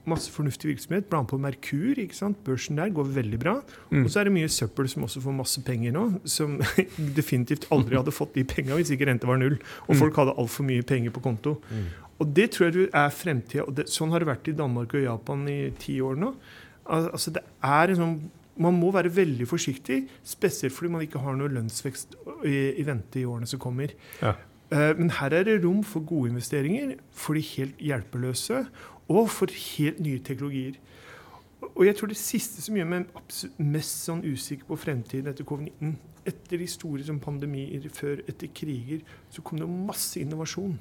Masse 0.09 0.31
fornuftig 0.31 0.71
virksomhet. 0.71 1.05
Blant 1.09 1.27
på 1.29 1.37
Merkur. 1.37 1.97
ikke 1.99 2.15
sant? 2.15 2.37
Børsen 2.43 2.77
der 2.77 2.89
går 2.89 3.03
veldig 3.13 3.39
bra. 3.39 3.61
Mm. 3.91 4.03
Og 4.05 4.09
så 4.11 4.19
er 4.19 4.23
det 4.29 4.33
mye 4.33 4.47
søppel 4.49 4.87
som 4.89 5.03
også 5.03 5.21
får 5.21 5.35
masse 5.37 5.61
penger 5.65 5.91
nå, 5.91 6.05
som 6.25 6.57
definitivt 7.19 7.67
aldri 7.71 7.95
hadde 7.99 8.11
fått 8.15 8.33
de 8.35 8.43
penga 8.43 8.75
hvis 8.79 8.91
ikke 8.95 9.07
renta 9.11 9.27
var 9.27 9.37
null. 9.37 9.59
Og 9.87 9.95
Mm. 9.95 9.99
folk 9.99 10.15
hadde 10.15 10.33
altfor 10.37 10.63
mye 10.65 10.81
penger 10.83 11.11
på 11.11 11.21
konto. 11.21 11.57
Og 12.19 12.33
det 12.35 12.49
tror 12.55 12.67
jeg 12.67 12.89
er 12.91 13.13
fremtida. 13.15 13.85
Sånn 13.87 14.11
har 14.11 14.23
det 14.23 14.29
vært 14.29 14.49
i 14.51 14.57
Danmark 14.57 14.95
og 14.97 15.05
Japan 15.05 15.47
i 15.51 15.61
ti 15.79 15.99
år 16.03 16.19
nå. 16.19 16.33
Al 16.89 17.11
altså 17.13 17.31
det 17.35 17.45
er 17.63 17.93
en 17.93 17.99
sånn 17.99 18.19
man 18.59 18.75
må 18.75 18.89
være 18.91 19.11
veldig 19.15 19.45
forsiktig, 19.47 20.01
spesielt 20.27 20.75
fordi 20.75 20.91
man 20.91 21.03
ikke 21.05 21.21
har 21.23 21.37
noe 21.39 21.51
lønnsvekst 21.53 22.17
i, 22.43 22.57
i 22.81 22.83
vente 22.83 23.21
i 23.21 23.23
årene 23.23 23.47
som 23.47 23.61
kommer. 23.63 23.93
Ja. 24.19 24.33
Uh, 24.69 24.91
men 24.99 25.13
her 25.15 25.33
er 25.33 25.47
det 25.47 25.61
rom 25.63 25.79
for 25.87 26.03
gode 26.05 26.33
investeringer 26.33 26.97
for 27.15 27.39
de 27.39 27.45
helt 27.53 27.79
hjelpeløse 27.81 28.65
og 29.09 29.31
for 29.33 29.55
helt 29.55 30.01
nye 30.03 30.19
teknologier. 30.25 30.75
Og 31.69 31.85
jeg 31.87 31.95
tror 31.97 32.11
det 32.11 32.19
siste 32.19 32.61
som 32.63 32.77
gjør 32.77 32.91
meg 32.91 33.07
mest 33.63 34.05
sånn 34.05 34.21
usikker 34.27 34.67
på 34.69 34.77
fremtiden 34.79 35.31
etter 35.31 35.47
covid-19 35.47 35.97
Etter 36.29 36.59
de 36.59 36.65
store 36.69 37.01
som 37.07 37.17
pandemier 37.23 37.85
før, 37.95 38.19
etter 38.27 38.51
kriger, 38.53 38.99
så 39.31 39.41
kom 39.41 39.57
det 39.57 39.69
masse 39.71 40.19
innovasjon. 40.19 40.75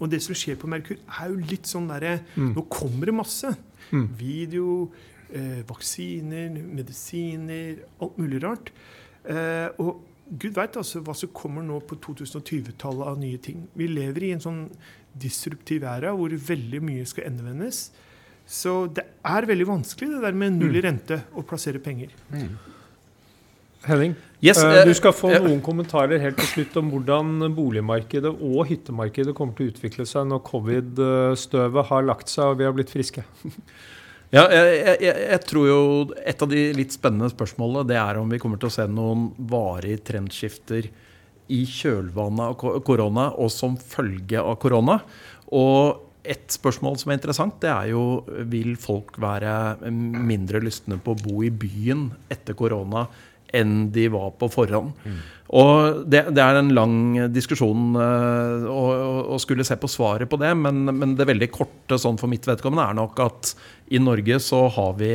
Og 0.00 0.10
det 0.10 0.22
som 0.24 0.36
skjer 0.36 0.58
på 0.60 0.68
Merkur, 0.70 0.96
er 0.96 1.30
jo 1.30 1.40
litt 1.50 1.68
sånn 1.68 1.88
derre 1.90 2.20
Mm. 2.36 2.54
Nå 2.56 2.66
kommer 2.68 3.06
det 3.06 3.14
masse. 3.14 3.54
Mm. 3.92 4.06
Video, 4.16 4.90
eh, 5.32 5.62
vaksiner, 5.66 6.50
medisiner, 6.50 7.78
alt 8.00 8.16
mulig 8.18 8.42
rart. 8.42 8.70
Eh, 9.24 9.68
og 9.78 10.00
Gud 10.30 10.54
veit 10.54 10.76
altså 10.78 11.02
hva 11.02 11.14
som 11.14 11.28
kommer 11.34 11.62
nå 11.62 11.80
på 11.82 11.98
2020-tallet 11.98 13.06
av 13.06 13.18
nye 13.18 13.38
ting. 13.42 13.68
Vi 13.74 13.88
lever 13.90 14.22
i 14.28 14.32
en 14.32 14.40
sånn 14.40 14.60
disruptiv 15.18 15.82
æra 15.82 16.12
hvor 16.14 16.30
veldig 16.30 16.80
mye 16.86 17.06
skal 17.08 17.26
endevendes. 17.26 17.90
Så 18.46 18.86
det 18.94 19.04
er 19.26 19.46
veldig 19.46 19.66
vanskelig 19.66 20.10
det 20.14 20.22
der 20.22 20.38
med 20.38 20.56
null 20.58 20.78
i 20.78 20.82
rente 20.86 21.20
å 21.34 21.42
plassere 21.46 21.82
penger. 21.82 22.14
Henning, 23.88 24.14
Yes, 24.44 24.58
eh, 24.64 24.84
du 24.88 24.92
skal 24.96 25.12
få 25.12 25.28
uh, 25.34 25.38
noen 25.44 25.60
kommentarer 25.64 26.20
helt 26.20 26.36
til 26.40 26.48
slutt 26.48 26.76
om 26.80 26.90
hvordan 26.92 27.42
boligmarkedet 27.56 28.30
og 28.32 28.62
hyttemarkedet 28.70 29.34
kommer 29.36 29.52
til 29.56 29.68
å 29.68 29.72
utvikle 29.74 30.06
seg 30.08 30.26
når 30.30 30.40
covid-støvet 30.48 31.88
har 31.90 32.06
lagt 32.08 32.28
seg 32.32 32.54
og 32.54 32.60
vi 32.60 32.68
har 32.68 32.76
blitt 32.76 32.92
friske. 32.92 33.24
Ja, 34.30 34.44
jeg, 34.46 34.98
jeg- 35.02 35.22
jeg 35.26 35.40
tror 35.42 35.64
jo 35.66 35.78
et 36.22 36.42
av 36.44 36.48
de 36.52 36.60
litt 36.78 36.92
spennende 36.94 37.26
spørsmålene 37.32 37.82
det 37.88 37.96
er 37.98 38.20
om 38.20 38.28
vi 38.30 38.38
kommer 38.38 38.60
til 38.62 38.68
å 38.68 38.74
se 38.76 38.84
noen 38.86 39.24
varige 39.50 39.98
trendskifter 40.06 40.86
i 41.50 41.58
kjølvannet 41.66 42.44
av 42.62 42.76
korona 42.86 43.24
og 43.42 43.50
som 43.50 43.74
følge 43.74 44.38
av 44.38 44.54
korona. 44.62 45.00
Og 45.50 46.06
et 46.22 46.46
spørsmål 46.54 46.94
som 47.02 47.10
er 47.10 47.18
interessant, 47.18 47.56
det 47.58 47.72
er 47.74 47.90
jo 47.90 48.04
vil 48.54 48.76
folk 48.78 49.18
være 49.18 49.90
mindre 49.90 50.62
lystne 50.62 51.00
på 51.02 51.16
å 51.16 51.20
bo 51.24 51.42
i 51.42 51.50
byen 51.50 52.06
etter 52.30 52.54
korona 52.54 53.08
enn 53.54 53.90
de 53.92 54.08
var 54.12 54.30
på 54.38 54.48
forhånd. 54.52 54.92
Og 55.50 56.04
det, 56.06 56.26
det 56.36 56.42
er 56.44 56.58
en 56.60 56.68
lang 56.76 56.92
diskusjon 57.34 57.96
eh, 57.98 58.66
å- 58.70 59.24
å 59.34 59.38
skulle 59.42 59.64
se 59.66 59.74
på 59.82 59.88
svaret 59.90 60.30
på 60.30 60.38
det, 60.38 60.52
men, 60.54 60.84
men 60.94 61.16
det 61.18 61.26
veldig 61.26 61.50
korte 61.50 61.98
sånn 61.98 62.18
for 62.20 62.30
mitt 62.30 62.46
vedkommende 62.46 62.86
er 62.92 62.94
nok 63.00 63.18
at 63.24 63.54
i 63.90 63.98
Norge 63.98 64.38
så 64.40 64.68
har 64.76 64.92
vi 65.00 65.10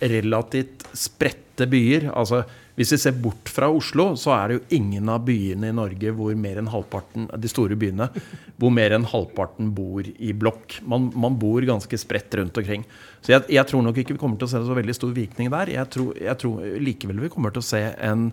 relativt 0.00 0.86
spredte 0.96 1.66
byer. 1.70 2.08
Altså 2.16 2.42
hvis 2.78 2.94
vi 2.94 2.98
ser 3.02 3.16
bort 3.20 3.50
fra 3.52 3.68
Oslo, 3.68 4.12
så 4.16 4.32
er 4.32 4.48
det 4.48 4.56
jo 4.56 4.78
ingen 4.78 5.10
av 5.12 5.26
byene 5.26 5.68
i 5.68 5.76
Norge 5.76 6.14
hvor 6.16 6.32
mer 6.40 6.60
enn 6.62 6.70
halvparten 6.72 7.28
de 7.36 7.50
store 7.50 7.76
byene, 7.76 8.08
hvor 8.56 8.72
mer 8.72 8.94
enn 8.96 9.04
halvparten 9.08 9.68
bor 9.76 10.06
i 10.08 10.32
blokk. 10.32 10.78
Man, 10.88 11.10
man 11.12 11.36
bor 11.40 11.64
ganske 11.68 12.00
spredt 12.00 12.32
rundt 12.40 12.56
omkring. 12.62 12.86
Så 13.20 13.34
jeg, 13.34 13.44
jeg 13.58 13.68
tror 13.68 13.84
nok 13.84 14.00
ikke 14.00 14.16
vi 14.16 14.22
kommer 14.22 14.40
til 14.40 14.48
å 14.48 14.52
se 14.54 14.62
så 14.64 14.76
veldig 14.78 14.96
stor 14.96 15.12
virkning 15.16 15.52
der. 15.52 15.74
Jeg 15.74 15.92
tror, 15.92 16.14
jeg 16.16 16.40
tror 16.40 16.62
likevel 16.88 17.20
vi 17.26 17.32
kommer 17.34 17.52
til 17.52 17.64
å 17.64 17.70
se 17.74 17.82
en 18.00 18.30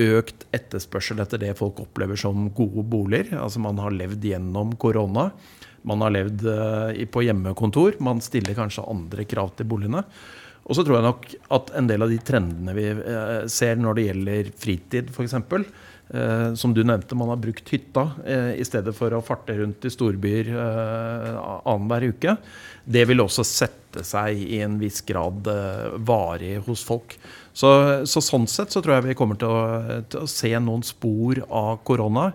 økt 0.00 0.46
etterspørsel 0.56 1.20
etter 1.22 1.42
det 1.42 1.52
folk 1.58 1.84
opplever 1.84 2.18
som 2.18 2.48
gode 2.56 2.86
boliger. 2.88 3.36
Altså 3.38 3.60
man 3.62 3.78
har 3.82 3.94
levd 3.94 4.24
gjennom 4.32 4.72
korona. 4.80 5.28
Man 5.84 6.00
har 6.00 6.14
levd 6.14 6.46
eh, 6.48 7.04
på 7.12 7.26
hjemmekontor. 7.26 8.00
Man 8.02 8.24
stiller 8.24 8.56
kanskje 8.56 8.86
andre 8.88 9.28
krav 9.28 9.52
til 9.58 9.68
boligene. 9.68 10.02
Og 10.64 10.76
så 10.76 10.84
tror 10.84 10.98
jeg 10.98 11.06
nok 11.06 11.26
at 11.58 11.72
en 11.76 11.88
del 11.90 12.04
av 12.06 12.12
de 12.12 12.20
trendene 12.24 12.74
vi 12.76 12.86
eh, 12.92 13.40
ser 13.52 13.76
når 13.80 13.98
det 13.98 14.06
gjelder 14.06 14.54
fritid, 14.60 15.10
f.eks. 15.12 15.36
Eh, 16.08 16.54
som 16.60 16.72
du 16.76 16.80
nevnte, 16.84 17.16
man 17.16 17.32
har 17.32 17.40
brukt 17.40 17.68
hytta 17.72 18.06
eh, 18.24 18.50
i 18.60 18.64
stedet 18.64 18.94
for 18.96 19.12
å 19.12 19.22
farte 19.24 19.58
rundt 19.58 19.84
i 19.84 19.92
storbyer 19.92 20.50
eh, 20.52 21.38
annenhver 21.68 22.08
uke. 22.14 22.36
Det 22.84 23.04
vil 23.08 23.24
også 23.24 23.44
sette 23.48 24.04
seg 24.08 24.40
i 24.40 24.62
en 24.64 24.78
viss 24.80 25.02
grad 25.04 25.48
eh, 25.52 25.96
varig 26.00 26.56
hos 26.66 26.84
folk. 26.86 27.16
Så, 27.52 27.70
så 28.08 28.24
sånn 28.24 28.48
sett 28.50 28.72
så 28.72 28.80
tror 28.82 28.98
jeg 28.98 29.10
vi 29.10 29.18
kommer 29.18 29.40
til 29.40 29.52
å, 29.52 30.00
til 30.08 30.24
å 30.24 30.30
se 30.30 30.52
noen 30.58 30.84
spor 30.86 31.44
av 31.48 31.84
korona 31.86 32.30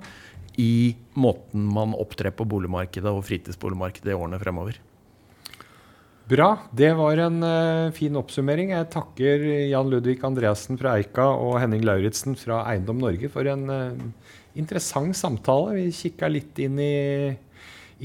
i 0.59 0.93
måten 1.17 1.65
man 1.71 1.95
opptrer 1.97 2.33
på 2.35 2.45
boligmarkedet 2.49 3.09
og 3.09 3.25
fritidsboligmarkedet 3.27 4.13
i 4.13 4.17
årene 4.17 4.39
fremover. 4.41 4.77
Bra. 6.29 6.57
Det 6.69 6.91
var 6.93 7.17
en 7.17 7.41
uh, 7.41 7.91
fin 7.95 8.13
oppsummering. 8.19 8.69
Jeg 8.75 8.89
takker 8.93 9.45
Jan 9.71 9.87
Ludvig 9.89 10.19
Andreassen 10.27 10.77
fra 10.77 10.91
Eika 10.99 11.25
og 11.33 11.55
Henning 11.57 11.81
Lauritzen 11.87 12.37
fra 12.37 12.59
Eiendom 12.69 12.99
Norge 13.01 13.31
for 13.33 13.49
en 13.49 13.63
uh, 13.65 14.27
interessant 14.59 15.17
samtale. 15.17 15.73
Vi 15.79 15.87
kikka 15.95 16.29
litt 16.29 16.61
inn 16.61 16.77
i, 16.83 17.33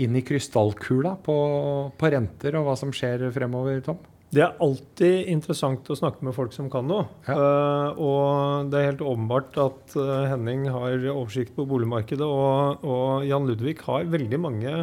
inn 0.01 0.16
i 0.16 0.25
krystallkula 0.25 1.18
på, 1.27 1.37
på 2.01 2.12
renter 2.16 2.57
og 2.57 2.70
hva 2.70 2.79
som 2.81 2.95
skjer 2.97 3.27
fremover, 3.35 3.85
Tom. 3.85 4.01
Det 4.33 4.41
er 4.47 4.57
alltid 4.64 5.29
interessant 5.31 5.93
å 5.93 6.01
snakke 6.01 6.25
med 6.25 6.35
folk 6.35 6.57
som 6.57 6.72
kan 6.72 6.89
noe. 6.89 7.05
Ja. 7.29 7.37
Uh, 7.37 8.05
og 8.09 8.72
det 8.72 8.81
er 8.81 8.93
helt 8.95 9.05
åpenbart 9.05 9.61
at 9.68 10.01
Henning 10.33 10.70
har 10.72 10.97
oversikt 11.12 11.53
på 11.59 11.68
boligmarkedet, 11.68 12.25
og, 12.25 12.89
og 12.89 13.29
Jan 13.29 13.53
Ludvig 13.53 13.83
har 13.85 14.09
veldig 14.16 14.47
mange 14.49 14.79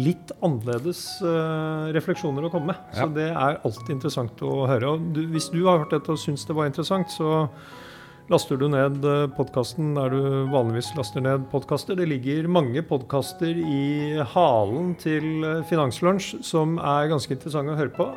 litt 0.00 0.32
annerledes 0.44 1.00
uh, 1.22 1.90
refleksjoner 1.94 2.46
å 2.46 2.52
komme 2.52 2.72
med. 2.74 2.92
Så 2.96 3.08
det 3.14 3.30
er 3.30 3.60
alltid 3.62 3.96
interessant 3.96 4.44
å 4.44 4.64
høre. 4.70 4.94
Og 4.94 5.08
du, 5.14 5.24
hvis 5.30 5.50
du 5.54 5.62
har 5.68 5.84
hørt 5.84 5.94
dette 5.94 6.14
og 6.14 6.20
syns 6.20 6.46
det 6.48 6.56
var 6.56 6.70
interessant, 6.70 7.10
så 7.14 7.46
laster 8.32 8.56
du 8.56 8.64
ned 8.72 9.04
eh, 9.04 9.26
podkasten 9.36 9.90
der 9.98 10.14
du 10.14 10.48
vanligvis 10.48 10.94
laster 10.96 11.20
ned 11.20 11.44
podkaster. 11.52 11.98
Det 11.98 12.08
ligger 12.08 12.48
mange 12.48 12.80
podkaster 12.88 13.52
i 13.52 14.16
halen 14.32 14.94
til 14.96 15.44
eh, 15.44 15.62
Finanslunsj 15.68 16.40
som 16.40 16.78
er 16.80 17.12
ganske 17.12 17.36
interessante 17.36 17.76
å 17.76 17.80
høre 17.82 17.94
på. 18.00 18.10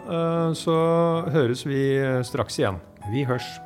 Så 0.56 0.80
høres 1.36 1.68
vi 1.68 1.82
straks 2.24 2.62
igjen. 2.64 2.80
Vi 3.12 3.28
hørs. 3.28 3.58